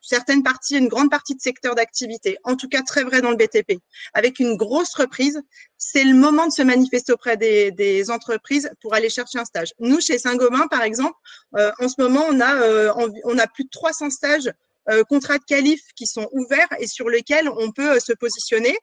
certaines 0.00 0.42
parties, 0.42 0.76
une 0.76 0.88
grande 0.88 1.12
partie 1.12 1.36
de 1.36 1.40
secteur 1.40 1.76
d'activité, 1.76 2.38
en 2.42 2.56
tout 2.56 2.68
cas 2.68 2.82
très 2.82 3.04
vrai 3.04 3.20
dans 3.20 3.30
le 3.30 3.36
BTP, 3.36 3.78
avec 4.14 4.40
une 4.40 4.56
grosse 4.56 4.92
reprise, 4.94 5.40
c'est 5.78 6.02
le 6.02 6.16
moment 6.16 6.48
de 6.48 6.50
se 6.50 6.62
manifester 6.62 7.12
auprès 7.12 7.36
des, 7.36 7.70
des, 7.70 8.10
entreprises 8.10 8.68
pour 8.82 8.94
aller 8.94 9.10
chercher 9.10 9.38
un 9.38 9.44
stage. 9.44 9.74
Nous, 9.78 10.00
chez 10.00 10.18
Saint-Gobain, 10.18 10.66
par 10.66 10.82
exemple, 10.82 11.14
euh, 11.56 11.70
en 11.78 11.88
ce 11.88 12.02
moment, 12.02 12.24
on 12.28 12.40
a, 12.40 12.56
euh, 12.62 12.92
on 13.22 13.38
a 13.38 13.46
plus 13.46 13.62
de 13.62 13.70
300 13.70 14.10
stages 14.10 14.50
euh, 14.88 15.04
contrats 15.04 15.38
de 15.38 15.44
qualif 15.44 15.82
qui 15.94 16.08
sont 16.08 16.28
ouverts 16.32 16.74
et 16.80 16.88
sur 16.88 17.08
lesquels 17.08 17.48
on 17.48 17.70
peut 17.70 18.00
se 18.00 18.12
positionner. 18.12 18.76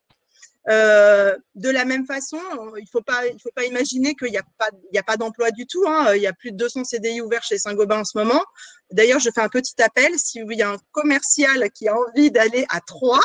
Euh, 0.70 1.36
de 1.56 1.70
la 1.70 1.86
même 1.86 2.06
façon, 2.06 2.40
il 2.78 2.82
ne 2.82 2.90
faut 2.92 3.02
pas, 3.02 3.22
faut 3.42 3.52
pas 3.56 3.66
imaginer 3.66 4.16
qu'il 4.16 4.32
n'y 4.32 4.38
a 4.38 4.44
pas, 4.58 4.70
pas 5.06 5.18
d'emploi 5.18 5.52
du 5.52 5.66
tout. 5.66 5.84
Hein. 5.88 6.14
Il 6.16 6.22
y 6.22 6.28
a 6.28 6.34
plus 6.34 6.52
de 6.52 6.58
200 6.58 6.84
CDI 6.84 7.22
ouverts 7.22 7.44
chez 7.44 7.58
Saint-Gobain 7.58 8.02
en 8.02 8.04
ce 8.04 8.18
moment. 8.18 8.44
D'ailleurs, 8.92 9.20
je 9.20 9.30
fais 9.34 9.42
un 9.42 9.50
petit 9.50 9.82
appel. 9.82 10.12
Si 10.18 10.40
il 10.40 10.58
y 10.58 10.62
a 10.62 10.72
un 10.72 10.78
commercial 10.92 11.70
qui 11.72 11.88
a 11.88 11.96
envie 11.96 12.32
d'aller 12.32 12.66
à 12.70 12.82
Troyes, 12.82 13.22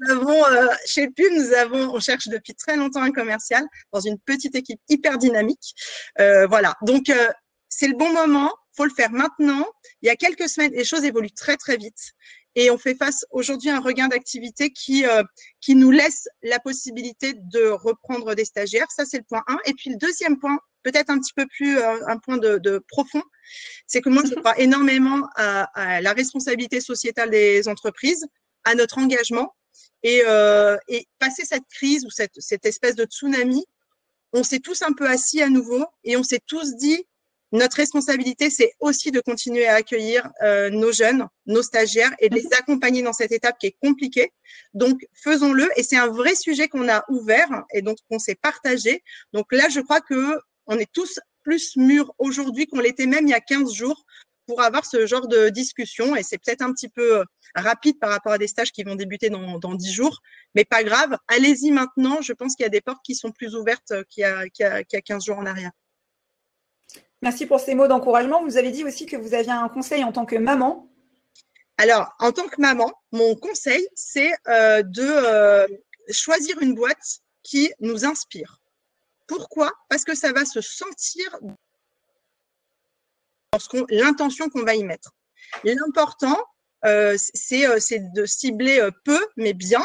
nous 0.00 0.10
avons, 0.10 0.46
euh, 0.46 0.68
chez 0.86 1.08
PUM, 1.08 1.34
nous 1.34 1.52
avons, 1.54 1.94
on 1.94 2.00
cherche 2.00 2.28
depuis 2.28 2.54
très 2.54 2.76
longtemps 2.76 3.02
un 3.02 3.12
commercial 3.12 3.64
dans 3.92 4.00
une 4.00 4.18
petite 4.18 4.54
équipe 4.54 4.80
hyper 4.88 5.18
dynamique. 5.18 5.74
Euh, 6.20 6.46
voilà. 6.46 6.74
Donc, 6.82 7.10
c'est 7.68 7.88
le 7.88 7.96
bon 7.96 8.12
moment. 8.12 8.52
Faut 8.74 8.84
le 8.84 8.94
faire 8.94 9.10
maintenant. 9.10 9.66
Il 10.00 10.06
y 10.06 10.10
a 10.10 10.16
quelques 10.16 10.48
semaines, 10.48 10.72
les 10.72 10.84
choses 10.84 11.04
évoluent 11.04 11.32
très 11.32 11.56
très 11.56 11.76
vite. 11.76 12.12
Et 12.54 12.70
on 12.70 12.78
fait 12.78 12.94
face 12.94 13.24
aujourd'hui 13.30 13.70
à 13.70 13.76
un 13.76 13.80
regain 13.80 14.08
d'activité 14.08 14.70
qui, 14.70 15.06
euh, 15.06 15.22
qui 15.60 15.74
nous 15.74 15.90
laisse 15.90 16.28
la 16.42 16.58
possibilité 16.58 17.34
de 17.34 17.68
reprendre 17.68 18.34
des 18.34 18.44
stagiaires. 18.44 18.90
Ça, 18.90 19.04
c'est 19.06 19.18
le 19.18 19.24
point 19.24 19.42
1. 19.46 19.58
Et 19.66 19.74
puis 19.74 19.90
le 19.90 19.96
deuxième 19.96 20.38
point, 20.38 20.58
peut-être 20.82 21.10
un 21.10 21.18
petit 21.18 21.32
peu 21.34 21.46
plus 21.46 21.78
euh, 21.78 22.06
un 22.06 22.18
point 22.18 22.36
de, 22.36 22.58
de 22.58 22.78
profond, 22.88 23.22
c'est 23.86 24.00
que 24.00 24.10
moi, 24.10 24.22
je 24.28 24.34
crois 24.34 24.58
énormément 24.58 25.28
à, 25.36 25.64
à, 25.74 26.00
la 26.00 26.12
responsabilité 26.12 26.80
sociétale 26.80 27.30
des 27.30 27.68
entreprises, 27.68 28.26
à 28.64 28.74
notre 28.74 28.98
engagement. 28.98 29.54
Et, 30.04 30.22
euh, 30.26 30.76
et 30.88 31.06
passer 31.20 31.44
cette 31.44 31.66
crise 31.72 32.04
ou 32.04 32.10
cette, 32.10 32.34
cette 32.38 32.66
espèce 32.66 32.96
de 32.96 33.04
tsunami, 33.04 33.64
on 34.32 34.42
s'est 34.42 34.58
tous 34.58 34.82
un 34.82 34.92
peu 34.92 35.08
assis 35.08 35.40
à 35.42 35.48
nouveau 35.48 35.84
et 36.04 36.16
on 36.16 36.22
s'est 36.22 36.42
tous 36.44 36.74
dit, 36.74 37.06
notre 37.52 37.76
responsabilité, 37.76 38.48
c'est 38.48 38.72
aussi 38.80 39.10
de 39.10 39.20
continuer 39.20 39.66
à 39.66 39.74
accueillir 39.74 40.28
euh, 40.42 40.70
nos 40.70 40.90
jeunes, 40.90 41.26
nos 41.46 41.62
stagiaires 41.62 42.12
et 42.18 42.30
de 42.30 42.34
les 42.34 42.46
accompagner 42.58 43.02
dans 43.02 43.12
cette 43.12 43.30
étape 43.30 43.58
qui 43.58 43.66
est 43.66 43.76
compliquée. 43.82 44.32
Donc, 44.72 45.06
faisons-le. 45.12 45.68
Et 45.76 45.82
c'est 45.82 45.98
un 45.98 46.08
vrai 46.08 46.34
sujet 46.34 46.68
qu'on 46.68 46.88
a 46.88 47.04
ouvert 47.10 47.64
et 47.74 47.82
donc 47.82 47.98
qu'on 48.10 48.18
s'est 48.18 48.36
partagé. 48.36 49.02
Donc 49.34 49.52
là, 49.52 49.68
je 49.68 49.80
crois 49.80 50.00
que 50.00 50.38
on 50.66 50.78
est 50.78 50.90
tous 50.92 51.20
plus 51.42 51.76
mûrs 51.76 52.14
aujourd'hui 52.18 52.66
qu'on 52.66 52.80
l'était 52.80 53.06
même 53.06 53.26
il 53.26 53.30
y 53.30 53.34
a 53.34 53.40
15 53.40 53.72
jours 53.74 54.04
pour 54.46 54.62
avoir 54.62 54.86
ce 54.86 55.06
genre 55.06 55.28
de 55.28 55.50
discussion. 55.50 56.16
Et 56.16 56.22
c'est 56.22 56.38
peut-être 56.38 56.62
un 56.62 56.72
petit 56.72 56.88
peu 56.88 57.18
euh, 57.18 57.24
rapide 57.54 57.98
par 57.98 58.10
rapport 58.10 58.32
à 58.32 58.38
des 58.38 58.46
stages 58.46 58.72
qui 58.72 58.82
vont 58.82 58.94
débuter 58.94 59.28
dans, 59.28 59.58
dans 59.58 59.74
10 59.74 59.92
jours, 59.92 60.20
mais 60.54 60.64
pas 60.64 60.84
grave. 60.84 61.18
Allez-y 61.28 61.70
maintenant. 61.70 62.22
Je 62.22 62.32
pense 62.32 62.54
qu'il 62.54 62.64
y 62.64 62.66
a 62.66 62.70
des 62.70 62.80
portes 62.80 63.04
qui 63.04 63.14
sont 63.14 63.30
plus 63.30 63.54
ouvertes 63.54 63.92
qu'il 64.08 64.22
y 64.22 64.24
a, 64.24 64.48
qu'il 64.48 64.64
y 64.64 64.66
a, 64.66 64.84
qu'il 64.84 64.96
y 64.96 64.98
a 64.98 65.02
15 65.02 65.26
jours 65.26 65.36
en 65.36 65.44
arrière. 65.44 65.72
Merci 67.22 67.46
pour 67.46 67.60
ces 67.60 67.76
mots 67.76 67.86
d'encouragement. 67.86 68.42
Vous 68.42 68.56
avez 68.56 68.72
dit 68.72 68.84
aussi 68.84 69.06
que 69.06 69.16
vous 69.16 69.32
aviez 69.32 69.52
un 69.52 69.68
conseil 69.68 70.02
en 70.02 70.10
tant 70.10 70.26
que 70.26 70.34
maman. 70.34 70.88
Alors, 71.78 72.12
en 72.18 72.32
tant 72.32 72.48
que 72.48 72.60
maman, 72.60 72.92
mon 73.12 73.36
conseil, 73.36 73.86
c'est 73.94 74.32
euh, 74.48 74.82
de 74.82 75.02
euh, 75.02 75.66
choisir 76.10 76.60
une 76.60 76.74
boîte 76.74 77.20
qui 77.44 77.72
nous 77.78 78.04
inspire. 78.04 78.60
Pourquoi? 79.28 79.70
Parce 79.88 80.04
que 80.04 80.16
ça 80.16 80.32
va 80.32 80.44
se 80.44 80.60
sentir 80.60 81.38
l'intention 83.90 84.48
qu'on 84.48 84.64
va 84.64 84.74
y 84.74 84.82
mettre. 84.82 85.12
L'important, 85.62 86.38
euh, 86.84 87.16
c'est 87.16 88.12
de 88.14 88.26
cibler 88.26 88.88
peu, 89.04 89.24
mais 89.36 89.52
bien, 89.52 89.84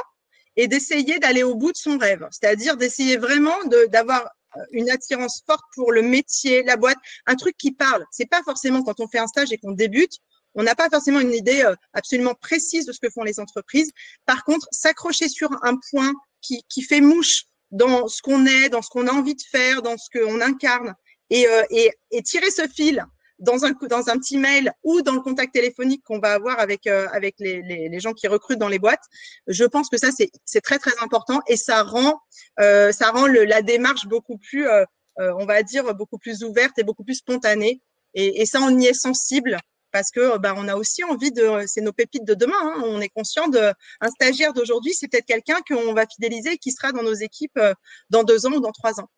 et 0.56 0.68
d'essayer 0.68 1.20
d'aller 1.20 1.44
au 1.44 1.56
bout 1.56 1.72
de 1.72 1.78
son 1.78 2.00
rêve. 2.00 2.28
C'est-à-dire 2.32 2.78
d'essayer 2.78 3.18
vraiment 3.18 3.58
d'avoir 3.90 4.28
une 4.72 4.90
attirance 4.90 5.44
forte 5.46 5.64
pour 5.76 5.92
le 5.92 6.02
métier, 6.02 6.64
la 6.64 6.78
boîte, 6.78 6.98
un 7.26 7.36
truc 7.36 7.56
qui 7.58 7.72
parle. 7.72 8.06
C'est 8.12 8.30
pas 8.30 8.42
forcément 8.44 8.84
quand 8.84 9.00
on 9.00 9.08
fait 9.08 9.20
un 9.20 9.28
stage 9.28 9.52
et 9.52 9.58
qu'on 9.58 9.72
débute, 9.72 10.14
on 10.56 10.64
n'a 10.64 10.76
pas 10.76 10.90
forcément 10.90 11.20
une 11.20 11.34
idée 11.34 11.62
euh, 11.62 11.76
absolument 11.94 12.34
précise 12.34 12.86
de 12.86 12.92
ce 12.92 13.00
que 13.00 13.10
font 13.10 13.24
les 13.24 13.40
entreprises. 13.40 13.92
Par 14.26 14.44
contre, 14.44 14.68
s'accrocher 14.72 15.30
sur 15.30 15.50
un 15.64 15.78
point 15.92 16.12
qui, 16.42 16.64
qui 16.70 16.82
fait 16.82 17.02
mouche 17.02 17.46
dans 17.72 18.08
ce 18.08 18.22
qu'on 18.22 18.46
est, 18.46 18.70
dans 18.70 18.82
ce 18.82 18.90
qu'on 18.90 19.08
a 19.08 19.12
envie 19.12 19.36
de 19.36 19.44
faire, 19.52 19.82
dans 19.82 19.98
ce 19.98 20.10
qu'on 20.12 20.42
incarne, 20.42 20.96
et, 21.30 21.48
euh, 21.48 21.64
et, 21.70 21.92
et 22.12 22.24
tirer 22.24 22.50
ce 22.52 22.68
fil 22.68 23.06
dans 23.40 23.66
un, 23.66 23.72
dans 23.90 24.10
un 24.10 24.18
petit 24.18 24.38
mail 24.38 24.72
ou 24.84 25.02
dans 25.02 25.14
le 25.14 25.22
contact 25.22 25.54
téléphonique 25.54 26.04
qu'on 26.04 26.20
va 26.20 26.34
avoir 26.34 26.60
avec, 26.60 26.88
euh, 26.88 27.08
avec 27.12 27.36
les, 27.40 27.62
les, 27.62 27.90
les, 27.90 28.00
gens 28.00 28.14
qui 28.14 28.28
recrutent 28.28 28.60
dans 28.60 28.68
les 28.68 28.80
boîtes, 28.80 29.04
je 29.48 29.64
pense 29.64 29.90
que 29.90 29.98
ça, 29.98 30.10
c'est 30.12 30.62
très, 30.62 30.80
très 30.80 30.98
important 31.02 31.42
et 31.48 31.58
ça 31.58 31.84
rend, 31.84 32.20
euh, 32.60 32.92
ça 32.92 33.12
rend 33.12 33.28
le, 33.28 33.46
la 33.46 33.62
démarche 33.62 34.08
beaucoup 34.08 34.38
plus, 34.38 34.68
euh, 34.68 34.84
euh, 35.20 35.34
on 35.38 35.46
va 35.46 35.64
dire, 35.64 35.94
beaucoup 35.96 36.18
plus 36.18 36.44
ouverte 36.44 36.78
et 36.80 36.84
beaucoup 36.84 37.04
plus 37.04 37.16
spontanée. 37.16 37.82
Et, 38.14 38.42
et 38.42 38.46
ça, 38.46 38.60
on 38.62 38.78
y 38.80 38.86
est 38.86 38.94
sensible 38.94 39.58
parce 39.92 40.12
que 40.12 40.38
bah, 40.38 40.54
on 40.56 40.68
a 40.68 40.76
aussi 40.76 41.04
envie 41.04 41.32
de, 41.32 41.64
c'est 41.66 41.82
nos 41.82 41.94
pépites 41.94 42.26
de 42.26 42.34
demain. 42.34 42.54
Hein, 42.62 42.84
on 42.86 43.02
est 43.02 43.10
conscient 43.10 43.48
de, 43.48 43.74
un 44.02 44.10
stagiaire 44.10 44.54
d'aujourd'hui, 44.54 44.94
c'est 44.94 45.08
peut-être 45.08 45.26
quelqu'un 45.26 45.60
qu'on 45.68 45.94
va 45.94 46.06
fidéliser 46.06 46.54
et 46.54 46.58
qui 46.58 46.72
sera 46.72 46.92
dans 46.92 47.04
nos 47.04 47.14
équipes 47.14 47.58
euh, 47.58 47.74
dans 48.10 48.24
deux 48.24 48.46
ans 48.46 48.52
ou 48.52 48.60
dans 48.60 48.72
trois 48.72 49.00
ans. 49.00 49.10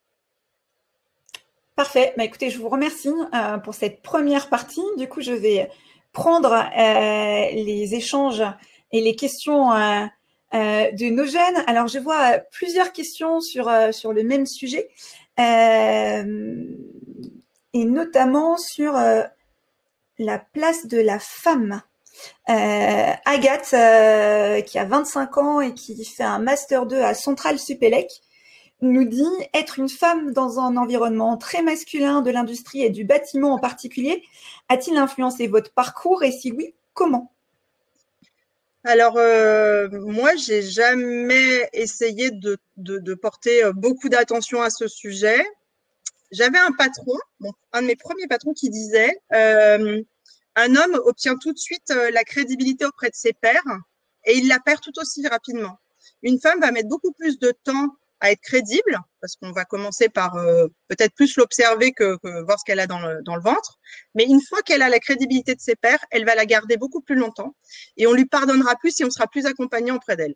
Parfait. 1.79 2.13
Bah, 2.17 2.25
écoutez, 2.25 2.49
je 2.49 2.59
vous 2.59 2.67
remercie 2.67 3.07
euh, 3.07 3.57
pour 3.57 3.73
cette 3.73 4.01
première 4.01 4.49
partie. 4.49 4.83
Du 4.97 5.07
coup, 5.07 5.21
je 5.21 5.31
vais 5.31 5.71
prendre 6.11 6.51
euh, 6.51 7.51
les 7.53 7.95
échanges 7.95 8.43
et 8.91 8.99
les 8.99 9.15
questions 9.15 9.71
euh, 9.71 10.05
de 10.51 11.09
nos 11.09 11.23
jeunes. 11.23 11.63
Alors, 11.67 11.87
je 11.87 11.99
vois 11.99 12.39
plusieurs 12.51 12.91
questions 12.91 13.39
sur, 13.39 13.71
sur 13.93 14.11
le 14.11 14.23
même 14.23 14.45
sujet, 14.45 14.89
et 15.37 16.25
notamment 17.73 18.57
sur 18.57 18.91
la 20.17 20.39
place 20.51 20.85
de 20.85 20.99
la 20.99 21.19
femme. 21.19 21.81
Agathe, 22.45 23.69
qui 24.65 24.77
a 24.77 24.83
25 24.83 25.37
ans 25.37 25.61
et 25.61 25.73
qui 25.73 26.03
fait 26.03 26.23
un 26.23 26.39
Master 26.39 26.85
2 26.85 27.01
à 27.01 27.13
Centrale 27.13 27.57
Supélec, 27.57 28.09
nous 28.81 29.05
dit 29.05 29.23
être 29.53 29.79
une 29.79 29.89
femme 29.89 30.31
dans 30.31 30.59
un 30.59 30.77
environnement 30.77 31.37
très 31.37 31.61
masculin 31.61 32.21
de 32.21 32.31
l'industrie 32.31 32.83
et 32.83 32.89
du 32.89 33.03
bâtiment 33.03 33.53
en 33.53 33.59
particulier 33.59 34.23
a-t-il 34.69 34.97
influencé 34.97 35.47
votre 35.47 35.71
parcours 35.71 36.23
et 36.23 36.31
si 36.31 36.51
oui, 36.51 36.73
comment? 36.93 37.31
Alors 38.85 39.17
euh, 39.17 39.89
moi, 39.91 40.35
j'ai 40.35 40.61
jamais 40.61 41.69
essayé 41.73 42.31
de, 42.31 42.57
de, 42.77 43.13
porter 43.13 43.65
euh, 43.65 43.73
beaucoup 43.73 44.07
d'attention 44.07 44.61
à 44.61 44.69
ce 44.69 44.87
sujet. 44.87 45.45
J'avais 46.31 46.59
un 46.59 46.71
patron, 46.71 47.17
un 47.73 47.81
de 47.81 47.87
mes 47.87 47.97
premiers 47.97 48.27
patrons, 48.27 48.53
qui 48.53 48.69
disait 48.69 49.19
euh, 49.33 50.01
un 50.55 50.75
homme 50.75 50.99
obtient 51.05 51.35
tout 51.37 51.51
de 51.51 51.57
suite 51.57 51.91
euh, 51.91 52.11
la 52.11 52.23
crédibilité 52.23 52.85
auprès 52.85 53.09
de 53.09 53.15
ses 53.15 53.33
pairs 53.33 53.63
et 54.25 54.37
il 54.37 54.47
la 54.47 54.59
perd 54.59 54.81
tout 54.81 54.97
aussi 54.99 55.27
rapidement. 55.27 55.77
Une 56.21 56.39
femme 56.39 56.59
va 56.59 56.71
mettre 56.71 56.89
beaucoup 56.89 57.11
plus 57.11 57.39
de 57.39 57.51
temps 57.63 57.95
à 58.21 58.31
être 58.31 58.41
crédible, 58.41 58.99
parce 59.21 59.35
qu'on 59.35 59.51
va 59.51 59.65
commencer 59.65 60.09
par 60.09 60.35
euh, 60.35 60.67
peut-être 60.87 61.13
plus 61.13 61.35
l'observer 61.37 61.91
que, 61.91 62.17
que, 62.17 62.43
voir 62.43 62.59
ce 62.59 62.65
qu'elle 62.65 62.79
a 62.79 62.87
dans 62.87 62.99
le, 62.99 63.21
dans 63.23 63.35
le 63.35 63.41
ventre. 63.41 63.79
Mais 64.15 64.25
une 64.25 64.41
fois 64.41 64.61
qu'elle 64.61 64.81
a 64.81 64.89
la 64.89 64.99
crédibilité 64.99 65.55
de 65.55 65.61
ses 65.61 65.75
pairs, 65.75 66.03
elle 66.11 66.25
va 66.25 66.35
la 66.35 66.45
garder 66.45 66.77
beaucoup 66.77 67.01
plus 67.01 67.15
longtemps 67.15 67.55
et 67.97 68.07
on 68.07 68.13
lui 68.13 68.25
pardonnera 68.25 68.75
plus 68.75 68.99
et 68.99 69.05
on 69.05 69.09
sera 69.09 69.27
plus 69.27 69.45
accompagnant 69.45 69.95
auprès 69.95 70.17
d'elle. 70.17 70.35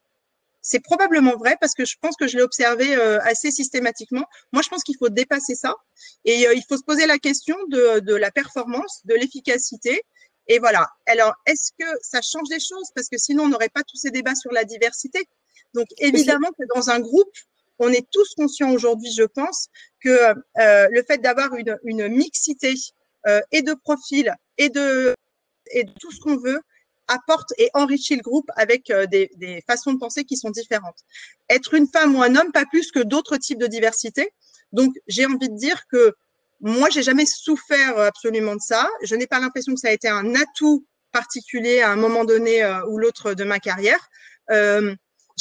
C'est 0.61 0.79
probablement 0.79 1.35
vrai 1.35 1.57
parce 1.59 1.73
que 1.73 1.83
je 1.83 1.97
pense 1.99 2.15
que 2.15 2.25
je 2.25 2.37
l'ai 2.37 2.43
observé 2.43 2.95
euh, 2.95 3.19
assez 3.23 3.51
systématiquement. 3.51 4.25
Moi, 4.53 4.61
je 4.61 4.69
pense 4.69 4.83
qu'il 4.83 4.95
faut 4.97 5.09
dépasser 5.09 5.55
ça 5.55 5.75
et 6.23 6.47
euh, 6.47 6.53
il 6.53 6.63
faut 6.69 6.77
se 6.77 6.83
poser 6.83 7.05
la 7.05 7.17
question 7.17 7.57
de, 7.67 7.99
de 7.99 8.15
la 8.15 8.31
performance, 8.31 9.01
de 9.03 9.13
l'efficacité. 9.13 10.01
Et 10.47 10.59
voilà. 10.59 10.89
Alors, 11.05 11.33
est-ce 11.45 11.71
que 11.77 11.85
ça 12.01 12.21
change 12.21 12.47
des 12.47 12.61
choses? 12.61 12.91
Parce 12.95 13.09
que 13.09 13.17
sinon, 13.17 13.43
on 13.43 13.49
n'aurait 13.49 13.69
pas 13.69 13.83
tous 13.83 13.97
ces 13.97 14.09
débats 14.09 14.35
sur 14.35 14.51
la 14.53 14.63
diversité. 14.63 15.27
Donc, 15.73 15.87
évidemment 15.97 16.49
que 16.57 16.65
dans 16.73 16.89
un 16.89 16.99
groupe, 16.99 17.33
on 17.83 17.89
est 17.89 18.07
tous 18.11 18.33
conscients 18.35 18.71
aujourd'hui, 18.71 19.11
je 19.11 19.23
pense, 19.23 19.67
que 20.01 20.09
euh, 20.09 20.87
le 20.89 21.03
fait 21.03 21.19
d'avoir 21.19 21.49
une, 21.55 22.07
mixité 22.07 22.73
euh, 23.27 23.41
et 23.51 23.61
de 23.61 23.73
profils 23.73 24.33
et 24.57 24.69
de, 24.69 25.15
tout 25.99 26.11
ce 26.11 26.19
qu'on 26.19 26.37
veut 26.37 26.61
apporte 27.07 27.53
et 27.57 27.69
enrichit 27.73 28.15
le 28.15 28.21
groupe 28.21 28.49
avec 28.55 28.89
euh, 28.89 29.05
des, 29.07 29.63
façons 29.67 29.93
de 29.93 29.99
penser 29.99 30.23
qui 30.23 30.37
sont 30.37 30.49
différentes. 30.49 30.99
Être 31.49 31.73
une 31.73 31.87
femme 31.87 32.15
ou 32.15 32.23
un 32.23 32.35
homme, 32.35 32.51
pas 32.51 32.65
plus 32.65 32.91
que 32.91 32.99
d'autres 32.99 33.37
types 33.37 33.59
de 33.59 33.67
diversité. 33.67 34.29
Donc, 34.71 34.93
j'ai 35.07 35.25
envie 35.25 35.49
de 35.49 35.57
dire 35.57 35.85
que 35.87 36.13
moi, 36.61 36.89
j'ai 36.89 37.03
jamais 37.03 37.25
souffert 37.25 37.99
absolument 37.99 38.55
de 38.55 38.61
ça. 38.61 38.89
Je 39.03 39.15
n'ai 39.15 39.27
pas 39.27 39.39
l'impression 39.39 39.73
que 39.73 39.79
ça 39.79 39.89
a 39.89 39.91
été 39.91 40.07
un 40.07 40.33
atout 40.35 40.85
particulier 41.11 41.81
à 41.81 41.91
un 41.91 41.97
moment 41.97 42.23
donné 42.23 42.65
ou 42.87 42.97
l'autre 42.97 43.33
de 43.33 43.43
ma 43.43 43.59
carrière. 43.59 44.09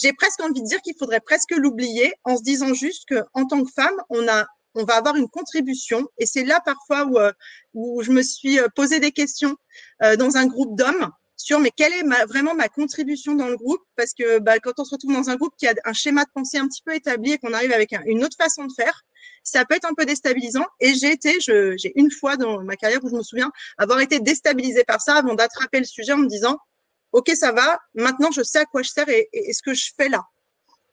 J'ai 0.01 0.13
presque 0.13 0.41
envie 0.41 0.63
de 0.63 0.67
dire 0.67 0.81
qu'il 0.83 0.97
faudrait 0.99 1.21
presque 1.21 1.53
l'oublier 1.53 2.15
en 2.25 2.37
se 2.37 2.43
disant 2.43 2.75
juste 2.75 3.05
que 3.09 3.23
en 3.35 3.47
tant 3.47 3.63
que 3.63 3.71
femme, 3.71 3.97
on 4.09 4.27
a 4.29 4.47
on 4.75 4.85
va 4.85 4.97
avoir 4.97 5.17
une 5.17 5.29
contribution. 5.29 6.09
Et 6.19 6.27
c'est 6.27 6.45
là 6.45 6.61
parfois 6.65 7.05
où, 7.05 7.19
euh, 7.19 7.33
où 7.75 8.03
je 8.03 8.11
me 8.11 8.23
suis 8.23 8.59
euh, 8.59 8.69
posé 8.75 9.01
des 9.01 9.13
questions 9.13 9.57
euh, 10.03 10.17
dans 10.17 10.37
un 10.37 10.47
groupe 10.47 10.77
d'hommes 10.77 11.11
sur 11.37 11.59
mais 11.59 11.71
quelle 11.75 11.93
est 11.93 12.05
ma, 12.05 12.25
vraiment 12.27 12.55
ma 12.55 12.69
contribution 12.69 13.35
dans 13.35 13.49
le 13.49 13.57
groupe? 13.57 13.83
Parce 13.97 14.13
que 14.15 14.39
bah, 14.39 14.61
quand 14.61 14.79
on 14.79 14.85
se 14.85 14.95
retrouve 14.95 15.13
dans 15.13 15.29
un 15.29 15.37
groupe 15.37 15.55
qui 15.59 15.67
a 15.67 15.75
un 15.85 15.93
schéma 15.93 16.25
de 16.25 16.31
pensée 16.33 16.59
un 16.59 16.69
petit 16.69 16.83
peu 16.85 16.95
établi 16.95 17.33
et 17.33 17.39
qu'on 17.39 17.53
arrive 17.53 17.73
avec 17.73 17.93
un, 17.93 18.03
une 18.07 18.23
autre 18.25 18.37
façon 18.37 18.65
de 18.65 18.73
faire, 18.73 19.03
ça 19.43 19.65
peut 19.65 19.75
être 19.75 19.91
un 19.91 19.95
peu 19.95 20.05
déstabilisant. 20.05 20.65
Et 20.79 20.95
j'ai 20.95 21.11
été, 21.11 21.39
j'ai 21.41 21.93
une 21.97 22.13
fois 22.13 22.37
dans 22.37 22.63
ma 22.63 22.77
carrière 22.77 23.03
où 23.03 23.09
je 23.09 23.17
me 23.17 23.23
souviens 23.23 23.51
avoir 23.77 23.99
été 24.01 24.21
déstabilisée 24.21 24.85
par 24.85 25.01
ça 25.01 25.17
avant 25.17 25.35
d'attraper 25.35 25.79
le 25.79 25.85
sujet 25.85 26.13
en 26.13 26.19
me 26.19 26.29
disant 26.29 26.59
OK, 27.13 27.31
ça 27.35 27.53
va, 27.53 27.81
maintenant 27.95 28.31
je 28.31 28.43
sais 28.43 28.61
à 28.61 28.65
quoi 28.65 28.83
je 28.83 28.91
sers 28.91 29.09
et, 29.09 29.29
et, 29.33 29.51
et 29.51 29.53
ce 29.53 29.63
que 29.63 29.75
je 29.75 29.93
fais 29.97 30.09
là. 30.09 30.25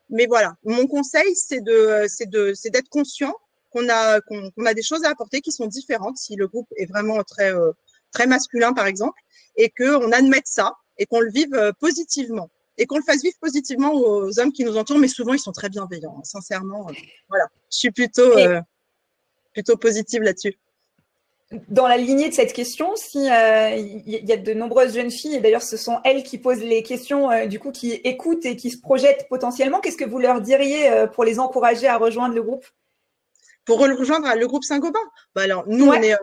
Mais 0.10 0.26
voilà, 0.26 0.56
mon 0.64 0.88
conseil, 0.88 1.36
c'est 1.36 1.62
de, 1.62 2.06
c'est 2.08 2.30
de, 2.30 2.54
c'est 2.54 2.70
d'être 2.70 2.90
conscient 2.90 3.34
qu'on 3.72 3.88
a, 3.90 4.20
qu'on, 4.22 4.50
qu 4.52 4.68
a 4.68 4.74
des 4.74 4.82
choses 4.82 5.04
à 5.04 5.10
apporter 5.10 5.42
qui 5.42 5.52
sont 5.52 5.68
différentes 5.68 6.18
si 6.18 6.36
le 6.36 6.48
groupe 6.48 6.68
est 6.78 6.88
vraiment 6.88 7.24
très, 7.24 7.54
euh, 7.54 7.72
très 8.12 8.26
masculin, 8.26 8.74
par 8.74 8.88
exemple, 8.88 9.20
et 9.56 9.70
qu'on 9.70 10.12
admette 10.12 10.48
ça 10.48 10.74
et 10.98 11.06
qu'on 11.06 11.20
le 11.20 11.32
vive 11.32 11.54
euh, 11.54 11.72
positivement 11.80 12.50
et 12.78 12.86
qu'on 12.86 12.98
le 12.98 13.04
fasse 13.04 13.22
vivre 13.22 13.38
positivement 13.42 13.94
aux 13.94 14.40
hommes 14.40 14.54
qui 14.54 14.64
nous 14.64 14.78
entourent, 14.78 15.00
mais 15.00 15.10
souvent 15.10 15.34
ils 15.34 15.40
sont 15.40 15.52
très 15.52 15.70
bienveillants, 15.70 16.16
hein, 16.18 16.24
sincèrement. 16.24 16.88
Euh, 16.90 16.94
voilà, 17.28 17.46
je 17.72 17.78
suis 17.78 17.92
plutôt, 17.92 18.38
euh, 18.38 18.62
plutôt 19.54 19.76
positive 19.76 20.22
là-dessus. 20.22 20.58
Dans 21.70 21.88
la 21.88 21.98
lignée 21.98 22.30
de 22.30 22.34
cette 22.34 22.54
question, 22.54 22.96
si 22.96 23.24
il 23.24 23.32
euh, 23.32 23.76
y 24.06 24.32
a 24.32 24.38
de 24.38 24.54
nombreuses 24.54 24.94
jeunes 24.94 25.10
filles, 25.10 25.36
et 25.36 25.40
d'ailleurs 25.40 25.64
ce 25.64 25.78
sont 25.78 26.00
elles 26.04 26.24
qui 26.24 26.38
posent 26.38 26.62
les 26.62 26.84
questions, 26.84 27.32
euh, 27.32 27.48
du 27.48 27.60
coup 27.60 27.72
qui 27.72 27.94
écoutent 27.94 28.46
et 28.46 28.56
qui 28.56 28.70
se 28.70 28.80
projettent 28.80 29.28
potentiellement, 29.30 29.80
qu'est-ce 29.80 29.98
que 29.98 30.06
vous 30.06 30.20
leur 30.20 30.42
diriez 30.42 30.92
euh, 30.92 31.08
pour 31.08 31.24
les 31.24 31.40
encourager 31.40 31.88
à 31.88 31.98
rejoindre 31.98 32.36
le 32.36 32.44
groupe? 32.44 32.66
Pour 33.66 33.80
rejoindre 33.80 34.32
le 34.36 34.48
groupe 34.48 34.64
Saint-Gobain 34.64 35.00
bah 35.34 35.42
Alors 35.42 35.64
nous, 35.68 35.88
on 35.88 35.94
est, 35.94 36.16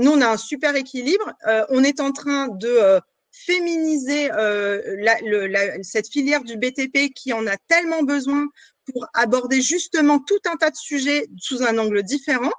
nous, 0.00 0.12
on 0.12 0.20
a 0.20 0.28
un 0.28 0.36
super 0.36 0.74
équilibre. 0.76 1.32
on 1.70 1.82
est 1.82 2.00
en 2.00 2.12
train 2.12 2.48
de 2.48 3.00
féminiser 3.32 4.28
la, 4.28 5.16
la, 5.22 5.82
cette 5.82 6.08
filière 6.08 6.42
du 6.42 6.58
BTP 6.58 7.14
qui 7.14 7.32
en 7.32 7.46
a 7.46 7.56
tellement 7.68 8.02
besoin 8.02 8.46
pour 8.92 9.06
aborder 9.14 9.62
justement 9.62 10.18
tout 10.18 10.40
un 10.46 10.56
tas 10.56 10.70
de 10.70 10.76
sujets 10.76 11.26
sous 11.38 11.62
un 11.62 11.78
angle 11.78 12.02
différent. 12.02 12.52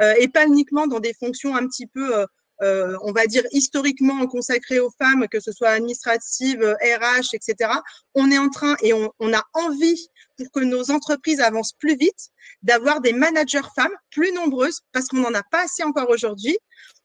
Euh, 0.00 0.14
et 0.18 0.28
pas 0.28 0.46
uniquement 0.46 0.86
dans 0.86 1.00
des 1.00 1.14
fonctions 1.14 1.54
un 1.54 1.66
petit 1.66 1.86
peu 1.86 2.16
euh, 2.16 2.26
euh, 2.62 2.96
on 3.02 3.12
va 3.12 3.26
dire 3.26 3.42
historiquement 3.52 4.26
consacrées 4.26 4.80
aux 4.80 4.90
femmes, 4.98 5.26
que 5.28 5.40
ce 5.40 5.50
soit 5.50 5.70
administrative, 5.70 6.76
RH, 6.82 7.34
etc. 7.34 7.72
On 8.14 8.30
est 8.30 8.36
en 8.36 8.50
train 8.50 8.76
et 8.82 8.92
on, 8.92 9.10
on, 9.18 9.32
a 9.32 9.42
envie 9.54 10.08
pour 10.36 10.50
que 10.52 10.60
nos 10.60 10.90
entreprises 10.90 11.40
avancent 11.40 11.72
plus 11.72 11.96
vite, 11.96 12.28
d'avoir 12.62 13.00
des 13.00 13.14
managers 13.14 13.66
femmes 13.74 13.94
plus 14.10 14.32
nombreuses 14.32 14.80
parce 14.92 15.08
qu'on 15.08 15.20
n'en 15.20 15.32
a 15.32 15.42
pas 15.42 15.64
assez 15.64 15.82
encore 15.84 16.10
aujourd'hui. 16.10 16.58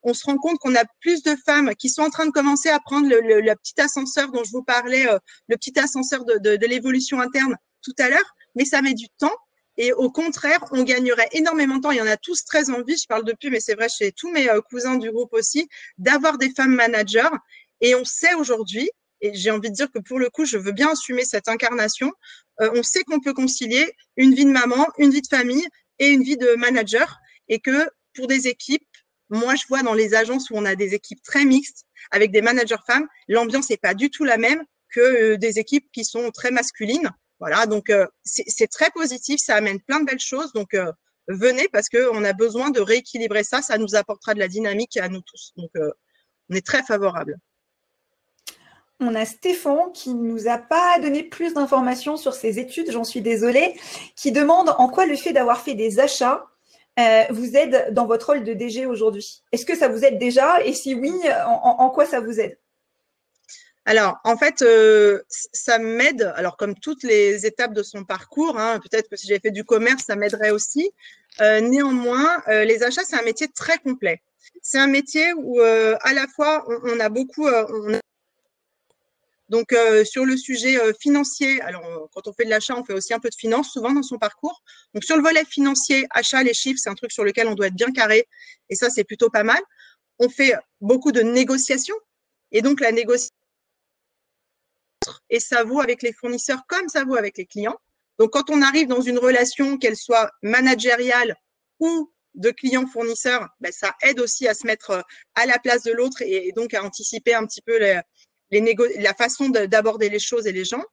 On 0.03 0.13
se 0.13 0.25
rend 0.25 0.37
compte 0.37 0.59
qu'on 0.59 0.75
a 0.75 0.83
plus 0.99 1.23
de 1.23 1.37
femmes 1.45 1.73
qui 1.75 1.89
sont 1.89 2.01
en 2.01 2.09
train 2.09 2.25
de 2.25 2.31
commencer 2.31 2.69
à 2.69 2.79
prendre 2.81 3.07
le, 3.07 3.21
le, 3.21 3.55
petit 3.55 3.79
ascenseur 3.79 4.31
dont 4.31 4.43
je 4.43 4.51
vous 4.51 4.63
parlais, 4.63 5.05
le 5.47 5.55
petit 5.55 5.79
ascenseur 5.79 6.25
de, 6.25 6.37
de, 6.37 6.57
de 6.57 6.65
l'évolution 6.67 7.21
interne 7.21 7.55
tout 7.81 7.95
à 7.99 8.09
l'heure, 8.09 8.35
mais 8.55 8.65
ça 8.65 8.81
met 8.81 8.93
du 8.93 9.07
temps 9.17 9.35
et 9.77 9.91
au 9.93 10.09
contraire, 10.09 10.59
on 10.71 10.83
gagnerait 10.83 11.27
énormément 11.33 11.77
de 11.77 11.81
temps. 11.81 11.91
Il 11.91 11.97
y 11.97 12.01
en 12.01 12.07
a 12.07 12.17
tous 12.17 12.45
très 12.45 12.69
envie, 12.69 12.97
je 12.97 13.07
parle 13.07 13.25
depuis, 13.25 13.49
mais 13.49 13.59
c'est 13.59 13.75
vrai 13.75 13.89
chez 13.89 14.11
tous 14.11 14.31
mes 14.31 14.49
euh, 14.49 14.61
cousins 14.61 14.95
du 14.95 15.11
groupe 15.11 15.33
aussi, 15.33 15.67
d'avoir 15.97 16.37
des 16.37 16.49
femmes 16.51 16.75
managers. 16.75 17.29
Et 17.81 17.95
on 17.95 18.05
sait 18.05 18.33
aujourd'hui, 18.35 18.89
et 19.21 19.33
j'ai 19.33 19.51
envie 19.51 19.69
de 19.69 19.75
dire 19.75 19.91
que 19.91 19.99
pour 19.99 20.19
le 20.19 20.29
coup, 20.29 20.45
je 20.45 20.57
veux 20.57 20.71
bien 20.71 20.91
assumer 20.91 21.25
cette 21.25 21.49
incarnation, 21.49 22.11
euh, 22.61 22.69
on 22.73 22.83
sait 22.83 23.03
qu'on 23.03 23.19
peut 23.19 23.33
concilier 23.33 23.93
une 24.15 24.33
vie 24.33 24.45
de 24.45 24.51
maman, 24.51 24.87
une 24.97 25.11
vie 25.11 25.21
de 25.21 25.27
famille 25.27 25.67
et 25.99 26.07
une 26.07 26.23
vie 26.23 26.37
de 26.37 26.55
manager. 26.55 27.17
Et 27.49 27.59
que 27.59 27.87
pour 28.13 28.27
des 28.27 28.47
équipes, 28.47 28.87
moi, 29.29 29.55
je 29.55 29.65
vois 29.67 29.83
dans 29.83 29.93
les 29.93 30.13
agences 30.13 30.49
où 30.49 30.53
on 30.55 30.65
a 30.65 30.75
des 30.75 30.93
équipes 30.93 31.21
très 31.23 31.43
mixtes 31.43 31.85
avec 32.11 32.31
des 32.31 32.41
managers 32.41 32.75
femmes, 32.87 33.07
l'ambiance 33.27 33.69
n'est 33.69 33.77
pas 33.77 33.93
du 33.93 34.09
tout 34.09 34.23
la 34.23 34.37
même 34.37 34.63
que 34.89 34.99
euh, 35.01 35.37
des 35.37 35.59
équipes 35.59 35.89
qui 35.91 36.05
sont 36.05 36.31
très 36.31 36.51
masculines. 36.51 37.11
Voilà, 37.39 37.65
donc 37.65 37.89
euh, 37.89 38.07
c'est 38.23 38.69
très 38.69 38.89
positif, 38.91 39.39
ça 39.39 39.55
amène 39.55 39.79
plein 39.81 39.99
de 39.99 40.05
belles 40.05 40.19
choses. 40.19 40.53
Donc 40.53 40.73
euh, 40.73 40.91
venez 41.27 41.67
parce 41.71 41.89
qu'on 41.89 42.23
a 42.23 42.33
besoin 42.33 42.69
de 42.69 42.79
rééquilibrer 42.79 43.43
ça, 43.43 43.61
ça 43.61 43.77
nous 43.77 43.95
apportera 43.95 44.33
de 44.33 44.39
la 44.39 44.47
dynamique 44.47 44.97
à 44.97 45.09
nous 45.09 45.21
tous. 45.21 45.51
Donc 45.57 45.71
euh, 45.75 45.91
on 46.49 46.55
est 46.55 46.65
très 46.65 46.83
favorable. 46.83 47.37
On 49.01 49.13
a 49.13 49.25
Stéphane 49.25 49.91
qui 49.93 50.13
ne 50.13 50.23
nous 50.23 50.47
a 50.47 50.57
pas 50.57 50.99
donné 50.99 51.23
plus 51.23 51.53
d'informations 51.53 52.15
sur 52.15 52.33
ses 52.33 52.59
études, 52.59 52.91
j'en 52.91 53.03
suis 53.03 53.21
désolée, 53.21 53.77
qui 54.15 54.31
demande 54.31 54.73
en 54.77 54.87
quoi 54.87 55.05
le 55.05 55.17
fait 55.17 55.33
d'avoir 55.33 55.59
fait 55.59 55.73
des 55.73 55.99
achats 55.99 56.45
vous 57.29 57.57
aide 57.57 57.89
dans 57.91 58.05
votre 58.05 58.27
rôle 58.27 58.45
de 58.45 58.53
DG 58.53 58.85
aujourd'hui? 58.85 59.43
Est-ce 59.51 59.65
que 59.65 59.75
ça 59.75 59.89
vous 59.89 60.05
aide 60.05 60.17
déjà? 60.17 60.63
Et 60.63 60.71
si 60.71 60.95
oui, 60.95 61.11
en 61.45 61.89
quoi 61.89 62.05
ça 62.05 62.21
vous 62.21 62.39
aide? 62.39 62.57
Alors, 63.87 64.17
en 64.23 64.35
fait, 64.35 64.63
euh, 64.63 65.21
ça 65.29 65.77
m'aide, 65.77 66.33
alors 66.35 66.57
comme 66.57 66.73
toutes 66.73 67.03
les 67.03 67.45
étapes 67.45 67.73
de 67.73 67.83
son 67.83 68.03
parcours, 68.03 68.57
hein, 68.57 68.79
peut-être 68.79 69.07
que 69.09 69.15
si 69.15 69.27
j'avais 69.27 69.39
fait 69.39 69.51
du 69.51 69.63
commerce, 69.63 70.05
ça 70.05 70.15
m'aiderait 70.15 70.49
aussi. 70.49 70.91
Euh, 71.39 71.61
néanmoins, 71.61 72.41
euh, 72.47 72.65
les 72.65 72.81
achats, 72.81 73.03
c'est 73.07 73.15
un 73.15 73.21
métier 73.21 73.47
très 73.47 73.77
complet. 73.77 74.23
C'est 74.63 74.79
un 74.79 74.87
métier 74.87 75.33
où 75.37 75.59
à 75.59 76.13
la 76.13 76.27
fois, 76.27 76.65
on, 76.83 76.99
a 76.99 77.09
beaucoup... 77.09 77.47
donc, 79.49 79.75
sur 80.05 80.25
le 80.25 80.37
sujet 80.37 80.77
financier, 80.99 81.61
alors 81.61 82.09
quand 82.13 82.27
on 82.27 82.33
fait 82.33 82.45
de 82.45 82.49
l'achat, 82.49 82.75
on 82.75 82.83
fait 82.83 82.93
aussi 82.93 83.13
un 83.13 83.19
peu 83.19 83.29
de 83.29 83.35
finance, 83.35 83.71
souvent 83.71 83.91
dans 83.91 84.03
son 84.03 84.17
parcours. 84.17 84.63
Donc, 84.93 85.03
sur 85.03 85.17
le 85.17 85.21
volet 85.21 85.45
financier, 85.45 86.07
achat, 86.11 86.41
les 86.41 86.53
chiffres, 86.53 86.79
c'est 86.81 86.89
un 86.89 86.95
truc 86.95 87.11
sur 87.11 87.23
lequel 87.23 87.47
on 87.47 87.53
doit 87.53 87.67
être 87.67 87.75
bien 87.75 87.91
carré. 87.91 88.27
Et 88.69 88.75
ça, 88.75 88.89
c'est 88.89 89.03
plutôt 89.03 89.29
pas 89.29 89.43
mal. 89.43 89.61
On 90.19 90.29
fait 90.29 90.53
beaucoup 90.81 91.11
de 91.11 91.21
négociations. 91.21 91.97
Et 92.51 92.61
donc, 92.61 92.79
la 92.79 92.91
négociation, 92.91 93.35
et 95.29 95.39
ça 95.39 95.63
vaut 95.63 95.81
avec 95.81 96.01
les 96.01 96.13
fournisseurs 96.13 96.61
comme 96.67 96.87
ça 96.89 97.03
vaut 97.03 97.15
avec 97.15 97.37
les 97.37 97.45
clients. 97.45 97.77
Donc, 98.19 98.31
quand 98.31 98.49
on 98.49 98.61
arrive 98.61 98.87
dans 98.87 99.01
une 99.01 99.17
relation, 99.17 99.77
qu'elle 99.77 99.97
soit 99.97 100.31
managériale 100.41 101.35
ou 101.79 102.11
de 102.35 102.51
client-fournisseur, 102.51 103.47
ben, 103.59 103.71
ça 103.71 103.95
aide 104.01 104.19
aussi 104.19 104.47
à 104.47 104.53
se 104.53 104.67
mettre 104.67 104.91
euh, 104.91 105.01
à 105.35 105.45
la 105.45 105.57
place 105.59 105.83
de 105.83 105.91
l'autre 105.91 106.21
et, 106.21 106.51
donc 106.55 106.73
à 106.73 106.83
anticiper 106.83 107.33
un 107.33 107.45
petit 107.45 107.61
peu 107.61 107.77
la 107.79 109.13
façon 109.17 109.49
d'aborder 109.49 110.09
les 110.09 110.19
choses 110.19 110.47
et 110.47 110.51
les 110.51 110.65
gens. 110.65 110.83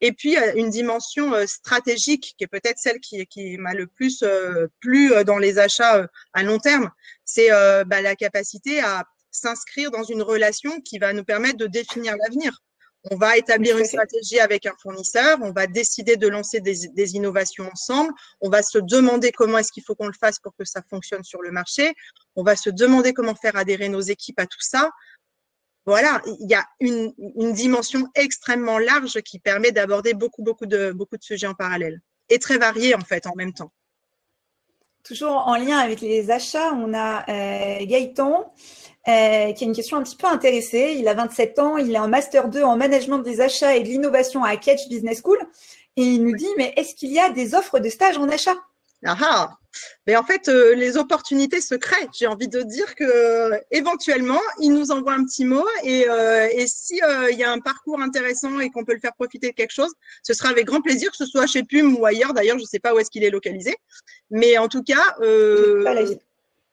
Et 0.00 0.12
puis, 0.12 0.36
euh, 0.36 0.52
une 0.56 0.70
dimension 0.70 1.34
euh, 1.34 1.46
stratégique 1.46 2.34
qui 2.36 2.44
est 2.44 2.48
peut-être 2.48 2.78
celle 2.78 3.00
qui, 3.00 3.26
qui 3.26 3.56
m'a 3.58 3.74
le 3.74 3.86
plus 3.86 4.24
plu 4.80 5.12
dans 5.24 5.38
les 5.38 5.58
achats 5.58 6.06
à 6.32 6.42
long 6.42 6.58
terme, 6.58 6.90
c'est 7.24 7.48
ben, 7.86 8.00
la 8.00 8.16
capacité 8.16 8.80
à 8.80 9.04
s'inscrire 9.30 9.90
dans 9.90 10.04
une 10.04 10.22
relation 10.22 10.80
qui 10.80 10.98
va 10.98 11.12
nous 11.12 11.24
permettre 11.24 11.56
de 11.56 11.66
définir 11.66 12.14
l'avenir. 12.22 12.62
On 13.10 13.16
va 13.16 13.36
établir 13.36 13.76
une 13.76 13.84
stratégie 13.84 14.40
avec 14.40 14.64
un 14.64 14.72
fournisseur, 14.80 15.38
on 15.42 15.52
va 15.52 15.66
décider 15.66 16.16
de 16.16 16.26
lancer 16.26 16.60
des, 16.60 17.14
innovations 17.14 17.68
ensemble, 17.70 18.12
on 18.40 18.48
va 18.48 18.62
se 18.62 18.78
demander 18.78 19.30
comment 19.30 19.58
est-ce 19.58 19.72
qu'il 19.72 19.82
faut 19.82 19.94
qu'on 19.94 20.06
le 20.06 20.14
fasse 20.18 20.38
pour 20.38 20.54
que 20.56 20.64
ça 20.64 20.80
fonctionne 20.88 21.22
sur 21.22 21.42
le 21.42 21.50
marché, 21.50 21.94
on 22.34 22.42
va 22.42 22.56
se 22.56 22.70
demander 22.70 23.12
comment 23.12 23.34
faire 23.34 23.56
adhérer 23.56 23.90
nos 23.90 24.00
équipes 24.00 24.40
à 24.40 24.46
tout 24.46 24.60
ça. 24.60 24.90
Voilà, 25.84 26.22
il 26.40 26.50
y 26.50 26.54
a 26.54 26.64
une, 26.80 27.12
dimension 27.52 28.08
extrêmement 28.14 28.78
large 28.78 29.20
qui 29.20 29.38
permet 29.38 29.70
d'aborder 29.70 30.14
beaucoup, 30.14 30.42
beaucoup 30.42 30.64
de, 30.64 30.92
beaucoup 30.92 31.18
de 31.18 31.22
sujets 31.22 31.46
en 31.46 31.54
parallèle 31.54 32.00
et 32.30 32.38
très 32.38 32.56
variés 32.56 32.94
en 32.94 33.02
fait 33.02 33.26
en 33.26 33.34
même 33.34 33.52
temps. 33.52 33.70
Toujours 35.04 35.46
en 35.46 35.56
lien 35.56 35.76
avec 35.78 36.00
les 36.00 36.30
achats, 36.30 36.72
on 36.72 36.94
a 36.94 37.28
euh, 37.28 37.84
Gaëtan 37.84 38.52
euh, 39.06 39.52
qui 39.52 39.64
a 39.64 39.66
une 39.66 39.74
question 39.74 39.98
un 39.98 40.02
petit 40.02 40.16
peu 40.16 40.26
intéressée. 40.26 40.96
Il 40.98 41.06
a 41.08 41.14
27 41.14 41.58
ans, 41.58 41.76
il 41.76 41.94
est 41.94 41.98
en 41.98 42.08
Master 42.08 42.48
2 42.48 42.62
en 42.62 42.78
management 42.78 43.18
des 43.18 43.42
achats 43.42 43.76
et 43.76 43.80
de 43.80 43.88
l'innovation 43.88 44.42
à 44.42 44.56
Catch 44.56 44.88
Business 44.88 45.20
School. 45.22 45.38
Et 45.98 46.04
il 46.04 46.24
nous 46.24 46.34
dit, 46.34 46.48
mais 46.56 46.72
est-ce 46.76 46.94
qu'il 46.94 47.12
y 47.12 47.20
a 47.20 47.28
des 47.28 47.54
offres 47.54 47.80
de 47.80 47.90
stage 47.90 48.16
en 48.16 48.30
achat? 48.30 48.56
Ah, 49.04 49.16
ah 49.20 49.58
Mais 50.06 50.16
en 50.16 50.24
fait, 50.24 50.48
euh, 50.48 50.74
les 50.74 50.96
opportunités 50.96 51.60
se 51.60 51.74
créent. 51.74 52.08
J'ai 52.12 52.26
envie 52.26 52.48
de 52.48 52.62
dire 52.62 52.94
que 52.94 53.04
euh, 53.04 53.58
éventuellement, 53.70 54.40
il 54.60 54.72
nous 54.72 54.90
envoie 54.90 55.12
un 55.12 55.24
petit 55.24 55.44
mot 55.44 55.66
et, 55.82 56.08
euh, 56.08 56.48
et 56.52 56.66
si 56.66 57.00
il 57.30 57.38
y 57.38 57.44
a 57.44 57.52
un 57.52 57.60
parcours 57.60 58.00
intéressant 58.00 58.60
et 58.60 58.70
qu'on 58.70 58.84
peut 58.84 58.94
le 58.94 59.00
faire 59.00 59.14
profiter 59.14 59.50
de 59.50 59.54
quelque 59.54 59.72
chose, 59.72 59.92
ce 60.22 60.32
sera 60.32 60.48
avec 60.50 60.66
grand 60.66 60.80
plaisir, 60.80 61.10
que 61.10 61.16
ce 61.16 61.26
soit 61.26 61.46
chez 61.46 61.62
Pum 61.62 61.96
ou 61.96 62.06
ailleurs. 62.06 62.34
D'ailleurs, 62.34 62.58
je 62.58 62.64
ne 62.64 62.68
sais 62.68 62.80
pas 62.80 62.94
où 62.94 62.98
est-ce 62.98 63.10
qu'il 63.10 63.24
est 63.24 63.30
localisé, 63.30 63.74
mais 64.30 64.58
en 64.58 64.68
tout 64.68 64.82
cas, 64.82 65.02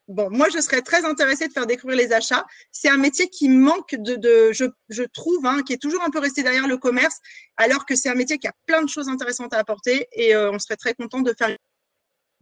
bon, 0.08 0.30
moi, 0.30 0.48
je 0.54 0.60
serais 0.60 0.82
très 0.82 1.06
intéressée 1.06 1.48
de 1.48 1.54
faire 1.54 1.66
découvrir 1.66 1.98
les 1.98 2.14
achats. 2.14 2.46
C'est 2.72 2.90
un 2.90 2.98
métier 2.98 3.30
qui 3.30 3.50
manque 3.50 3.96
de, 3.96 4.16
de 4.16 4.52
je, 4.52 4.66
je, 4.90 5.04
trouve, 5.04 5.46
hein, 5.46 5.62
qui 5.66 5.74
est 5.74 5.82
toujours 5.82 6.04
un 6.04 6.10
peu 6.10 6.20
resté 6.20 6.44
derrière 6.44 6.68
le 6.68 6.78
commerce, 6.78 7.18
alors 7.58 7.86
que 7.86 7.96
c'est 7.96 8.10
un 8.10 8.16
métier 8.16 8.38
qui 8.38 8.48
a 8.48 8.54
plein 8.66 8.84
de 8.84 8.90
choses 8.90 9.10
intéressantes 9.10 9.54
à 9.54 9.58
apporter 9.58 10.08
et 10.14 10.36
euh, 10.36 10.52
on 10.52 10.60
serait 10.60 10.76
très 10.76 10.94
content 10.94 11.22
de 11.22 11.34
faire 11.38 11.56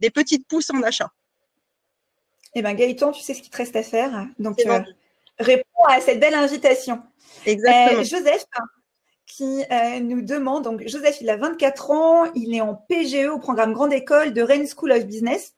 des 0.00 0.10
petites 0.10 0.46
pousses 0.46 0.70
en 0.70 0.82
achat. 0.82 1.10
Eh 2.54 2.62
bien, 2.62 2.74
Gaëtan, 2.74 3.12
tu 3.12 3.22
sais 3.22 3.34
ce 3.34 3.42
qu'il 3.42 3.50
te 3.50 3.56
reste 3.56 3.76
à 3.76 3.82
faire. 3.82 4.26
Donc, 4.38 4.58
euh, 4.66 4.80
réponds 5.38 5.84
à 5.86 6.00
cette 6.00 6.18
belle 6.20 6.34
invitation. 6.34 7.02
Exactement. 7.46 8.00
Euh, 8.00 8.04
Joseph, 8.04 8.44
qui 9.26 9.62
nous 10.02 10.22
demande, 10.22 10.64
donc 10.64 10.86
Joseph, 10.86 11.20
il 11.20 11.30
a 11.30 11.36
24 11.36 11.90
ans, 11.92 12.32
il 12.34 12.54
est 12.54 12.60
en 12.60 12.74
PGE 12.74 13.28
au 13.28 13.38
programme 13.38 13.72
Grande 13.72 13.92
École 13.92 14.32
de 14.32 14.42
Rennes 14.42 14.66
School 14.66 14.92
of 14.92 15.04
Business. 15.06 15.54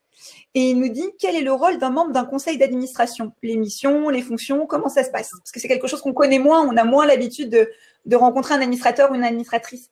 Et 0.55 0.70
il 0.70 0.78
nous 0.78 0.88
dit 0.88 1.09
quel 1.18 1.34
est 1.34 1.43
le 1.43 1.53
rôle 1.53 1.78
d'un 1.78 1.90
membre 1.90 2.12
d'un 2.12 2.26
conseil 2.26 2.59
d'administration, 2.59 3.32
les 3.43 3.57
missions, 3.57 4.11
les 4.11 4.22
fonctions, 4.22 4.66
comment 4.66 4.88
ça 4.88 5.03
se 5.03 5.11
passe? 5.11 5.30
Parce 5.30 5.51
que 5.51 5.61
c'est 5.61 5.68
quelque 5.68 5.86
chose 5.86 6.03
qu'on 6.03 6.12
connaît 6.12 6.38
moins, 6.38 6.61
on 6.66 6.76
a 6.76 6.84
moins 6.84 7.07
l'habitude 7.07 7.49
de, 7.49 8.16
rencontrer 8.16 8.55
un 8.55 8.61
administrateur 8.61 9.11
ou 9.11 9.14
une 9.14 9.24
administratrice. 9.24 9.90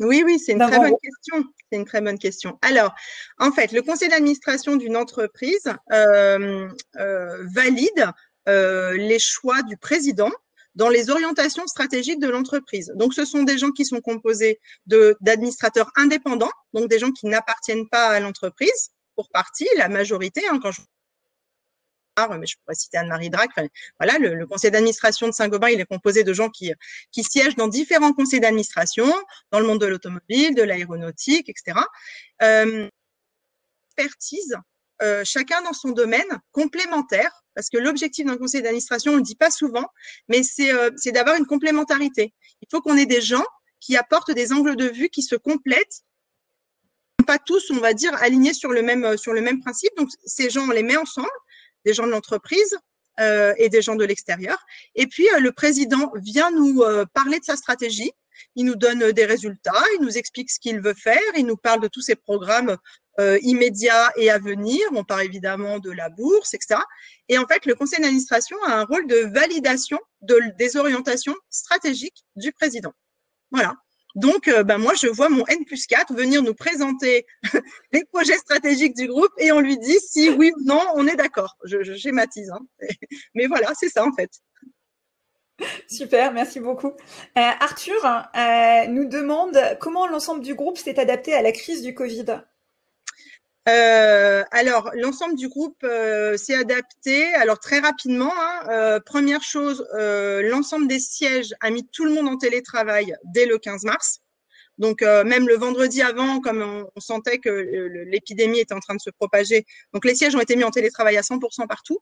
Oui, 0.00 0.22
oui, 0.24 0.38
c'est 0.38 0.52
une 0.52 0.58
très 0.58 0.78
bonne 0.78 0.96
question. 1.02 1.44
C'est 1.70 1.78
une 1.78 1.84
très 1.84 2.00
bonne 2.00 2.18
question. 2.18 2.58
Alors, 2.62 2.94
en 3.38 3.52
fait, 3.52 3.70
le 3.72 3.82
conseil 3.82 4.08
d'administration 4.08 4.76
d'une 4.76 4.96
entreprise 4.96 5.72
euh, 5.92 6.68
euh, 6.96 7.44
valide 7.54 8.10
euh, 8.48 8.92
les 8.92 9.18
choix 9.18 9.62
du 9.62 9.76
président 9.76 10.30
dans 10.74 10.88
les 10.88 11.10
orientations 11.10 11.66
stratégiques 11.66 12.20
de 12.20 12.28
l'entreprise. 12.28 12.92
Donc, 12.96 13.12
ce 13.12 13.24
sont 13.24 13.42
des 13.42 13.58
gens 13.58 13.70
qui 13.70 13.84
sont 13.84 14.00
composés 14.00 14.58
d'administrateurs 14.86 15.90
indépendants, 15.96 16.52
donc 16.72 16.88
des 16.88 16.98
gens 16.98 17.10
qui 17.10 17.26
n'appartiennent 17.26 17.88
pas 17.88 18.08
à 18.08 18.20
l'entreprise, 18.20 18.90
pour 19.16 19.28
partie, 19.30 19.68
la 19.76 19.88
majorité, 19.88 20.42
hein, 20.50 20.58
quand 20.62 20.70
je 20.70 20.80
mais 22.38 22.46
je 22.46 22.56
pourrais 22.58 22.74
citer 22.74 22.98
Anne-Marie 22.98 23.30
Drac. 23.30 23.50
voilà, 23.98 24.18
le, 24.18 24.46
conseil 24.46 24.70
d'administration 24.70 25.26
de 25.26 25.32
Saint-Gobain, 25.32 25.70
il 25.70 25.80
est 25.80 25.86
composé 25.86 26.24
de 26.24 26.32
gens 26.32 26.48
qui, 26.48 26.72
qui 27.12 27.22
siègent 27.22 27.56
dans 27.56 27.68
différents 27.68 28.12
conseils 28.12 28.40
d'administration, 28.40 29.10
dans 29.50 29.60
le 29.60 29.66
monde 29.66 29.80
de 29.80 29.86
l'automobile, 29.86 30.54
de 30.54 30.62
l'aéronautique, 30.62 31.48
etc. 31.48 31.78
Euh, 32.42 32.88
expertise, 33.96 34.56
euh, 35.02 35.22
chacun 35.24 35.62
dans 35.62 35.72
son 35.72 35.90
domaine, 35.90 36.40
complémentaire, 36.52 37.32
parce 37.54 37.68
que 37.68 37.78
l'objectif 37.78 38.26
d'un 38.26 38.36
conseil 38.36 38.62
d'administration, 38.62 39.12
on 39.12 39.14
ne 39.14 39.20
le 39.20 39.24
dit 39.24 39.36
pas 39.36 39.50
souvent, 39.50 39.86
mais 40.28 40.40
euh, 40.60 40.90
c'est 40.96 41.12
d'avoir 41.12 41.36
une 41.36 41.46
complémentarité. 41.46 42.32
Il 42.62 42.68
faut 42.70 42.80
qu'on 42.80 42.96
ait 42.96 43.06
des 43.06 43.20
gens 43.20 43.44
qui 43.80 43.96
apportent 43.96 44.30
des 44.30 44.52
angles 44.52 44.76
de 44.76 44.86
vue 44.86 45.08
qui 45.08 45.22
se 45.22 45.36
complètent, 45.36 46.02
pas 47.26 47.38
tous, 47.38 47.70
on 47.70 47.78
va 47.78 47.94
dire, 47.94 48.14
alignés 48.22 48.54
sur 48.54 48.72
le 48.72 48.82
même, 48.82 49.16
sur 49.16 49.32
le 49.32 49.40
même 49.40 49.60
principe. 49.60 49.90
Donc, 49.96 50.08
ces 50.24 50.50
gens, 50.50 50.66
on 50.66 50.70
les 50.70 50.82
met 50.82 50.96
ensemble, 50.96 51.28
des 51.84 51.94
gens 51.94 52.06
de 52.06 52.12
l'entreprise, 52.12 52.76
euh, 53.20 53.52
et 53.58 53.68
des 53.68 53.82
gens 53.82 53.96
de 53.96 54.04
l'extérieur. 54.04 54.56
Et 54.94 55.06
puis, 55.06 55.28
euh, 55.34 55.40
le 55.40 55.52
président 55.52 56.10
vient 56.14 56.50
nous 56.52 56.80
euh, 56.80 57.04
parler 57.12 57.38
de 57.38 57.44
sa 57.44 57.54
stratégie. 57.54 58.12
Il 58.56 58.64
nous 58.64 58.76
donne 58.76 59.12
des 59.12 59.26
résultats, 59.26 59.84
il 59.98 60.02
nous 60.02 60.16
explique 60.16 60.50
ce 60.50 60.58
qu'il 60.58 60.80
veut 60.80 60.94
faire, 60.94 61.20
il 61.36 61.44
nous 61.44 61.58
parle 61.58 61.82
de 61.82 61.88
tous 61.88 62.00
ses 62.00 62.14
programmes 62.14 62.78
immédiats 63.42 64.10
et 64.16 64.30
à 64.30 64.38
venir. 64.38 64.80
On 64.94 65.04
parle 65.04 65.24
évidemment 65.24 65.78
de 65.78 65.90
la 65.90 66.08
bourse, 66.08 66.54
etc. 66.54 66.80
Et 67.28 67.36
en 67.36 67.46
fait, 67.46 67.66
le 67.66 67.74
conseil 67.74 68.00
d'administration 68.00 68.56
a 68.64 68.80
un 68.80 68.84
rôle 68.84 69.06
de 69.06 69.30
validation 69.34 69.98
de, 70.22 70.40
des 70.56 70.78
orientations 70.78 71.36
stratégiques 71.50 72.24
du 72.36 72.50
président. 72.52 72.94
Voilà. 73.50 73.74
Donc, 74.14 74.48
euh, 74.48 74.62
ben 74.62 74.78
moi, 74.78 74.94
je 75.00 75.06
vois 75.06 75.28
mon 75.28 75.46
N 75.46 75.64
plus 75.64 75.86
4 75.86 76.14
venir 76.14 76.42
nous 76.42 76.54
présenter 76.54 77.26
les 77.92 78.04
projets 78.04 78.36
stratégiques 78.36 78.96
du 78.96 79.06
groupe 79.06 79.32
et 79.38 79.52
on 79.52 79.60
lui 79.60 79.78
dit 79.78 79.98
si 80.00 80.30
oui 80.30 80.52
ou 80.56 80.64
non, 80.64 80.82
on 80.94 81.06
est 81.06 81.16
d'accord. 81.16 81.56
Je, 81.64 81.82
je, 81.82 81.94
schématise. 81.94 82.50
Hein. 82.50 82.60
Mais 83.34 83.46
voilà, 83.46 83.72
c'est 83.74 83.88
ça 83.88 84.04
en 84.04 84.12
fait. 84.12 84.30
Super, 85.88 86.32
merci 86.32 86.60
beaucoup. 86.60 86.88
Euh, 86.88 86.92
Arthur 87.34 88.04
euh, 88.06 88.86
nous 88.88 89.04
demande 89.04 89.58
comment 89.80 90.06
l'ensemble 90.06 90.42
du 90.42 90.54
groupe 90.54 90.78
s'est 90.78 90.98
adapté 90.98 91.34
à 91.34 91.42
la 91.42 91.52
crise 91.52 91.82
du 91.82 91.94
Covid. 91.94 92.24
Euh, 93.68 94.42
alors, 94.52 94.90
l'ensemble 94.94 95.36
du 95.36 95.48
groupe 95.48 95.82
euh, 95.84 96.36
s'est 96.36 96.54
adapté. 96.54 97.34
Alors, 97.34 97.58
très 97.58 97.78
rapidement, 97.78 98.32
hein, 98.34 98.68
euh, 98.70 99.00
première 99.00 99.42
chose, 99.42 99.86
l'ensemble 99.94 100.88
des 100.88 100.98
sièges 100.98 101.54
a 101.60 101.70
mis 101.70 101.86
tout 101.86 102.04
le 102.04 102.12
monde 102.12 102.28
en 102.28 102.36
télétravail 102.36 103.14
dès 103.24 103.46
le 103.46 103.58
15 103.58 103.84
mars. 103.84 104.20
Donc, 104.78 105.02
même 105.02 105.46
le 105.46 105.56
vendredi 105.56 106.00
avant, 106.00 106.40
comme 106.40 106.62
on, 106.62 107.00
sentait 107.00 107.36
que 107.36 107.50
l'épidémie 108.06 108.60
était 108.60 108.72
en 108.72 108.80
train 108.80 108.94
de 108.94 109.00
se 109.00 109.10
propager, 109.10 109.66
donc 109.92 110.06
les 110.06 110.14
sièges 110.14 110.34
ont 110.34 110.40
été 110.40 110.56
mis 110.56 110.64
en 110.64 110.70
télétravail 110.70 111.18
à 111.18 111.20
100% 111.20 111.66
partout. 111.68 111.98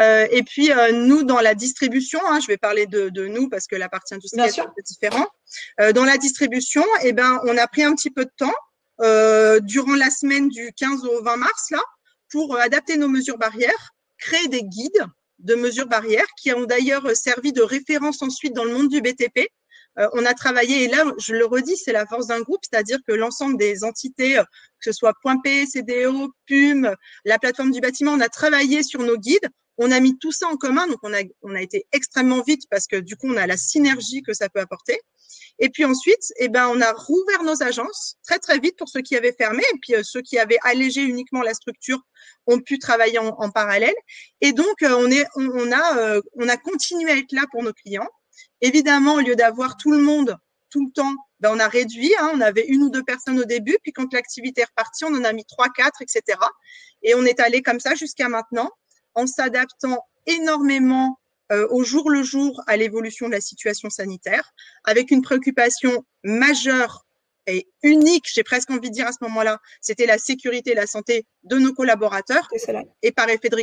et 0.00 0.42
puis, 0.46 0.70
nous, 0.94 1.24
dans 1.24 1.40
la 1.40 1.54
distribution, 1.54 2.18
hein, 2.26 2.40
je 2.40 2.46
vais 2.46 2.56
parler 2.56 2.86
de, 2.86 3.26
nous 3.26 3.50
parce 3.50 3.66
que 3.66 3.76
la 3.76 3.90
partie 3.90 4.14
industrielle 4.14 4.48
est 4.48 4.60
un 4.60 4.64
peu 4.64 4.82
différente. 4.82 5.28
dans 5.94 6.06
la 6.06 6.16
distribution, 6.16 6.84
eh 7.02 7.12
ben, 7.12 7.38
on 7.44 7.58
a 7.58 7.66
pris 7.66 7.82
un 7.82 7.94
petit 7.94 8.10
peu 8.10 8.24
de 8.24 8.32
temps 8.38 8.54
euh, 8.54 8.65
durant 8.98 9.94
la 9.94 10.10
semaine 10.10 10.48
du 10.48 10.72
15 10.76 11.04
au 11.04 11.22
20 11.22 11.36
mars, 11.36 11.70
là, 11.70 11.82
pour 12.30 12.54
euh, 12.54 12.58
adapter 12.58 12.96
nos 12.96 13.08
mesures 13.08 13.38
barrières, 13.38 13.94
créer 14.18 14.48
des 14.48 14.62
guides 14.62 15.06
de 15.38 15.54
mesures 15.54 15.86
barrières 15.86 16.26
qui 16.40 16.52
ont 16.52 16.64
d'ailleurs 16.64 17.14
servi 17.14 17.52
de 17.52 17.62
référence 17.62 18.22
ensuite 18.22 18.54
dans 18.54 18.64
le 18.64 18.72
monde 18.72 18.88
du 18.88 19.00
BTP. 19.00 19.48
Euh, 19.98 20.08
on 20.12 20.24
a 20.24 20.34
travaillé, 20.34 20.84
et 20.84 20.88
là, 20.88 21.04
je 21.18 21.34
le 21.34 21.46
redis, 21.46 21.76
c'est 21.76 21.92
la 21.92 22.06
force 22.06 22.26
d'un 22.26 22.40
groupe, 22.40 22.60
c'est-à-dire 22.70 22.98
que 23.06 23.12
l'ensemble 23.12 23.56
des 23.56 23.84
entités, 23.84 24.34
que 24.34 24.44
ce 24.80 24.92
soit 24.92 25.14
Point 25.22 25.38
P, 25.40 25.66
CDO, 25.66 26.32
PUM, 26.46 26.94
la 27.24 27.38
plateforme 27.38 27.70
du 27.70 27.80
bâtiment, 27.80 28.12
on 28.12 28.20
a 28.20 28.28
travaillé 28.28 28.82
sur 28.82 29.02
nos 29.02 29.16
guides. 29.16 29.48
On 29.78 29.90
a 29.90 30.00
mis 30.00 30.18
tout 30.18 30.32
ça 30.32 30.48
en 30.48 30.56
commun, 30.56 30.86
donc 30.86 30.98
on 31.02 31.12
a, 31.12 31.22
on 31.42 31.54
a 31.54 31.62
été 31.62 31.86
extrêmement 31.92 32.42
vite 32.42 32.62
parce 32.70 32.86
que 32.86 32.96
du 32.96 33.16
coup, 33.16 33.28
on 33.28 33.36
a 33.36 33.46
la 33.46 33.56
synergie 33.56 34.22
que 34.22 34.32
ça 34.32 34.48
peut 34.48 34.60
apporter. 34.60 34.98
Et 35.58 35.70
puis 35.70 35.84
ensuite, 35.84 36.32
eh 36.38 36.48
ben, 36.48 36.68
on 36.68 36.80
a 36.80 36.92
rouvert 36.92 37.42
nos 37.42 37.62
agences 37.62 38.16
très 38.24 38.38
très 38.38 38.58
vite 38.58 38.76
pour 38.76 38.88
ceux 38.88 39.00
qui 39.00 39.16
avaient 39.16 39.32
fermé, 39.32 39.62
et 39.74 39.78
puis 39.80 39.94
euh, 39.94 40.02
ceux 40.02 40.20
qui 40.20 40.38
avaient 40.38 40.58
allégé 40.62 41.02
uniquement 41.02 41.42
la 41.42 41.54
structure 41.54 42.00
ont 42.46 42.60
pu 42.60 42.78
travailler 42.78 43.18
en, 43.18 43.50
parallèle. 43.50 43.94
Et 44.40 44.52
donc, 44.52 44.82
euh, 44.82 44.94
on, 44.98 45.10
est, 45.10 45.26
on, 45.36 45.72
a, 45.72 45.98
euh, 45.98 46.20
on 46.34 46.48
a 46.48 46.56
continué 46.56 47.10
à 47.10 47.16
être 47.16 47.32
là 47.32 47.44
pour 47.50 47.62
nos 47.62 47.72
clients. 47.72 48.08
Évidemment, 48.60 49.14
au 49.14 49.20
lieu 49.20 49.34
d'avoir 49.34 49.76
tout 49.76 49.90
le 49.90 49.98
monde 49.98 50.36
tout 50.70 50.84
le 50.84 50.92
temps, 50.92 51.14
ben, 51.40 51.52
on 51.54 51.58
a 51.58 51.68
réduit. 51.68 52.12
Hein, 52.18 52.32
on 52.34 52.40
avait 52.40 52.66
une 52.66 52.82
ou 52.82 52.90
deux 52.90 53.02
personnes 53.02 53.38
au 53.38 53.44
début, 53.44 53.78
puis 53.82 53.92
quand 53.92 54.12
l'activité 54.12 54.62
est 54.62 54.64
repartie, 54.64 55.04
on 55.04 55.14
en 55.14 55.24
a 55.24 55.32
mis 55.32 55.44
trois, 55.44 55.68
quatre, 55.68 56.02
etc. 56.02 56.38
Et 57.02 57.14
on 57.14 57.24
est 57.24 57.40
allé 57.40 57.62
comme 57.62 57.80
ça 57.80 57.94
jusqu'à 57.94 58.28
maintenant, 58.28 58.70
en 59.16 59.26
s'adaptant 59.26 60.04
énormément 60.26 61.18
euh, 61.52 61.66
au 61.70 61.82
jour 61.82 62.10
le 62.10 62.22
jour 62.22 62.62
à 62.66 62.76
l'évolution 62.76 63.26
de 63.26 63.32
la 63.32 63.40
situation 63.40 63.90
sanitaire, 63.90 64.52
avec 64.84 65.10
une 65.10 65.22
préoccupation 65.22 66.04
majeure 66.22 67.06
et 67.46 67.68
unique, 67.82 68.24
j'ai 68.32 68.42
presque 68.42 68.70
envie 68.70 68.90
de 68.90 68.94
dire 68.94 69.06
à 69.06 69.12
ce 69.12 69.18
moment-là, 69.22 69.60
c'était 69.80 70.06
la 70.06 70.18
sécurité 70.18 70.72
et 70.72 70.74
la 70.74 70.88
santé 70.88 71.26
de 71.44 71.56
nos 71.58 71.72
collaborateurs 71.72 72.48
et 73.02 73.12
par 73.12 73.28
effet 73.28 73.48
de 73.48 73.56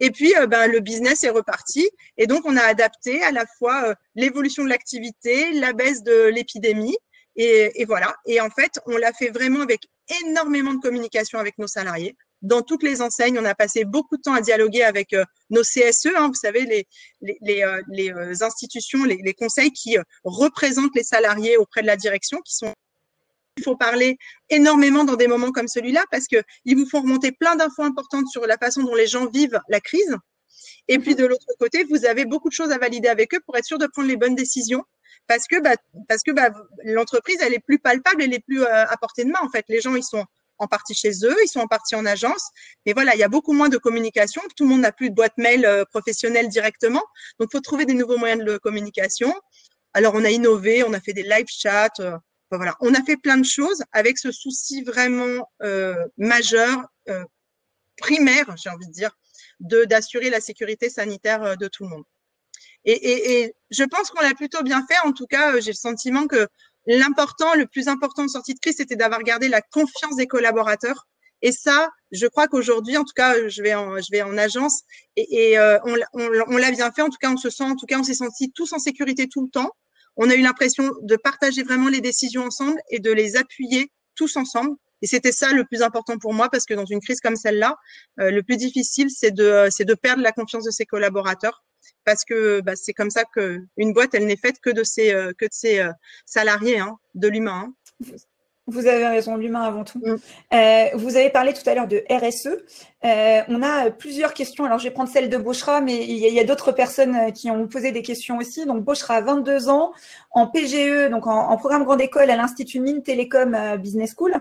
et 0.00 0.10
puis, 0.10 0.34
euh, 0.36 0.48
ben, 0.48 0.66
le 0.66 0.80
business 0.80 1.22
est 1.22 1.30
reparti. 1.30 1.88
Et 2.16 2.26
donc, 2.26 2.44
on 2.44 2.56
a 2.56 2.62
adapté 2.62 3.22
à 3.22 3.30
la 3.30 3.46
fois 3.46 3.84
euh, 3.84 3.94
l'évolution 4.16 4.64
de 4.64 4.68
l'activité, 4.68 5.52
la 5.52 5.72
baisse 5.72 6.02
de 6.02 6.24
l'épidémie. 6.24 6.96
Et, 7.36 7.70
et, 7.80 7.84
voilà. 7.84 8.16
Et 8.26 8.40
en 8.40 8.50
fait, 8.50 8.80
on 8.86 8.96
l'a 8.96 9.12
fait 9.12 9.28
vraiment 9.28 9.60
avec 9.60 9.86
énormément 10.24 10.74
de 10.74 10.80
communication 10.80 11.38
avec 11.38 11.56
nos 11.56 11.68
salariés 11.68 12.16
dans 12.42 12.62
toutes 12.62 12.82
les 12.82 13.00
enseignes. 13.00 13.38
On 13.38 13.44
a 13.44 13.54
passé 13.54 13.84
beaucoup 13.84 14.16
de 14.16 14.22
temps 14.22 14.34
à 14.34 14.40
dialoguer 14.40 14.82
avec 14.82 15.12
euh, 15.12 15.24
nos 15.50 15.62
CSE, 15.62 16.08
hein, 16.16 16.28
vous 16.28 16.34
savez, 16.34 16.86
les, 17.22 17.62
euh, 17.62 17.82
euh, 17.98 18.34
institutions, 18.40 19.04
les, 19.04 19.34
conseils 19.34 19.72
qui 19.72 19.96
représentent 20.24 20.94
les 20.94 21.04
salariés 21.04 21.56
auprès 21.56 21.82
de 21.82 21.86
la 21.86 21.96
direction, 21.96 22.40
qui 22.44 22.54
sont 22.54 22.74
il 23.58 23.64
faut 23.64 23.76
parler 23.76 24.16
énormément 24.48 25.04
dans 25.04 25.16
des 25.16 25.26
moments 25.26 25.52
comme 25.52 25.68
celui-là 25.68 26.02
parce 26.10 26.26
que 26.26 26.42
ils 26.64 26.74
vous 26.74 26.88
font 26.88 27.02
remonter 27.02 27.32
plein 27.32 27.54
d'infos 27.54 27.82
importantes 27.82 28.26
sur 28.28 28.46
la 28.46 28.56
façon 28.56 28.82
dont 28.82 28.94
les 28.94 29.06
gens 29.06 29.26
vivent 29.26 29.60
la 29.68 29.78
crise. 29.78 30.16
Et 30.88 30.98
puis 30.98 31.14
de 31.14 31.26
l'autre 31.26 31.44
côté, 31.58 31.84
vous 31.84 32.06
avez 32.06 32.24
beaucoup 32.24 32.48
de 32.48 32.54
choses 32.54 32.72
à 32.72 32.78
valider 32.78 33.08
avec 33.08 33.34
eux 33.34 33.40
pour 33.44 33.54
être 33.58 33.66
sûr 33.66 33.76
de 33.76 33.86
prendre 33.86 34.08
les 34.08 34.16
bonnes 34.16 34.34
décisions 34.34 34.82
parce 35.26 35.46
que 35.46 35.60
bah, 35.60 35.74
bah, 36.34 36.50
l'entreprise 36.84 37.36
elle 37.42 37.52
est 37.52 37.62
plus 37.64 37.78
palpable, 37.78 38.22
elle 38.22 38.32
est 38.32 38.44
plus 38.44 38.64
à 38.64 38.96
portée 38.98 39.24
de 39.24 39.30
main 39.30 39.40
en 39.42 39.50
fait. 39.50 39.66
Les 39.68 39.82
gens 39.82 39.94
ils 39.96 40.02
sont 40.02 40.24
en 40.62 40.68
partie 40.68 40.94
chez 40.94 41.12
eux, 41.24 41.36
ils 41.44 41.48
sont 41.48 41.60
en 41.60 41.66
partie 41.66 41.94
en 41.94 42.06
agence. 42.06 42.44
Mais 42.86 42.92
voilà, 42.92 43.14
il 43.14 43.18
y 43.18 43.24
a 43.24 43.28
beaucoup 43.28 43.52
moins 43.52 43.68
de 43.68 43.78
communication. 43.78 44.40
Tout 44.56 44.64
le 44.64 44.70
monde 44.70 44.82
n'a 44.82 44.92
plus 44.92 45.10
de 45.10 45.14
boîte 45.14 45.36
mail 45.36 45.66
euh, 45.66 45.84
professionnelle 45.84 46.48
directement. 46.48 47.02
Donc, 47.38 47.50
il 47.50 47.56
faut 47.56 47.60
trouver 47.60 47.84
des 47.84 47.94
nouveaux 47.94 48.16
moyens 48.16 48.44
de 48.44 48.56
communication. 48.58 49.34
Alors, 49.92 50.14
on 50.14 50.24
a 50.24 50.30
innové, 50.30 50.84
on 50.84 50.92
a 50.92 51.00
fait 51.00 51.12
des 51.12 51.24
live 51.24 51.46
chats. 51.48 51.88
Euh, 52.00 52.16
voilà, 52.50 52.76
on 52.80 52.94
a 52.94 53.02
fait 53.02 53.16
plein 53.16 53.38
de 53.38 53.44
choses 53.44 53.82
avec 53.92 54.18
ce 54.18 54.30
souci 54.30 54.82
vraiment 54.82 55.50
euh, 55.62 56.04
majeur, 56.18 56.86
primaire, 57.96 58.54
j'ai 58.62 58.68
envie 58.68 58.86
de 58.86 58.92
dire, 58.92 59.12
de 59.60 59.84
d'assurer 59.84 60.28
la 60.28 60.40
sécurité 60.40 60.90
sanitaire 60.90 61.56
de 61.56 61.68
tout 61.68 61.84
le 61.84 61.90
monde. 61.90 62.04
Et, 62.84 62.92
et, 62.92 63.40
et 63.40 63.54
je 63.70 63.84
pense 63.84 64.10
qu'on 64.10 64.20
l'a 64.20 64.34
plutôt 64.34 64.62
bien 64.62 64.84
fait. 64.86 64.98
En 65.08 65.12
tout 65.12 65.26
cas, 65.26 65.60
j'ai 65.60 65.70
le 65.70 65.76
sentiment 65.76 66.26
que 66.26 66.46
l'important, 66.86 67.54
le 67.54 67.66
plus 67.66 67.88
important 67.88 68.24
en 68.24 68.28
sortie 68.28 68.54
de 68.54 68.60
crise, 68.60 68.76
c'était 68.76 68.96
d'avoir 68.96 69.22
gardé 69.22 69.48
la 69.48 69.60
confiance 69.60 70.16
des 70.16 70.26
collaborateurs. 70.26 71.06
Et 71.42 71.50
ça, 71.50 71.90
je 72.12 72.26
crois 72.26 72.46
qu'aujourd'hui, 72.46 72.96
en 72.96 73.04
tout 73.04 73.14
cas, 73.16 73.48
je 73.48 73.62
vais 73.62 73.74
en, 73.74 73.98
je 73.98 74.08
vais 74.12 74.22
en 74.22 74.38
agence 74.38 74.82
et, 75.16 75.50
et 75.50 75.58
euh, 75.58 75.78
on, 75.84 75.96
on, 76.14 76.56
l'a 76.56 76.70
bien 76.70 76.92
fait. 76.92 77.02
En 77.02 77.10
tout 77.10 77.18
cas, 77.20 77.30
on 77.30 77.36
se 77.36 77.50
sent, 77.50 77.64
en 77.64 77.74
tout 77.74 77.86
cas, 77.86 77.98
on 77.98 78.04
s'est 78.04 78.14
senti 78.14 78.52
tous 78.52 78.72
en 78.72 78.78
sécurité 78.78 79.28
tout 79.28 79.42
le 79.42 79.50
temps. 79.50 79.70
On 80.16 80.30
a 80.30 80.34
eu 80.34 80.42
l'impression 80.42 80.92
de 81.02 81.16
partager 81.16 81.64
vraiment 81.64 81.88
les 81.88 82.00
décisions 82.00 82.44
ensemble 82.44 82.80
et 82.90 83.00
de 83.00 83.10
les 83.10 83.36
appuyer 83.36 83.90
tous 84.14 84.36
ensemble. 84.36 84.76
Et 85.00 85.08
c'était 85.08 85.32
ça 85.32 85.52
le 85.52 85.64
plus 85.64 85.82
important 85.82 86.16
pour 86.16 86.32
moi 86.32 86.48
parce 86.48 86.64
que 86.64 86.74
dans 86.74 86.84
une 86.84 87.00
crise 87.00 87.20
comme 87.20 87.34
celle-là, 87.34 87.76
euh, 88.20 88.30
le 88.30 88.42
plus 88.44 88.56
difficile, 88.56 89.10
c'est 89.10 89.32
de, 89.32 89.66
c'est 89.68 89.84
de 89.84 89.94
perdre 89.94 90.22
la 90.22 90.30
confiance 90.30 90.64
de 90.64 90.70
ses 90.70 90.86
collaborateurs 90.86 91.64
parce 92.04 92.24
que 92.24 92.60
bah, 92.60 92.76
c'est 92.76 92.92
comme 92.92 93.10
ça 93.10 93.24
qu'une 93.24 93.92
boîte, 93.92 94.14
elle 94.14 94.26
n'est 94.26 94.36
faite 94.36 94.60
que 94.60 94.70
de 94.70 94.82
ses, 94.82 95.12
euh, 95.12 95.32
que 95.36 95.44
de 95.44 95.52
ses 95.52 95.80
euh, 95.80 95.92
salariés, 96.26 96.78
hein, 96.78 96.98
de 97.14 97.28
l'humain. 97.28 97.72
Hein. 98.00 98.04
Vous 98.68 98.86
avez 98.86 99.06
raison, 99.06 99.36
l'humain 99.36 99.62
avant 99.62 99.82
tout. 99.82 99.98
Mm. 99.98 100.16
Euh, 100.54 100.84
vous 100.94 101.16
avez 101.16 101.30
parlé 101.30 101.52
tout 101.52 101.68
à 101.68 101.74
l'heure 101.74 101.88
de 101.88 102.04
RSE. 102.08 102.48
on 103.02 103.62
a 103.62 103.90
plusieurs 103.90 104.34
questions. 104.34 104.64
Alors, 104.64 104.78
je 104.78 104.84
vais 104.84 104.92
prendre 104.92 105.10
celle 105.10 105.28
de 105.28 105.36
Bochra, 105.36 105.80
mais 105.80 106.04
il 106.06 106.16
y 106.16 106.38
a, 106.38 106.44
d'autres 106.44 106.70
personnes 106.70 107.32
qui 107.32 107.50
ont 107.50 107.66
posé 107.66 107.90
des 107.90 108.02
questions 108.02 108.38
aussi. 108.38 108.64
Donc, 108.64 108.84
Bochra, 108.84 109.20
22 109.20 109.68
ans, 109.68 109.92
en 110.30 110.46
PGE, 110.46 111.10
donc 111.10 111.26
en, 111.26 111.56
programme 111.56 111.84
grande 111.84 112.00
école 112.00 112.30
à 112.30 112.36
l'Institut 112.36 112.78
Mines 112.78 113.02
Télécom 113.02 113.76
Business 113.78 114.14
School, 114.16 114.34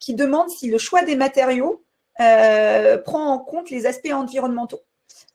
qui 0.00 0.14
demande 0.14 0.50
si 0.50 0.68
le 0.68 0.78
choix 0.78 1.02
des 1.02 1.14
matériaux 1.14 1.84
prend 2.16 3.32
en 3.32 3.38
compte 3.38 3.70
les 3.70 3.86
aspects 3.86 4.12
environnementaux. 4.12 4.80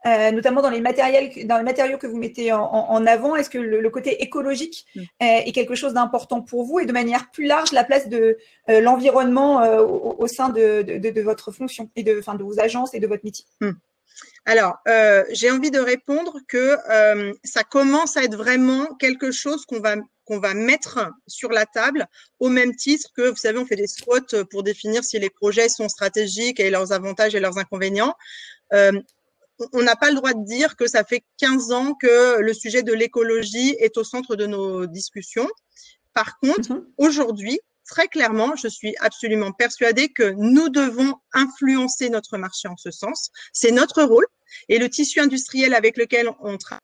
Euh, 0.06 0.32
notamment 0.32 0.62
dans 0.62 0.70
les, 0.70 0.82
matériels, 0.82 1.48
dans 1.48 1.58
les 1.58 1.64
matériaux 1.64 1.98
que 1.98 2.08
vous 2.08 2.18
mettez 2.18 2.52
en, 2.52 3.06
avant 3.06 3.38
Est-ce 3.38 3.50
que 3.50 3.58
le, 3.58 3.90
côté 3.90 4.22
écologique 4.22 4.86
mm. 4.96 5.02
est, 5.22 5.52
quelque 5.54 5.76
chose 5.76 5.94
d'important 5.94 6.42
pour 6.42 6.66
vous 6.66 6.80
et 6.80 6.86
de 6.86 6.92
manière 6.92 7.32
plus 7.32 7.46
large 7.46 7.72
la 7.72 7.86
place 7.86 8.10
de 8.10 8.38
euh, 8.70 8.82
l'environnement 8.82 9.62
euh, 9.62 9.82
au, 9.82 10.28
sein 10.28 10.50
de, 10.50 10.82
de, 10.82 11.22
votre 11.22 11.52
fonction 11.52 11.90
et 11.96 12.04
de, 12.04 12.20
enfin, 12.20 12.36
de 12.36 12.44
vos 12.44 12.60
agences 12.60 12.94
et 12.94 13.00
de 13.00 13.08
votre 13.08 13.24
métier? 13.24 13.46
Mm. 13.62 13.72
Alors, 14.46 14.76
j'ai 15.32 15.50
envie 15.50 15.72
de 15.72 15.80
répondre 15.80 16.38
que 16.50 16.76
ça 17.46 17.64
commence 17.64 18.18
à 18.18 18.24
être 18.24 18.36
vraiment 18.36 18.86
quelque 18.96 19.32
chose 19.32 19.66
qu'on 19.66 19.80
va 19.80 19.96
qu'on 20.26 20.40
va 20.40 20.54
mettre 20.54 21.12
sur 21.28 21.50
la 21.50 21.66
table 21.66 22.08
au 22.40 22.48
même 22.48 22.76
titre 22.76 23.10
que, 23.14 23.30
vous 23.30 23.36
savez, 23.36 23.58
on 23.58 23.66
fait 23.66 23.76
des 23.76 23.88
SWOT 23.88 24.46
pour 24.50 24.64
définir 24.64 25.04
si 25.04 25.20
les 25.20 25.30
projets 25.30 25.68
sont 25.68 25.90
stratégiques 25.90 26.62
et 26.62 26.70
leurs 26.70 26.94
avantages 26.94 27.36
et 27.36 27.42
leurs 27.42 27.58
inconvénients 27.58 28.16
on 29.72 29.84
n'a 29.84 29.96
pas 29.96 30.10
le 30.10 30.16
droit 30.16 30.34
de 30.34 30.46
dire 30.46 30.76
que 30.76 30.88
ça 30.88 31.04
fait 31.04 31.24
15 31.38 31.72
ans 31.72 31.94
que 31.94 32.40
le 32.40 32.54
sujet 32.54 32.84
de 32.84 32.94
l'écologie 32.94 33.76
est 33.80 33.98
au 33.98 34.04
centre 34.04 34.36
de 34.36 34.46
nos 34.46 34.86
discussions. 34.86 35.50
Par 36.14 36.40
contre, 36.40 36.74
mhm. 36.74 36.86
aujourd'hui, 36.98 37.60
très 37.86 38.08
clairement, 38.08 38.56
je 38.56 38.68
suis 38.68 38.96
absolument 39.00 39.52
persuadée 39.52 40.10
que 40.10 40.34
nous 40.38 40.70
devons 40.70 41.16
influencer 41.34 42.10
notre 42.10 42.38
marché 42.38 42.68
en 42.68 42.78
ce 42.78 42.92
sens. 42.92 43.32
C'est 43.52 43.72
notre 43.72 44.04
rôle. 44.04 44.26
Et 44.70 44.78
le 44.78 44.90
tissu 44.90 45.20
industriel 45.20 45.74
avec 45.74 45.98
lequel 45.98 46.30
on 46.42 46.58
travaille, 46.58 46.80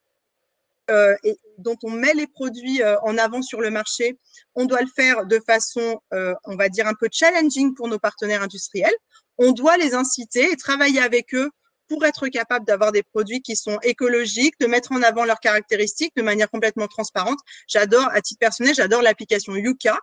euh, 0.89 1.15
et 1.23 1.37
dont 1.59 1.77
on 1.83 1.91
met 1.91 2.13
les 2.15 2.25
produits 2.25 2.81
euh, 2.81 2.99
en 3.01 3.17
avant 3.19 3.43
sur 3.43 3.61
le 3.61 3.69
marché, 3.69 4.17
on 4.55 4.65
doit 4.65 4.81
le 4.81 4.87
faire 4.87 5.25
de 5.27 5.39
façon, 5.45 5.99
euh, 6.13 6.33
on 6.45 6.55
va 6.55 6.67
dire, 6.67 6.87
un 6.87 6.95
peu 6.95 7.07
challenging 7.11 7.75
pour 7.75 7.87
nos 7.87 7.99
partenaires 7.99 8.41
industriels. 8.41 8.95
On 9.37 9.51
doit 9.51 9.77
les 9.77 9.93
inciter 9.93 10.51
et 10.51 10.55
travailler 10.55 10.99
avec 10.99 11.35
eux 11.35 11.51
pour 11.89 12.05
être 12.05 12.27
capable 12.27 12.65
d'avoir 12.65 12.91
des 12.91 13.03
produits 13.03 13.41
qui 13.41 13.55
sont 13.55 13.77
écologiques, 13.81 14.57
de 14.59 14.67
mettre 14.67 14.91
en 14.91 15.01
avant 15.01 15.25
leurs 15.25 15.39
caractéristiques 15.39 16.15
de 16.15 16.21
manière 16.21 16.49
complètement 16.49 16.87
transparente. 16.87 17.39
J'adore, 17.67 18.07
à 18.11 18.21
titre 18.21 18.39
personnel, 18.39 18.73
j'adore 18.75 19.01
l'application 19.01 19.55
Yuka. 19.55 19.99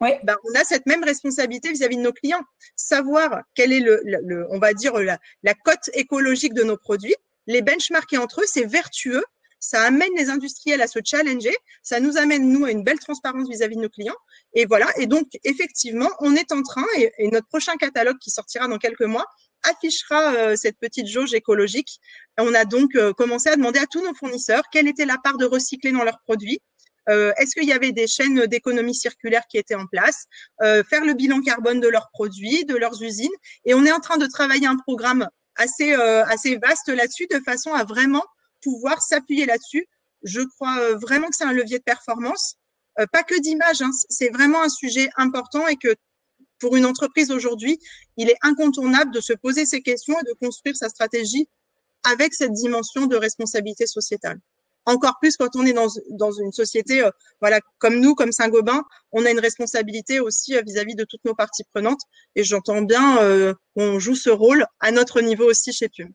Oui. 0.00 0.10
Ben, 0.24 0.36
on 0.44 0.54
a 0.54 0.62
cette 0.62 0.84
même 0.84 1.02
responsabilité 1.02 1.70
vis-à-vis 1.70 1.96
de 1.96 2.02
nos 2.02 2.12
clients. 2.12 2.42
Savoir 2.76 3.40
quel 3.54 3.72
est 3.72 3.80
le, 3.80 4.00
le, 4.04 4.46
on 4.50 4.58
va 4.58 4.74
dire, 4.74 4.92
la, 4.98 5.18
la 5.42 5.54
cote 5.54 5.90
écologique 5.94 6.52
de 6.52 6.62
nos 6.62 6.76
produits, 6.76 7.16
les 7.46 7.62
benchmarker 7.62 8.18
entre 8.18 8.42
eux, 8.42 8.46
c'est 8.46 8.66
vertueux 8.66 9.24
ça 9.58 9.82
amène 9.82 10.10
les 10.16 10.30
industriels 10.30 10.82
à 10.82 10.86
se 10.86 10.98
challenger, 11.04 11.54
ça 11.82 12.00
nous 12.00 12.16
amène, 12.18 12.50
nous, 12.50 12.64
à 12.64 12.70
une 12.70 12.84
belle 12.84 12.98
transparence 12.98 13.48
vis-à-vis 13.48 13.76
de 13.76 13.82
nos 13.82 13.88
clients. 13.88 14.16
Et 14.52 14.66
voilà, 14.66 14.86
et 14.98 15.06
donc, 15.06 15.26
effectivement, 15.44 16.10
on 16.20 16.34
est 16.36 16.52
en 16.52 16.62
train, 16.62 16.86
et, 16.96 17.28
notre 17.30 17.48
prochain 17.48 17.76
catalogue 17.76 18.18
qui 18.18 18.30
sortira 18.30 18.68
dans 18.68 18.78
quelques 18.78 19.02
mois, 19.02 19.26
affichera 19.70 20.34
euh, 20.34 20.56
cette 20.56 20.78
petite 20.78 21.06
jauge 21.06 21.34
écologique. 21.34 22.00
On 22.38 22.54
a 22.54 22.64
donc 22.64 22.94
euh, 22.94 23.12
commencé 23.12 23.48
à 23.48 23.56
demander 23.56 23.78
à 23.78 23.86
tous 23.86 24.02
nos 24.02 24.14
fournisseurs 24.14 24.62
quelle 24.72 24.88
était 24.88 25.04
la 25.04 25.18
part 25.22 25.36
de 25.36 25.44
recyclé 25.44 25.92
dans 25.92 26.04
leurs 26.04 26.20
produits. 26.20 26.60
Euh, 27.08 27.32
Est-ce 27.36 27.54
qu'il 27.54 27.68
y 27.68 27.72
avait 27.72 27.92
des 27.92 28.06
chaînes 28.06 28.46
d'économie 28.46 28.94
circulaire 28.94 29.42
qui 29.48 29.58
étaient 29.58 29.76
en 29.76 29.86
place? 29.86 30.24
Euh, 30.62 30.82
Faire 30.84 31.04
le 31.04 31.14
bilan 31.14 31.40
carbone 31.40 31.80
de 31.80 31.88
leurs 31.88 32.08
produits, 32.12 32.64
de 32.64 32.76
leurs 32.76 33.02
usines. 33.02 33.30
Et 33.64 33.74
on 33.74 33.84
est 33.84 33.92
en 33.92 34.00
train 34.00 34.16
de 34.16 34.26
travailler 34.26 34.66
un 34.66 34.76
programme 34.76 35.28
assez, 35.56 35.94
assez 35.94 36.56
vaste 36.56 36.88
là-dessus 36.88 37.26
de 37.30 37.40
façon 37.40 37.72
à 37.72 37.84
vraiment 37.84 38.22
pouvoir 38.62 39.00
s'appuyer 39.00 39.46
là-dessus. 39.46 39.86
Je 40.22 40.40
crois 40.40 40.78
euh, 40.80 40.96
vraiment 40.96 41.28
que 41.28 41.36
c'est 41.36 41.44
un 41.44 41.52
levier 41.52 41.78
de 41.78 41.84
performance, 41.84 42.56
euh, 42.98 43.06
pas 43.12 43.22
que 43.22 43.38
d'image. 43.40 43.82
Hein. 43.82 43.90
c'est 44.08 44.30
vraiment 44.30 44.62
un 44.62 44.68
sujet 44.68 45.08
important 45.16 45.66
et 45.68 45.76
que 45.76 45.94
pour 46.58 46.76
une 46.76 46.86
entreprise 46.86 47.30
aujourd'hui, 47.30 47.78
il 48.16 48.30
est 48.30 48.36
incontournable 48.42 49.12
de 49.12 49.20
se 49.20 49.32
poser 49.32 49.66
ces 49.66 49.82
questions 49.82 50.18
et 50.18 50.24
de 50.24 50.34
construire 50.34 50.76
sa 50.76 50.88
stratégie 50.88 51.48
avec 52.04 52.34
cette 52.34 52.52
dimension 52.52 53.06
de 53.06 53.16
responsabilité 53.16 53.86
sociétale. 53.86 54.38
Encore 54.88 55.16
plus 55.20 55.36
quand 55.36 55.56
on 55.56 55.66
est 55.66 55.72
dans, 55.72 56.30
une 56.30 56.52
société, 56.52 57.02
euh, 57.02 57.10
voilà, 57.40 57.60
comme 57.78 57.98
nous, 57.98 58.14
comme 58.14 58.30
Saint-Gobain, 58.30 58.84
on 59.10 59.26
a 59.26 59.30
une 59.32 59.40
responsabilité 59.40 60.20
aussi 60.20 60.54
vis-à-vis 60.64 60.94
de 60.94 61.04
toutes 61.04 61.24
nos 61.24 61.34
parties 61.34 61.64
prenantes. 61.74 62.02
Et 62.36 62.44
j'entends 62.44 62.82
bien 62.82 63.18
euh, 63.18 63.52
qu'on 63.74 63.98
joue 63.98 64.14
ce 64.14 64.30
rôle 64.30 64.64
à 64.78 64.92
notre 64.92 65.20
niveau 65.20 65.50
aussi 65.50 65.72
chez 65.72 65.88
PUM. 65.88 66.12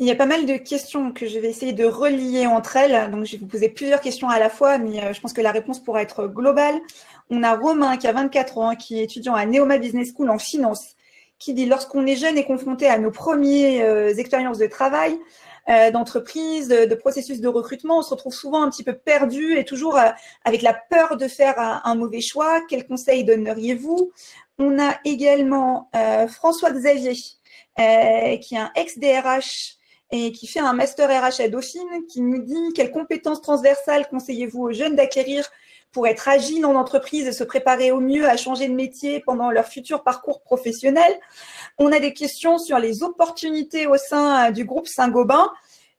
Il 0.00 0.06
y 0.06 0.12
a 0.12 0.14
pas 0.14 0.26
mal 0.26 0.46
de 0.46 0.56
questions 0.56 1.10
que 1.10 1.26
je 1.26 1.40
vais 1.40 1.50
essayer 1.50 1.72
de 1.72 1.84
relier 1.84 2.46
entre 2.46 2.76
elles. 2.76 3.10
Donc, 3.10 3.24
je 3.24 3.32
vais 3.32 3.38
vous 3.38 3.48
poser 3.48 3.68
plusieurs 3.68 4.00
questions 4.00 4.28
à 4.28 4.38
la 4.38 4.48
fois, 4.48 4.78
mais 4.78 5.02
euh, 5.02 5.12
je 5.12 5.20
pense 5.20 5.32
que 5.32 5.40
la 5.40 5.50
réponse 5.50 5.80
pourra 5.82 6.02
être 6.02 6.28
globale. 6.28 6.76
On 7.30 7.42
a 7.42 7.56
Romain 7.56 7.96
qui 7.96 8.06
a 8.06 8.12
24 8.12 8.58
ans, 8.58 8.76
qui 8.76 9.00
est 9.00 9.02
étudiant 9.02 9.34
à 9.34 9.44
Neoma 9.44 9.78
Business 9.78 10.12
School 10.14 10.30
en 10.30 10.38
finance, 10.38 10.94
qui 11.40 11.52
dit 11.52 11.66
lorsqu'on 11.66 12.06
est 12.06 12.14
jeune 12.14 12.38
et 12.38 12.44
confronté 12.44 12.86
à 12.86 12.96
nos 12.98 13.10
premières 13.10 13.84
euh, 13.84 14.14
expériences 14.14 14.58
de 14.58 14.68
travail, 14.68 15.18
euh, 15.68 15.90
d'entreprise, 15.90 16.68
de, 16.68 16.94
processus 16.94 17.40
de 17.40 17.48
recrutement, 17.48 17.98
on 17.98 18.02
se 18.02 18.10
retrouve 18.10 18.32
souvent 18.32 18.62
un 18.62 18.70
petit 18.70 18.84
peu 18.84 18.94
perdu 18.94 19.58
et 19.58 19.64
toujours 19.64 19.98
avec 20.44 20.62
la 20.62 20.74
peur 20.74 21.16
de 21.16 21.26
faire 21.26 21.58
un, 21.58 21.80
un 21.82 21.96
mauvais 21.96 22.20
choix. 22.20 22.60
Quels 22.68 22.86
conseils 22.86 23.24
donneriez-vous? 23.24 24.12
On 24.60 24.78
a 24.78 24.96
également 25.04 25.90
François 26.28 26.70
Xavier, 26.70 27.14
qui 27.14 28.54
est 28.54 28.58
un 28.58 28.70
ex-DRH 28.76 29.77
et 30.10 30.32
qui 30.32 30.46
fait 30.46 30.60
un 30.60 30.72
master 30.72 31.08
RH 31.08 31.40
à 31.40 31.48
Dauphine, 31.48 32.06
qui 32.08 32.20
nous 32.20 32.42
dit 32.42 32.72
quelles 32.74 32.90
compétences 32.90 33.42
transversales 33.42 34.08
conseillez-vous 34.08 34.62
aux 34.62 34.72
jeunes 34.72 34.96
d'acquérir 34.96 35.48
pour 35.92 36.06
être 36.06 36.28
agiles 36.28 36.66
en 36.66 36.74
entreprise 36.74 37.26
et 37.26 37.32
se 37.32 37.44
préparer 37.44 37.92
au 37.92 38.00
mieux 38.00 38.28
à 38.28 38.36
changer 38.36 38.68
de 38.68 38.74
métier 38.74 39.20
pendant 39.20 39.50
leur 39.50 39.66
futur 39.66 40.02
parcours 40.02 40.42
professionnel. 40.42 41.12
On 41.78 41.92
a 41.92 41.98
des 41.98 42.12
questions 42.12 42.58
sur 42.58 42.78
les 42.78 43.02
opportunités 43.02 43.86
au 43.86 43.96
sein 43.96 44.50
du 44.50 44.64
groupe 44.64 44.86
Saint-Gobain. 44.86 45.50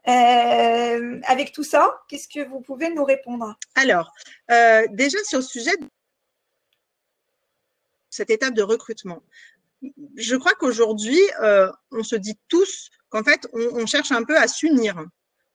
Euh, 0.08 1.20
avec 1.26 1.52
tout 1.52 1.64
ça, 1.64 2.02
qu'est-ce 2.08 2.28
que 2.28 2.48
vous 2.48 2.62
pouvez 2.62 2.90
nous 2.90 3.04
répondre? 3.04 3.58
Alors, 3.76 4.14
euh, 4.52 4.88
déjà 4.92 5.18
sur 5.24 5.40
le 5.40 5.46
sujet 5.46 5.76
de 5.78 5.88
cette 8.10 8.30
étape 8.30 8.54
de 8.54 8.64
recrutement, 8.64 9.22
je 10.16 10.36
crois 10.36 10.54
qu'aujourd'hui, 10.54 11.20
euh, 11.42 11.72
on 11.92 12.04
se 12.04 12.16
dit 12.16 12.38
tous 12.48 12.90
qu'en 13.10 13.24
fait, 13.24 13.48
on, 13.54 13.86
cherche 13.86 14.12
un 14.12 14.24
peu 14.24 14.38
à 14.38 14.48
s'unir. 14.48 14.96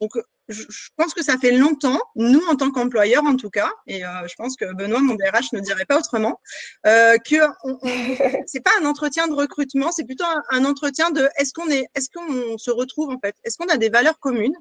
Donc, 0.00 0.12
je, 0.48 0.64
pense 0.96 1.14
que 1.14 1.22
ça 1.22 1.38
fait 1.38 1.52
longtemps, 1.52 2.00
nous 2.16 2.42
en 2.48 2.56
tant 2.56 2.70
qu'employeurs 2.70 3.24
en 3.24 3.36
tout 3.36 3.48
cas, 3.48 3.70
et 3.86 4.04
euh, 4.04 4.26
je 4.28 4.34
pense 4.34 4.56
que 4.56 4.70
Benoît, 4.74 5.00
mon 5.00 5.14
DRH, 5.14 5.52
ne 5.52 5.60
dirait 5.60 5.86
pas 5.86 5.98
autrement, 5.98 6.40
euh, 6.86 7.16
que 7.18 7.36
on, 7.64 7.78
c'est 8.46 8.60
pas 8.60 8.72
un 8.80 8.84
entretien 8.84 9.28
de 9.28 9.34
recrutement, 9.34 9.92
c'est 9.92 10.04
plutôt 10.04 10.24
un, 10.50 10.64
entretien 10.64 11.10
de 11.10 11.28
est-ce 11.36 11.52
qu'on 11.52 11.70
est, 11.70 11.86
est-ce 11.94 12.10
qu'on 12.10 12.58
se 12.58 12.70
retrouve 12.70 13.10
en 13.10 13.18
fait, 13.18 13.34
est-ce 13.44 13.56
qu'on 13.56 13.68
a 13.68 13.76
des 13.76 13.88
valeurs 13.88 14.18
communes, 14.18 14.56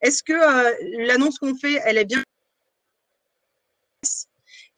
est-ce 0.00 0.22
que 0.22 0.32
euh, 0.32 0.72
l'annonce 1.06 1.38
qu'on 1.38 1.56
fait, 1.56 1.80
elle 1.84 1.98
est 1.98 2.06
bien? 2.06 2.22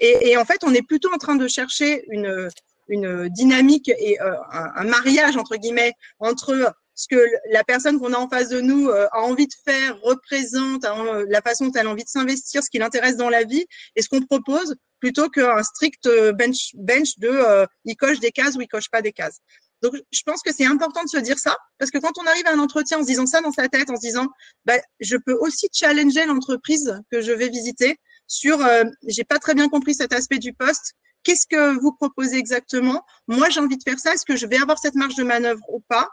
Et, 0.01 0.31
et, 0.31 0.37
en 0.37 0.45
fait, 0.45 0.63
on 0.63 0.73
est 0.73 0.87
plutôt 0.87 1.13
en 1.13 1.19
train 1.19 1.35
de 1.35 1.49
chercher 1.49 2.05
une, 2.09 2.49
une 2.89 3.29
dynamique 3.29 3.89
et 3.89 4.21
euh, 4.21 4.35
un, 4.51 4.73
un, 4.77 4.85
mariage 4.85 5.37
entre 5.37 5.57
guillemets 5.57 5.93
entre 6.19 6.73
ce 6.99 7.07
que 7.09 7.31
la 7.53 7.63
personne 7.63 8.01
qu'on 8.01 8.13
a 8.13 8.19
en 8.19 8.29
face 8.29 8.49
de 8.49 8.61
nous 8.61 8.89
euh, 8.89 9.07
a 9.13 9.23
envie 9.23 9.47
de 9.47 9.55
faire, 9.65 9.97
représente 10.03 10.85
hein, 10.85 11.23
la 11.29 11.41
façon 11.41 11.67
dont 11.67 11.73
elle 11.77 11.87
a 11.87 11.91
envie 11.91 12.03
de 12.03 12.09
s'investir, 12.09 12.65
ce 12.65 12.69
qui 12.69 12.79
l'intéresse 12.79 13.17
dans 13.17 13.31
la 13.31 13.45
vie, 13.45 13.65
et 13.95 14.03
ce 14.03 14.09
qu'on 14.09 14.21
propose, 14.21 14.75
plutôt 14.99 15.29
qu'un 15.29 15.63
strict 15.63 16.07
euh, 16.07 16.33
bench, 16.33 16.73
bench 16.75 17.17
de 17.19 17.29
euh, 17.29 17.67
il 17.85 17.95
coche 17.95 18.19
des 18.19 18.33
cases 18.33 18.57
ou 18.57 18.63
il 18.63 18.67
coche 18.67 18.91
pas 18.91 19.01
des 19.01 19.13
cases. 19.13 19.39
Donc, 19.81 19.95
je 20.11 20.23
pense 20.27 20.43
que 20.43 20.53
c'est 20.53 20.67
important 20.67 21.05
de 21.05 21.09
se 21.09 21.19
dire 21.19 21.39
ça, 21.39 21.57
parce 21.79 21.93
que 21.93 21.99
quand 21.99 22.19
on 22.19 22.27
arrive 22.27 22.49
à 22.49 22.53
un 22.53 22.59
entretien 22.59 22.99
en 22.99 23.03
se 23.03 23.07
disant 23.07 23.27
ça 23.27 23.43
dans 23.43 23.53
sa 23.53 23.69
tête, 23.69 23.91
en 23.91 23.97
se 23.97 24.01
disant, 24.01 24.27
bah, 24.65 24.79
je 24.99 25.17
peux 25.17 25.35
aussi 25.35 25.69
challenger 25.73 26.27
l'entreprise 26.27 27.01
que 27.13 27.21
je 27.21 27.31
vais 27.31 27.49
visiter 27.49 27.97
sur, 28.27 28.61
euh, 28.61 28.83
j'ai 29.07 29.23
pas 29.23 29.39
très 29.39 29.55
bien 29.55 29.69
compris 29.69 29.95
cet 29.95 30.13
aspect 30.13 30.39
du 30.39 30.53
poste, 30.53 30.95
qu'est-ce 31.23 31.47
que 31.47 31.79
vous 31.79 31.93
proposez 31.93 32.39
exactement? 32.39 33.05
Moi, 33.29 33.51
j'ai 33.51 33.61
envie 33.61 33.77
de 33.77 33.85
faire 33.85 34.01
ça, 34.01 34.15
est-ce 34.15 34.25
que 34.25 34.35
je 34.35 34.47
vais 34.47 34.59
avoir 34.59 34.81
cette 34.81 34.97
marge 34.97 35.15
de 35.15 35.23
manœuvre 35.23 35.63
ou 35.69 35.79
pas? 35.89 36.09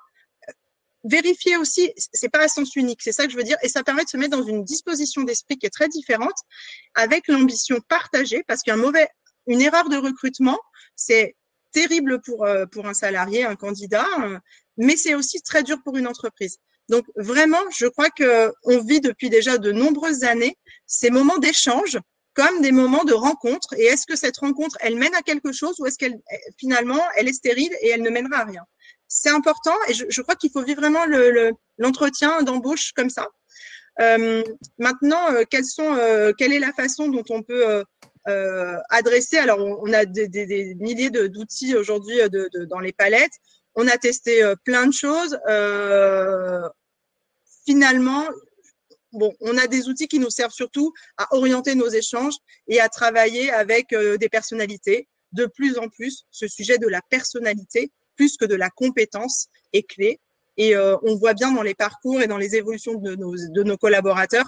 Vérifier 1.06 1.56
aussi, 1.58 1.94
c'est 2.14 2.30
pas 2.30 2.44
à 2.44 2.48
sens 2.48 2.76
unique, 2.76 3.02
c'est 3.02 3.12
ça 3.12 3.26
que 3.26 3.32
je 3.32 3.38
veux 3.38 3.44
dire, 3.44 3.58
et 3.62 3.70
ça 3.70 3.84
permet 3.84 4.04
de 4.04 4.10
se 4.10 4.18
mettre 4.18 4.38
dans 4.38 4.44
une 4.44 4.64
disposition 4.64 5.24
d'esprit 5.24 5.58
qui 5.58 5.66
est 5.66 5.70
très 5.70 5.88
différente, 5.88 6.36
avec 6.96 7.28
l'ambition 7.28 7.80
partagée, 7.88 8.44
parce 8.48 8.62
qu'un 8.62 8.76
mauvais, 8.76 9.08
une 9.48 9.62
erreur 9.62 9.88
de 9.90 9.98
recrutement, 9.98 10.60
c'est 10.96 11.36
terrible 11.72 12.22
pour 12.22 12.46
euh, 12.46 12.66
pour 12.66 12.88
un 12.88 12.94
salarié, 12.94 13.44
un 13.44 13.56
candidat, 13.56 14.08
euh, 14.24 14.40
mais 14.78 14.96
c'est 14.96 15.16
aussi 15.16 15.42
très 15.42 15.64
dur 15.64 15.78
pour 15.84 15.98
une 15.98 16.08
entreprise. 16.08 16.58
Donc 16.90 17.06
vraiment, 17.16 17.64
je 17.76 17.88
crois 17.88 18.10
que 18.10 18.52
on 18.64 18.80
vit 18.80 19.02
depuis 19.02 19.30
déjà 19.30 19.58
de 19.58 19.72
nombreuses 19.72 20.24
années 20.24 20.58
ces 20.86 21.10
moments 21.10 21.38
d'échange 21.38 21.98
comme 22.34 22.62
des 22.62 22.72
moments 22.72 23.06
de 23.06 23.14
rencontre. 23.14 23.74
Et 23.78 23.86
est-ce 23.86 24.06
que 24.06 24.16
cette 24.16 24.38
rencontre, 24.38 24.78
elle 24.82 24.98
mène 24.98 25.16
à 25.16 25.22
quelque 25.22 25.52
chose 25.52 25.76
ou 25.80 25.86
est-ce 25.86 25.98
qu'elle 25.98 26.20
finalement, 26.58 27.02
elle 27.16 27.28
est 27.28 27.34
stérile 27.34 27.74
et 27.82 27.90
elle 27.90 28.02
ne 28.02 28.10
mènera 28.10 28.42
à 28.42 28.46
rien? 28.46 28.64
C'est 29.08 29.30
important 29.30 29.76
et 29.88 29.94
je, 29.94 30.22
crois 30.22 30.36
qu'il 30.36 30.52
faut 30.52 30.64
vivre 30.64 30.82
vraiment 30.82 31.06
l'entretien 31.78 32.40
le, 32.40 32.46
d'embauche 32.46 32.92
comme 32.94 33.10
ça. 33.10 33.28
Euh, 34.02 34.44
maintenant, 34.78 35.32
euh, 35.32 35.44
euh, 35.80 36.34
quelle 36.38 36.54
est 36.54 36.60
la 36.60 36.74
façon 36.74 37.08
dont 37.08 37.24
on 37.30 37.44
peut 37.44 37.84
adresser 38.90 39.38
Alors, 39.38 39.60
on, 39.60 39.94
a 39.94 40.06
des, 40.06 40.76
milliers 40.80 41.12
d'outils 41.12 41.76
aujourd'hui 41.76 42.18
dans 42.70 42.80
les 42.80 42.92
palettes. 42.92 43.34
On 43.76 43.88
a 43.88 43.98
testé 43.98 44.42
plein 44.64 44.88
de 44.88 44.94
choses. 44.94 45.38
finalement, 47.68 48.26
bon, 49.12 49.34
on 49.42 49.58
a 49.58 49.68
des 49.68 49.88
outils 49.88 50.08
qui 50.08 50.20
nous 50.20 50.30
servent 50.30 50.54
surtout 50.54 50.92
à 51.18 51.28
orienter 51.36 51.76
nos 51.76 51.88
échanges 51.88 52.36
et 52.68 52.80
à 52.80 52.90
travailler 52.90 53.52
avec 53.52 53.96
des 53.96 54.30
personnalités. 54.30 55.08
De 55.32 55.46
plus 55.46 55.78
en 55.78 55.90
plus, 55.90 56.26
ce 56.32 56.48
sujet 56.48 56.78
de 56.78 56.88
la 56.88 57.02
personnalité 57.10 57.92
plus 58.16 58.38
que 58.38 58.46
de 58.46 58.56
la 58.56 58.70
compétence 58.70 59.48
est 59.74 59.84
clé. 59.84 60.20
Et 60.58 60.76
euh, 60.76 60.96
on 61.04 61.16
voit 61.16 61.34
bien 61.34 61.52
dans 61.52 61.64
les 61.64 61.76
parcours 61.76 62.22
et 62.22 62.28
dans 62.28 62.38
les 62.38 62.56
évolutions 62.56 62.96
de 62.96 63.16
nos, 63.16 63.36
de 63.36 63.64
nos 63.64 63.78
collaborateurs 63.78 64.48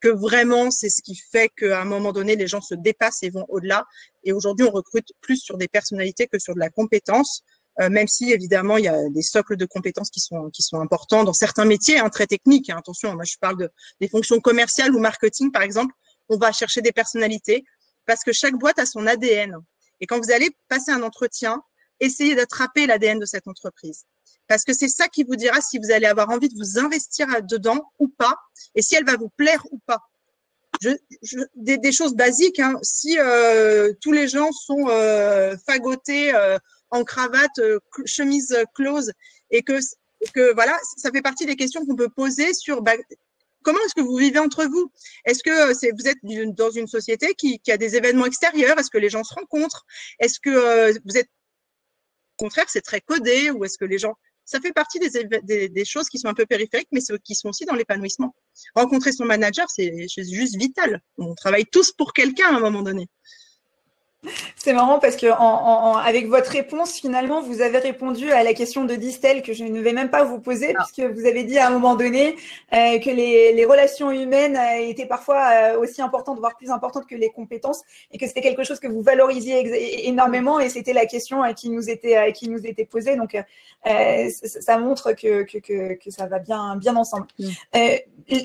que 0.00 0.08
vraiment 0.08 0.70
c'est 0.70 0.90
ce 0.90 1.02
qui 1.02 1.16
fait 1.16 1.50
qu'à 1.56 1.80
un 1.80 1.84
moment 1.84 2.12
donné 2.12 2.36
les 2.36 2.46
gens 2.46 2.60
se 2.60 2.74
dépassent 2.74 3.22
et 3.22 3.30
vont 3.30 3.46
au-delà. 3.48 3.84
Et 4.24 4.32
aujourd'hui 4.32 4.64
on 4.66 4.70
recrute 4.70 5.08
plus 5.20 5.38
sur 5.38 5.56
des 5.56 5.68
personnalités 5.68 6.26
que 6.26 6.38
sur 6.38 6.54
de 6.54 6.60
la 6.60 6.70
compétence. 6.70 7.42
même 7.90 8.06
si 8.08 8.32
évidemment 8.32 8.76
il 8.76 8.84
y 8.84 8.88
a 8.88 9.08
des 9.10 9.22
socles 9.22 9.56
de 9.56 9.66
compétences 9.66 10.10
qui 10.10 10.20
sont 10.20 10.50
qui 10.50 10.62
sont 10.62 10.80
importants 10.80 11.24
dans 11.24 11.32
certains 11.32 11.64
métiers, 11.64 11.98
hein, 11.98 12.10
très 12.10 12.26
techniques. 12.26 12.70
Hein. 12.70 12.78
attention, 12.78 13.14
moi 13.14 13.24
je 13.24 13.36
parle 13.40 13.56
de 13.56 13.70
des 14.00 14.08
fonctions 14.08 14.40
commerciales 14.40 14.94
ou 14.94 15.00
marketing 15.00 15.50
par 15.50 15.62
exemple. 15.62 15.94
On 16.28 16.36
va 16.36 16.52
chercher 16.52 16.80
des 16.82 16.92
personnalités 16.92 17.64
parce 18.06 18.22
que 18.24 18.32
chaque 18.32 18.54
boîte 18.54 18.78
a 18.78 18.86
son 18.86 19.06
ADN. 19.06 19.56
Et 20.00 20.06
quand 20.06 20.18
vous 20.18 20.30
allez 20.30 20.50
passer 20.68 20.90
un 20.90 21.02
entretien, 21.02 21.62
essayez 22.00 22.34
d'attraper 22.34 22.86
l'ADN 22.86 23.18
de 23.18 23.26
cette 23.26 23.48
entreprise. 23.48 24.04
Parce 24.48 24.64
que 24.64 24.72
c'est 24.72 24.88
ça 24.88 25.08
qui 25.08 25.24
vous 25.24 25.36
dira 25.36 25.60
si 25.60 25.78
vous 25.78 25.90
allez 25.90 26.06
avoir 26.06 26.30
envie 26.30 26.48
de 26.48 26.56
vous 26.56 26.78
investir 26.78 27.26
dedans 27.42 27.92
ou 27.98 28.08
pas, 28.08 28.34
et 28.74 28.82
si 28.82 28.94
elle 28.94 29.04
va 29.04 29.16
vous 29.16 29.28
plaire 29.28 29.62
ou 29.70 29.78
pas. 29.86 30.00
Je, 30.80 30.90
je, 31.22 31.38
des, 31.54 31.76
des, 31.76 31.92
choses 31.92 32.14
basiques. 32.14 32.60
Hein. 32.60 32.78
Si 32.82 33.18
euh, 33.18 33.92
tous 34.00 34.12
les 34.12 34.28
gens 34.28 34.52
sont 34.52 34.88
euh, 34.88 35.56
fagotés 35.66 36.34
euh, 36.34 36.58
en 36.90 37.04
cravate, 37.04 37.58
euh, 37.58 37.78
chemise 38.06 38.56
close, 38.74 39.12
et 39.50 39.62
que, 39.62 39.78
que 40.34 40.54
voilà, 40.54 40.78
ça 40.96 41.10
fait 41.10 41.22
partie 41.22 41.46
des 41.46 41.56
questions 41.56 41.84
qu'on 41.84 41.96
peut 41.96 42.08
poser 42.08 42.54
sur 42.54 42.80
bah, 42.80 42.92
comment 43.62 43.78
est-ce 43.84 43.94
que 43.94 44.00
vous 44.00 44.16
vivez 44.16 44.38
entre 44.38 44.64
vous? 44.66 44.90
Est-ce 45.24 45.42
que 45.42 45.74
c'est, 45.74 45.90
vous 45.98 46.06
êtes 46.06 46.18
dans 46.54 46.70
une 46.70 46.86
société 46.86 47.34
qui, 47.34 47.58
qui 47.58 47.72
a 47.72 47.76
des 47.76 47.96
événements 47.96 48.26
extérieurs? 48.26 48.78
Est-ce 48.78 48.90
que 48.90 48.98
les 48.98 49.10
gens 49.10 49.24
se 49.24 49.34
rencontrent? 49.34 49.84
Est-ce 50.20 50.38
que 50.38 50.92
vous 51.04 51.16
êtes 51.18 51.28
contraire 52.38 52.66
c'est 52.68 52.80
très 52.80 53.00
codé 53.00 53.50
ou 53.50 53.64
est-ce 53.64 53.76
que 53.76 53.84
les 53.84 53.98
gens 53.98 54.14
ça 54.48 54.60
fait 54.60 54.72
partie 54.72 54.98
des, 54.98 55.68
des, 55.68 55.84
choses 55.84 56.08
qui 56.08 56.18
sont 56.18 56.28
un 56.28 56.32
peu 56.32 56.46
périphériques, 56.46 56.88
mais 56.90 57.02
qui 57.22 57.34
sont 57.34 57.50
aussi 57.50 57.66
dans 57.66 57.74
l'épanouissement. 57.74 58.34
Rencontrer 58.74 59.12
son 59.12 59.26
manager, 59.26 59.66
c'est 59.68 59.92
juste 60.08 60.56
vital. 60.56 61.02
On 61.18 61.34
travaille 61.34 61.66
tous 61.66 61.92
pour 61.92 62.14
quelqu'un 62.14 62.46
à 62.46 62.56
un 62.56 62.60
moment 62.60 62.80
donné. 62.80 63.08
C'est 64.56 64.72
marrant 64.72 64.98
parce 64.98 65.14
que 65.14 65.28
en, 65.30 65.96
avec 65.96 66.26
votre 66.26 66.50
réponse, 66.50 66.94
finalement, 66.94 67.40
vous 67.40 67.60
avez 67.60 67.78
répondu 67.78 68.32
à 68.32 68.42
la 68.42 68.52
question 68.52 68.84
de 68.84 68.96
Distel 68.96 69.42
que 69.42 69.52
je 69.52 69.62
ne 69.62 69.80
vais 69.80 69.92
même 69.92 70.10
pas 70.10 70.24
vous 70.24 70.40
poser, 70.40 70.74
ah. 70.76 70.82
puisque 70.82 71.08
vous 71.12 71.24
avez 71.24 71.44
dit 71.44 71.56
à 71.56 71.68
un 71.68 71.70
moment 71.70 71.94
donné 71.94 72.34
euh, 72.72 72.98
que 72.98 73.10
les, 73.10 73.52
les, 73.52 73.64
relations 73.64 74.10
humaines 74.10 74.56
euh, 74.56 74.88
étaient 74.88 75.06
parfois 75.06 75.50
euh, 75.52 75.78
aussi 75.78 76.02
importantes, 76.02 76.40
voire 76.40 76.56
plus 76.56 76.70
importantes 76.70 77.06
que 77.06 77.14
les 77.14 77.30
compétences, 77.30 77.82
et 78.10 78.18
que 78.18 78.26
c'était 78.26 78.40
quelque 78.40 78.64
chose 78.64 78.80
que 78.80 78.88
vous 78.88 79.02
valorisiez 79.02 80.08
énormément, 80.08 80.58
et 80.58 80.68
c'était 80.68 80.92
la 80.92 81.06
question 81.06 81.42
qui 81.54 81.70
nous 81.70 81.88
était 81.88 82.32
qui 82.32 82.48
nous 82.48 82.66
était 82.66 82.84
posée. 82.84 83.14
Donc, 83.14 83.36
ça 83.84 84.78
montre 84.78 85.12
que, 85.12 85.44
que, 85.44 85.58
que, 85.58 85.94
que, 85.94 86.10
ça 86.10 86.26
va 86.26 86.40
bien 86.40 86.74
bien 86.76 86.96
ensemble. 86.96 87.28
Mm. 87.38 87.48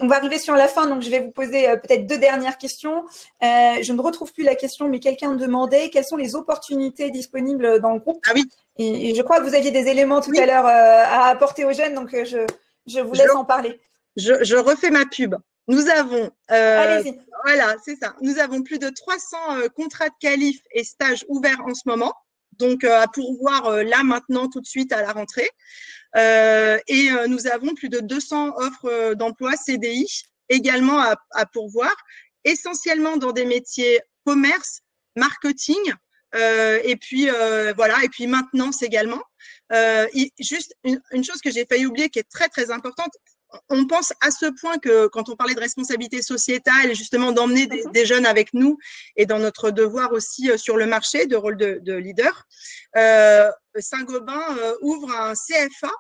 on 0.02 0.08
va 0.08 0.18
arriver 0.18 0.38
sur 0.38 0.56
la 0.56 0.68
fin, 0.68 0.86
donc 0.88 1.02
je 1.02 1.10
vais 1.10 1.22
vous 1.22 1.32
poser 1.32 1.66
peut-être 1.82 2.06
deux 2.06 2.20
dernières 2.20 2.60
questions. 2.60 3.06
je 3.42 3.92
ne 3.92 4.02
retrouve 4.02 4.32
plus 4.32 4.44
la 4.44 4.56
question, 4.56 4.88
mais 4.88 5.00
quelqu'un 5.00 5.34
demande 5.34 5.63
quelles 5.68 6.06
sont 6.06 6.18
les 6.18 6.36
opportunités 6.36 7.12
disponibles 7.12 7.80
dans 7.80 7.94
le 7.94 8.00
groupe. 8.00 8.24
Ah 8.28 8.34
oui. 8.36 8.46
Et, 8.78 9.14
je 9.16 9.22
crois 9.22 9.40
que 9.40 9.46
vous 9.48 9.56
aviez 9.56 9.72
des 9.72 9.88
éléments 9.88 10.22
tout 10.22 10.34
à 10.38 10.46
l'heure 10.46 10.66
euh, 10.66 10.70
à 10.70 11.28
apporter 11.28 11.66
aux 11.66 11.74
jeunes, 11.74 11.94
donc 11.94 12.14
euh, 12.14 12.26
je, 12.26 12.40
je 12.88 13.00
vous 13.00 13.14
laisse 13.14 13.34
en 13.36 13.46
parler. 13.46 13.80
Je, 14.16 14.56
refais 14.56 14.90
ma 14.90 15.06
pub. 15.06 15.36
Nous 15.68 15.88
avons, 15.90 16.30
euh, 16.52 17.04
voilà, 17.46 17.76
c'est 17.84 17.96
ça. 17.96 18.16
Nous 18.22 18.38
avons 18.40 18.64
plus 18.64 18.80
de 18.80 18.90
300 18.90 19.38
contrats 19.76 20.10
de 20.10 20.16
qualif 20.20 20.60
et 20.72 20.84
stages 20.84 21.26
ouverts 21.30 21.62
en 21.66 21.74
ce 21.74 21.84
moment, 21.86 22.14
donc 22.60 22.84
à 22.84 23.08
pourvoir 23.08 23.84
là 23.84 24.04
maintenant 24.04 24.50
tout 24.50 24.60
de 24.60 24.68
suite 24.68 24.92
à 24.92 25.02
la 25.02 25.14
rentrée. 25.14 25.50
et 26.16 27.10
nous 27.28 27.48
avons 27.48 27.74
plus 27.76 27.90
de 27.90 28.02
200 28.02 28.56
offres 28.58 29.14
d'emploi 29.14 29.54
CDI 29.56 30.24
également 30.50 31.00
à, 31.00 31.16
à 31.32 31.46
pourvoir, 31.46 31.96
essentiellement 32.44 33.16
dans 33.16 33.32
des 33.32 33.46
métiers 33.46 34.02
commerce, 34.26 34.83
marketing, 35.16 35.94
euh, 36.36 36.80
et 36.84 36.96
puis 36.96 37.30
euh, 37.30 37.74
voilà, 37.76 38.04
et 38.04 38.10
puis 38.10 38.28
maintenance 38.28 38.82
également. 38.82 39.22
Euh, 39.72 40.08
juste 40.40 40.76
une, 40.84 41.02
une, 41.12 41.24
chose 41.24 41.42
que 41.42 41.52
j'ai 41.52 41.66
failli 41.66 41.86
oublier 41.86 42.10
qui 42.10 42.20
est 42.20 42.30
très 42.30 42.50
très 42.50 42.72
importante. 42.72 43.12
On 43.70 43.86
pense 43.86 44.14
à 44.22 44.32
ce 44.32 44.48
point 44.60 44.80
que 44.80 45.08
quand 45.08 45.30
on 45.30 45.36
parlait 45.36 45.54
de 45.54 45.60
responsabilité 45.60 46.24
sociétale 46.24 46.96
justement 46.96 47.32
d'emmener 47.32 47.68
des, 47.68 47.84
des, 47.94 48.06
jeunes 48.06 48.26
avec 48.26 48.54
nous 48.54 48.80
et 49.16 49.28
dans 49.28 49.38
notre 49.38 49.70
devoir 49.70 50.12
aussi 50.12 50.50
euh, 50.50 50.58
sur 50.58 50.76
le 50.76 50.88
marché 50.88 51.28
de 51.28 51.36
rôle 51.36 51.58
de, 51.58 51.80
de 51.82 51.94
leader, 51.94 52.46
euh, 52.98 53.52
Saint-Gobain 53.78 54.44
euh, 54.58 54.76
ouvre 54.82 55.12
un 55.12 55.34
CFA 55.34 55.92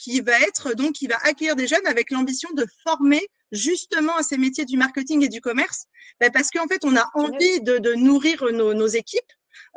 qui 0.00 0.20
va 0.20 0.40
être 0.40 0.74
donc 0.74 0.92
qui 0.92 1.06
va 1.06 1.16
accueillir 1.24 1.56
des 1.56 1.66
jeunes 1.66 1.86
avec 1.86 2.10
l'ambition 2.10 2.48
de 2.54 2.66
former 2.82 3.20
justement 3.52 4.16
à 4.16 4.22
ces 4.22 4.38
métiers 4.38 4.64
du 4.64 4.76
marketing 4.76 5.24
et 5.24 5.28
du 5.28 5.40
commerce 5.40 5.86
ben 6.20 6.30
Parce 6.30 6.50
qu'en 6.50 6.66
fait, 6.66 6.84
on 6.84 6.96
a 6.96 7.08
envie 7.14 7.60
de, 7.60 7.78
de 7.78 7.94
nourrir 7.94 8.44
nos, 8.52 8.74
nos 8.74 8.86
équipes 8.86 9.20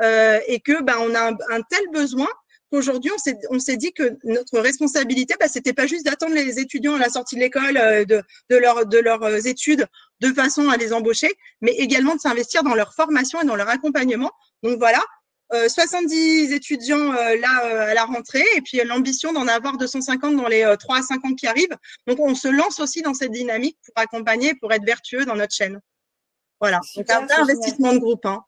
euh, 0.01 0.39
et 0.47 0.59
que 0.59 0.81
ben, 0.81 0.95
on 0.99 1.13
a 1.15 1.31
un, 1.31 1.37
un 1.49 1.61
tel 1.61 1.83
besoin 1.91 2.27
qu'aujourd'hui, 2.71 3.11
on 3.49 3.59
s'est 3.59 3.77
dit 3.77 3.93
que 3.93 4.17
notre 4.23 4.59
responsabilité, 4.59 5.35
ben, 5.39 5.47
c'était 5.47 5.73
pas 5.73 5.85
juste 5.85 6.05
d'attendre 6.05 6.33
les 6.33 6.59
étudiants 6.59 6.95
à 6.95 6.99
la 6.99 7.09
sortie 7.09 7.35
de 7.35 7.41
l'école, 7.41 7.77
euh, 7.77 8.05
de, 8.05 8.23
de, 8.49 8.55
leur, 8.57 8.85
de 8.85 8.97
leurs 8.97 9.45
études 9.45 9.85
de 10.21 10.33
façon 10.33 10.69
à 10.69 10.77
les 10.77 10.93
embaucher, 10.93 11.31
mais 11.61 11.73
également 11.73 12.15
de 12.15 12.19
s'investir 12.19 12.63
dans 12.63 12.75
leur 12.75 12.93
formation 12.93 13.41
et 13.41 13.45
dans 13.45 13.55
leur 13.55 13.69
accompagnement. 13.69 14.31
Donc 14.63 14.79
voilà, 14.79 15.03
70 15.51 16.51
euh, 16.51 16.55
étudiants 16.55 17.13
euh, 17.13 17.37
là 17.37 17.65
euh, 17.65 17.91
à 17.91 17.93
la 17.93 18.05
rentrée 18.05 18.43
et 18.55 18.61
puis 18.61 18.81
l'ambition 18.83 19.33
d'en 19.33 19.47
avoir 19.47 19.77
250 19.77 20.35
dans 20.35 20.47
les 20.47 20.75
3 20.79 20.97
à 20.97 21.01
5 21.01 21.25
ans 21.25 21.33
qui 21.33 21.47
arrivent. 21.47 21.77
Donc 22.07 22.19
on 22.19 22.35
se 22.35 22.47
lance 22.47 22.79
aussi 22.79 23.01
dans 23.01 23.13
cette 23.13 23.31
dynamique 23.31 23.77
pour 23.85 23.93
accompagner, 24.01 24.55
pour 24.55 24.71
être 24.73 24.85
vertueux 24.85 25.25
dans 25.25 25.35
notre 25.35 25.53
chaîne. 25.53 25.79
Voilà, 26.59 26.79
donc 26.95 27.09
un 27.09 27.25
vrai 27.25 27.35
investissement 27.35 27.93
de 27.93 27.99
groupe. 27.99 28.25
Hein. 28.25 28.43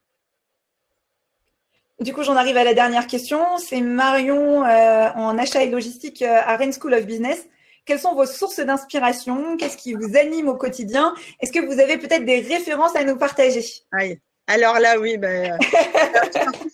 Du 1.99 2.13
coup, 2.13 2.23
j'en 2.23 2.35
arrive 2.35 2.57
à 2.57 2.63
la 2.63 2.73
dernière 2.73 3.07
question. 3.07 3.57
C'est 3.57 3.81
Marion 3.81 4.61
en 4.61 5.37
achat 5.37 5.63
et 5.63 5.69
logistique 5.69 6.21
à 6.21 6.55
Rennes 6.55 6.73
School 6.73 6.93
of 6.93 7.05
Business. 7.05 7.45
Quelles 7.85 7.99
sont 7.99 8.15
vos 8.15 8.25
sources 8.25 8.59
d'inspiration? 8.59 9.57
Qu'est-ce 9.57 9.77
qui 9.77 9.93
vous 9.93 10.17
anime 10.17 10.47
au 10.47 10.55
quotidien? 10.55 11.13
Est-ce 11.39 11.51
que 11.51 11.59
vous 11.59 11.79
avez 11.79 11.97
peut-être 11.97 12.25
des 12.25 12.39
références 12.39 12.95
à 12.95 13.03
nous 13.03 13.17
partager? 13.17 13.63
Aïe. 13.91 14.19
Alors 14.47 14.79
là, 14.79 14.99
oui, 14.99 15.17
ben, 15.17 15.57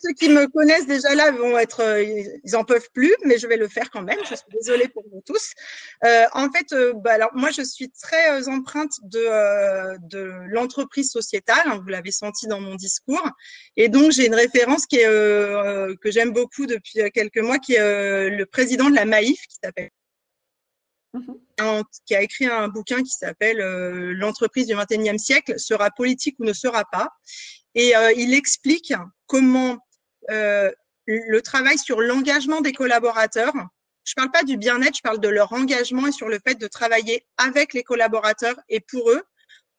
ceux 0.02 0.14
qui 0.14 0.28
me 0.28 0.46
connaissent 0.48 0.88
déjà 0.88 1.16
là 1.16 1.32
vont 1.32 1.58
être, 1.58 1.82
euh, 1.82 2.04
ils 2.44 2.56
en 2.56 2.66
peuvent 2.66 2.90
plus, 2.94 3.16
mais 3.24 3.38
je 3.38 3.48
vais 3.48 3.56
le 3.56 3.70
faire 3.70 3.90
quand 3.92 4.02
même. 4.02 4.20
Je 4.30 4.36
suis 4.36 4.46
désolée 4.52 4.90
pour 4.90 5.04
vous 5.10 5.22
tous. 5.26 5.54
Euh, 6.04 6.26
en 6.34 6.50
fait, 6.52 6.74
euh, 6.74 6.92
bah, 6.96 7.14
alors 7.14 7.30
moi, 7.34 7.50
je 7.52 7.62
suis 7.62 7.90
très 7.90 8.50
empreinte 8.50 8.92
de 9.04 9.22
de 10.10 10.32
l'entreprise 10.48 11.12
sociétale. 11.12 11.62
Hein, 11.66 11.80
vous 11.82 11.88
l'avez 11.88 12.12
senti 12.12 12.48
dans 12.48 12.60
mon 12.60 12.76
discours, 12.76 13.26
et 13.78 13.88
donc 13.88 14.12
j'ai 14.12 14.26
une 14.26 14.36
référence 14.36 14.86
qui 14.86 14.98
est 14.98 15.06
que 15.06 16.12
j'aime 16.12 16.32
beaucoup 16.32 16.66
depuis 16.66 17.00
quelques 17.14 17.38
mois, 17.38 17.58
qui 17.58 17.76
est 17.76 18.30
le 18.30 18.46
président 18.46 18.90
de 18.90 18.96
la 18.96 19.06
Maïf, 19.06 19.40
qui 19.48 19.58
s'appelle 19.64 19.92
mm-hmm. 21.14 21.84
qui 22.06 22.16
a 22.16 22.22
écrit 22.22 22.46
un 22.46 22.68
bouquin 22.68 23.04
qui 23.04 23.12
s'appelle 23.12 23.58
L'entreprise 24.14 24.68
du 24.68 24.74
21e 24.74 25.18
siècle 25.18 25.60
sera 25.60 25.90
politique 25.92 26.36
ou 26.40 26.46
ne 26.46 26.54
sera 26.54 26.86
pas. 26.86 27.10
Et 27.76 27.96
euh, 27.96 28.12
il 28.14 28.34
explique 28.34 28.94
comment 29.28 29.78
euh, 30.30 30.72
le 31.06 31.42
travail 31.42 31.78
sur 31.78 32.02
l'engagement 32.02 32.62
des 32.62 32.74
collaborateurs, 32.74 33.54
je 34.04 34.14
ne 34.18 34.22
parle 34.24 34.32
pas 34.32 34.44
du 34.44 34.58
bien-être, 34.58 34.98
je 34.98 35.02
parle 35.02 35.20
de 35.20 35.28
leur 35.28 35.54
engagement 35.54 36.08
et 36.08 36.12
sur 36.12 36.28
le 36.28 36.40
fait 36.46 36.56
de 36.56 36.68
travailler 36.68 37.26
avec 37.38 37.74
les 37.74 37.84
collaborateurs 37.84 38.60
et 38.70 38.80
pour 38.80 39.10
eux, 39.10 39.24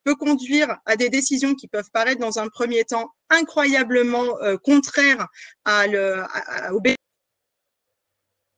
peut 0.05 0.17
conduire 0.17 0.79
à 0.85 0.97
des 0.97 1.11
décisions 1.11 1.55
qui 1.55 1.69
peuvent 1.69 1.91
paraître 1.93 2.21
dans 2.21 2.39
un 2.39 2.49
premier 2.49 2.85
temps 2.85 3.13
incroyablement 3.31 4.41
euh, 4.43 4.57
contraires 4.57 5.29
à 5.65 5.87
le, 5.87 6.23
à, 6.23 6.75
au 6.75 6.83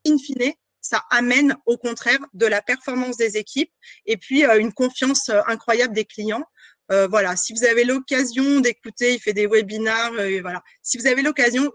in 0.06 0.18
fine, 0.18 0.52
ça 0.94 1.04
amène 1.10 1.56
au 1.66 1.76
contraire 1.76 2.20
de 2.34 2.46
la 2.46 2.62
performance 2.62 3.16
des 3.16 3.36
équipes 3.36 3.72
et 4.06 4.16
puis 4.16 4.44
euh, 4.44 4.60
une 4.60 4.72
confiance 4.72 5.28
euh, 5.28 5.40
incroyable 5.48 5.92
des 5.92 6.04
clients. 6.04 6.44
Euh, 6.92 7.08
voilà, 7.08 7.34
si 7.34 7.52
vous 7.52 7.64
avez 7.64 7.82
l'occasion 7.82 8.60
d'écouter, 8.60 9.14
il 9.14 9.18
fait 9.18 9.32
des 9.32 9.46
webinars, 9.46 10.12
voilà. 10.42 10.62
Si 10.82 10.98
vous 10.98 11.06
avez 11.08 11.22
l'occasion, 11.22 11.72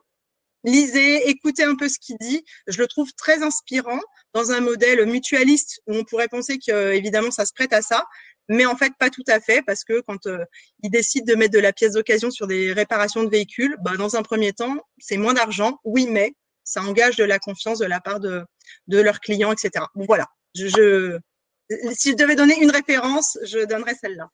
lisez, 0.64 1.28
écoutez 1.30 1.64
un 1.64 1.76
peu 1.76 1.90
ce 1.90 2.00
qu'il 2.00 2.16
dit. 2.22 2.46
Je 2.68 2.78
le 2.78 2.88
trouve 2.88 3.12
très 3.14 3.44
inspirant 3.44 4.00
dans 4.34 4.52
un 4.52 4.62
modèle 4.62 5.06
mutualiste 5.06 5.82
où 5.88 5.96
on 5.96 6.04
pourrait 6.06 6.30
penser 6.30 6.60
que 6.60 6.94
évidemment 6.94 7.32
ça 7.32 7.46
se 7.46 7.54
prête 7.54 7.74
à 7.74 7.82
ça, 7.82 8.06
mais 8.48 8.66
en 8.66 8.78
fait 8.78 8.94
pas 9.00 9.10
tout 9.10 9.24
à 9.28 9.42
fait 9.42 9.62
parce 9.64 9.84
que 9.84 10.02
quand 10.02 10.28
euh, 10.28 10.46
ils 10.84 10.92
décident 10.92 11.26
de 11.26 11.38
mettre 11.38 11.54
de 11.54 11.60
la 11.60 11.74
pièce 11.74 11.94
d'occasion 11.94 12.32
sur 12.32 12.48
des 12.48 12.72
réparations 12.72 13.24
de 13.24 13.30
véhicules, 13.30 13.76
bah, 13.82 13.98
dans 13.98 14.16
un 14.16 14.24
premier 14.24 14.54
temps 14.54 14.78
c'est 14.98 15.18
moins 15.18 15.34
d'argent, 15.34 15.80
oui, 15.84 16.08
mais 16.10 16.34
ça 16.70 16.84
engage 16.84 17.16
de 17.16 17.24
la 17.24 17.40
confiance 17.40 17.80
de 17.80 17.86
la 17.88 18.00
part 18.00 18.20
de, 18.20 18.46
de 18.88 19.00
leurs 19.00 19.20
clients, 19.20 19.52
etc. 19.52 19.86
Bon 19.96 20.06
voilà, 20.06 20.28
je, 20.54 21.18
si 21.94 22.12
je 22.12 22.16
devais 22.16 22.36
donner 22.36 22.62
une 22.62 22.70
référence, 22.70 23.40
je 23.44 23.66
donnerais 23.66 23.96
celle-là. 24.00 24.30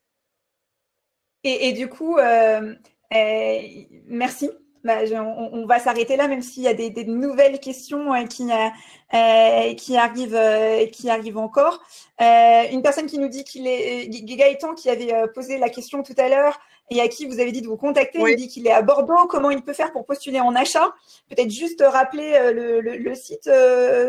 Et, 1.48 1.74
du 1.74 1.88
coup, 1.88 2.18
euh, 2.18 2.74
euh, 3.14 3.62
merci. 4.08 4.50
Bah, 4.84 5.00
on, 5.14 5.66
va 5.66 5.80
s'arrêter 5.80 6.16
là, 6.16 6.28
même 6.28 6.42
s'il 6.44 6.64
y 6.64 6.68
a 6.68 6.74
des, 6.74 7.06
nouvelles 7.06 7.60
questions 7.60 8.14
hein, 8.14 8.26
qui, 8.26 8.48
euh, 8.52 9.74
qui, 9.76 9.98
arrivent, 9.98 10.90
qui 10.92 11.10
arrivent 11.10 11.38
encore. 11.38 11.84
une 12.20 12.82
personne 12.84 13.06
qui 13.06 13.18
nous 13.18 13.28
dit 13.28 13.44
qu'il 13.44 13.68
est 13.68 14.10
Gaëtan 14.10 14.76
qui 14.76 14.90
avait 14.90 15.14
posé 15.34 15.58
la 15.58 15.70
question 15.70 16.04
tout 16.04 16.16
à 16.18 16.30
l'heure. 16.30 16.60
Et 16.92 17.02
à 17.02 17.08
qui 17.08 17.26
vous 17.26 17.40
avez 17.40 17.52
dit 17.52 17.62
de 17.62 17.68
vous 17.68 17.78
contacter. 17.78 18.20
Il 18.20 18.36
dit 18.36 18.48
qu'il 18.48 18.68
est 18.68 18.72
à 18.72 18.82
Bordeaux. 18.82 19.28
Comment 19.28 19.50
il 19.50 19.62
peut 19.62 19.74
faire 19.74 19.92
pour 19.92 20.06
postuler 20.06 20.40
en 20.40 20.56
achat? 20.56 20.94
Peut-être 21.30 21.50
juste 21.50 21.84
rappeler 21.86 22.52
le, 22.54 23.16
site 23.16 23.50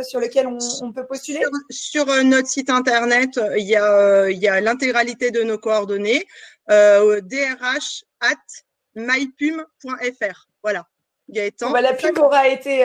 sur 0.04 0.20
lequel 0.20 0.46
on, 0.46 0.92
peut 0.92 1.06
postuler? 1.06 1.40
Sur, 1.70 2.06
notre 2.24 2.48
site 2.48 2.70
internet, 2.70 3.40
il 3.56 3.64
y 3.64 3.76
a, 3.76 4.28
il 4.28 4.38
y 4.38 4.48
a 4.48 4.60
l'intégralité 4.60 5.30
de 5.30 5.42
nos 5.42 5.58
coordonnées. 5.58 6.24
drh 6.68 8.04
at 8.20 8.34
mypum.fr. 8.94 10.48
Voilà. 10.62 10.86
Gaëtan. 11.28 11.70
Bah, 11.70 11.80
la 11.80 11.94
pub 11.94 12.18
aura 12.18 12.48
été 12.48 12.84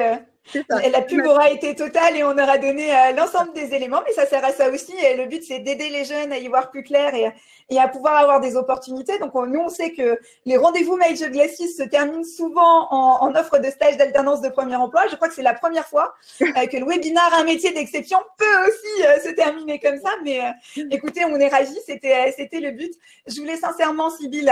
la 0.54 1.02
pub 1.02 1.26
aura 1.26 1.50
été 1.50 1.76
totale 1.76 2.18
et 2.18 2.24
on 2.24 2.32
aura 2.32 2.58
donné 2.58 2.92
euh, 2.92 3.12
l'ensemble 3.14 3.54
des 3.54 3.74
éléments, 3.74 4.02
mais 4.06 4.14
ça 4.14 4.26
sert 4.26 4.44
à 4.44 4.52
ça 4.52 4.70
aussi. 4.70 4.94
Et 5.06 5.16
le 5.16 5.26
but, 5.26 5.44
c'est 5.44 5.60
d'aider 5.60 5.90
les 5.90 6.04
jeunes 6.04 6.32
à 6.32 6.38
y 6.38 6.48
voir 6.48 6.72
plus 6.72 6.84
clair 6.84 7.14
et, 7.14 7.32
et 7.70 7.80
à 7.80 7.88
pouvoir 7.88 8.16
avoir 8.18 8.42
des 8.42 8.56
opportunités. 8.56 9.18
Donc, 9.20 9.34
nous, 9.34 9.60
on 9.60 9.70
sait 9.70 9.92
que 9.92 10.20
les 10.46 10.58
rendez-vous 10.58 10.98
Major 10.98 11.30
Glasses 11.30 11.58
se 11.58 11.84
terminent 11.84 12.24
souvent 12.24 12.88
en, 12.92 13.22
en 13.22 13.36
offre 13.36 13.60
de 13.60 13.70
stage 13.70 13.98
d'alternance 13.98 14.42
de 14.42 14.50
premier 14.50 14.76
emploi. 14.76 15.04
Je 15.10 15.16
crois 15.16 15.28
que 15.28 15.34
c'est 15.34 15.44
la 15.44 15.54
première 15.54 15.88
fois 15.88 16.14
euh, 16.42 16.46
que 16.72 16.78
le 16.78 16.86
webinaire 16.86 17.34
Un 17.34 17.44
métier 17.44 17.72
d'exception 17.72 18.18
peut 18.38 18.68
aussi 18.68 19.08
euh, 19.08 19.20
se 19.24 19.30
terminer 19.30 19.80
comme 19.80 20.00
ça. 20.00 20.10
Mais 20.24 20.42
écoutez, 20.90 21.24
on 21.26 21.40
est 21.40 21.50
ravis. 21.50 21.78
C'était, 21.86 22.34
c'était 22.36 22.60
le 22.60 22.72
but. 22.72 22.94
Je 23.28 23.40
voulais 23.40 23.58
sincèrement, 23.58 24.10
Sybille, 24.10 24.52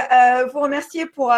vous 0.54 0.60
remercier 0.60 1.06
pour 1.06 1.34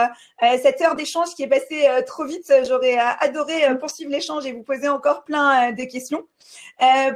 cette 0.62 0.82
heure 0.82 0.96
d'échange 0.96 1.30
qui 1.36 1.44
est 1.44 1.48
passée 1.48 1.88
trop 2.06 2.26
vite. 2.26 2.52
J'aurais 2.68 2.98
adoré 3.20 3.78
poursuivre 3.80 4.12
l'échange 4.12 4.41
et 4.46 4.54
vous 4.54 4.64
poser 4.64 4.90
encore 4.90 5.24
plein 5.24 5.72
de 5.72 5.84
questions. 5.84 6.28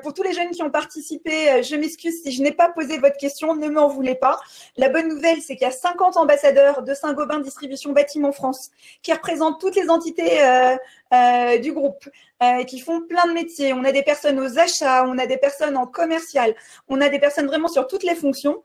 pour 0.04 0.14
tous 0.14 0.24
les 0.24 0.34
jeunes 0.34 0.52
qui 0.52 0.62
ont 0.64 0.70
participé, 0.70 1.64
je 1.64 1.76
m'excuse 1.76 2.22
si 2.24 2.32
je 2.32 2.42
n'ai 2.42 2.52
pas 2.52 2.70
posé 2.70 2.98
votre 2.98 3.18
question, 3.18 3.56
ne 3.56 3.68
m'en 3.70 3.88
voulez 3.88 4.16
pas. 4.16 4.40
La 4.78 4.90
bonne 4.90 5.08
nouvelle, 5.08 5.42
c'est 5.42 5.56
qu'il 5.56 5.66
y 5.66 5.70
a 5.70 5.74
50 5.74 6.18
ambassadeurs 6.18 6.84
de 6.84 6.94
Saint-Gobain 6.94 7.40
Distribution 7.40 7.92
Bâtiment 7.92 8.32
France 8.32 8.72
qui 9.02 9.14
représentent 9.14 9.60
toutes 9.60 9.76
les 9.76 9.90
entités 9.90 10.42
euh, 11.14 11.36
euh, 11.36 11.58
du 11.58 11.72
groupe, 11.72 12.10
euh, 12.44 12.64
qui 12.64 12.80
font 12.80 13.02
plein 13.02 13.28
de 13.28 13.34
métiers. 13.34 13.74
On 13.74 13.84
a 13.84 13.92
des 13.92 14.04
personnes 14.04 14.40
aux 14.40 14.58
achats, 14.58 15.06
on 15.08 15.18
a 15.18 15.26
des 15.26 15.38
personnes 15.38 15.78
en 15.78 15.86
commercial, 15.86 16.56
on 16.88 17.00
a 17.02 17.10
des 17.10 17.20
personnes 17.20 17.46
vraiment 17.48 17.68
sur 17.68 17.88
toutes 17.88 18.04
les 18.04 18.16
fonctions 18.16 18.64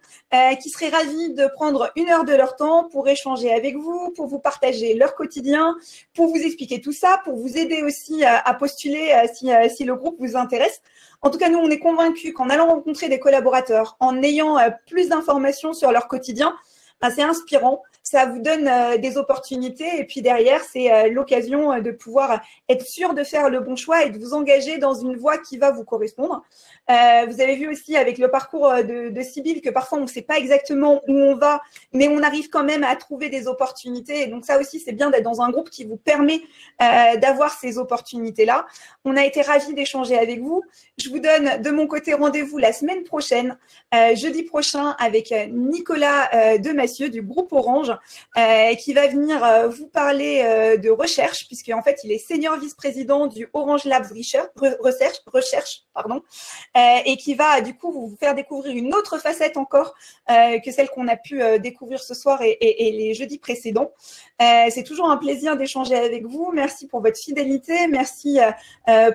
qui 0.61 0.71
seraient 0.71 0.89
ravies 0.89 1.35
de 1.35 1.47
prendre 1.55 1.91
une 1.97 2.09
heure 2.09 2.25
de 2.25 2.35
leur 2.35 2.57
temps 2.57 2.89
pour 2.89 3.09
échanger 3.09 3.53
avec 3.53 3.77
vous, 3.77 4.13
pour 4.17 4.27
vous 4.27 4.39
partager 4.39 4.95
leur 4.95 5.15
quotidien, 5.15 5.77
pour 6.15 6.29
vous 6.29 6.37
expliquer 6.37 6.81
tout 6.81 6.93
ça, 6.93 7.21
pour 7.25 7.37
vous 7.37 7.57
aider 7.57 7.83
aussi 7.83 8.25
à 8.25 8.55
postuler 8.55 9.15
si, 9.35 9.51
si 9.75 9.85
le 9.85 9.95
groupe 9.95 10.17
vous 10.19 10.37
intéresse. 10.37 10.81
En 11.23 11.31
tout 11.31 11.39
cas, 11.39 11.51
nous, 11.51 11.59
on 11.59 11.69
est 11.71 11.79
convaincus 11.79 12.33
qu'en 12.33 12.49
allant 12.49 12.67
rencontrer 12.67 13.09
des 13.09 13.19
collaborateurs, 13.19 13.97
en 14.01 14.23
ayant 14.23 14.59
euh, 14.59 14.71
plus 14.87 15.09
d'informations 15.09 15.75
sur 15.75 15.93
leur 15.93 16.09
quotidien, 16.09 16.57
ben, 17.01 17.11
c'est 17.11 17.23
inspirant 17.23 17.83
ça 18.03 18.27
vous 18.27 18.41
donne 18.41 18.67
euh, 18.67 18.97
des 18.97 19.17
opportunités 19.19 19.99
et 19.99 20.05
puis 20.05 20.23
derrière, 20.23 20.63
c'est 20.63 20.93
euh, 20.93 21.09
l'occasion 21.11 21.73
euh, 21.73 21.81
de 21.81 21.91
pouvoir 21.91 22.41
être 22.69 22.87
sûr 22.87 23.15
de 23.15 23.25
faire 23.25 23.51
le 23.51 23.61
bon 23.61 23.77
choix 23.77 24.05
et 24.05 24.11
de 24.11 24.19
vous 24.19 24.35
engager 24.35 24.79
dans 24.79 24.95
une 24.95 25.17
voie 25.17 25.39
qui 25.39 25.59
va 25.59 25.71
vous 25.71 25.85
correspondre. 25.85 26.43
vous 26.89 27.41
avez 27.41 27.57
vu 27.57 27.69
aussi 27.69 27.97
avec 27.97 28.19
le 28.19 28.31
parcours 28.31 28.73
de, 28.75 29.11
de 29.11 29.61
que 29.61 29.71
parfois 29.71 29.99
on 29.99 30.03
ne 30.03 30.07
sait 30.07 30.23
pas 30.23 30.39
exactement 30.39 31.03
où 31.09 31.13
on 31.13 31.35
va, 31.35 31.61
mais 31.93 32.09
on 32.09 32.23
arrive 32.23 32.49
quand 32.49 32.65
même 32.65 32.85
à 32.85 32.97
trouver 32.97 33.29
des 33.29 33.47
opportunités. 33.47 34.23
Et 34.23 34.27
donc 34.27 34.45
ça 34.45 34.59
aussi, 34.59 34.81
c'est 34.81 34.93
bien 34.93 35.11
d'être 35.11 35.23
dans 35.23 35.41
un 35.41 35.51
groupe 35.51 35.71
qui 35.71 35.85
vous 35.85 35.97
permet 35.97 36.41
d'avoir 36.79 37.53
ces 37.53 37.79
opportunités-là. 37.79 38.67
On 39.05 39.17
a 39.17 39.25
été 39.25 39.43
ravis 39.43 39.73
d'échanger 39.75 40.19
avec 40.19 40.41
vous. 40.41 40.63
Je 40.99 41.09
vous 41.11 41.21
donne 41.21 41.63
de 41.63 41.71
mon 41.71 41.87
côté 41.87 42.15
rendez-vous 42.15 42.59
la 42.59 42.73
semaine 42.73 43.05
prochaine, 43.05 43.57
jeudi 44.15 44.43
prochain, 44.43 44.97
avec 44.99 45.33
Nicolas 45.51 46.59
Demassieux 46.59 47.09
du 47.09 47.23
groupe 47.23 47.53
Orange 47.53 47.90
euh, 48.37 48.75
qui 48.75 48.93
va 48.93 49.07
venir 49.07 49.43
euh, 49.43 49.69
vous 49.69 49.87
parler 49.87 50.43
euh, 50.45 50.77
de 50.77 50.91
recherche, 50.91 51.47
puisque 51.47 51.71
en 51.71 51.83
fait, 51.83 52.01
il 52.05 52.13
est 52.13 52.19
senior 52.19 52.59
vice-président 52.59 53.27
du 53.27 53.49
Orange 53.53 53.85
Labs 53.85 54.07
Research, 54.13 55.17
recherche, 55.27 55.83
pardon, 55.95 56.23
et 56.77 57.17
qui 57.17 57.35
va 57.35 57.61
du 57.61 57.77
coup 57.77 57.93
vous 57.93 58.17
faire 58.19 58.35
découvrir 58.35 58.75
une 58.77 58.95
autre 58.95 59.19
facette 59.19 59.57
encore 59.57 59.95
que 60.29 60.71
celle 60.71 60.89
qu'on 60.89 61.09
a 61.09 61.17
pu 61.17 61.43
découvrir 61.59 62.01
ce 62.01 62.15
soir 62.15 62.43
et, 62.43 62.57
et 62.61 62.93
les 62.93 63.15
jeudis 63.15 63.39
précédents. 63.39 63.93
C'est 64.39 64.85
toujours 64.85 65.11
un 65.11 65.17
plaisir 65.17 65.57
d'échanger 65.57 65.97
avec 65.97 66.25
vous. 66.25 66.51
Merci 66.53 66.87
pour 66.87 67.01
votre 67.01 67.19
fidélité, 67.19 67.87
merci 67.89 68.39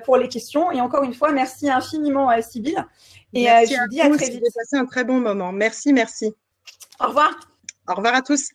pour 0.04 0.16
les 0.16 0.28
questions, 0.28 0.70
et 0.70 0.80
encore 0.80 1.04
une 1.04 1.14
fois, 1.14 1.32
merci 1.32 1.68
infiniment, 1.68 2.30
Sybille. 2.42 2.84
Et 3.32 3.44
je 3.44 3.80
vous 3.80 3.88
dis 3.88 4.00
à 4.00 4.10
très 4.10 4.30
vite. 4.30 4.42
J'ai 4.44 4.52
passé 4.54 4.76
un 4.76 4.86
très 4.86 5.04
bon 5.04 5.20
moment. 5.20 5.52
Merci, 5.52 5.92
merci. 5.92 6.34
Au 7.00 7.08
revoir. 7.08 7.30
Au 7.88 7.94
revoir 7.94 8.14
à 8.14 8.22
tous. 8.22 8.50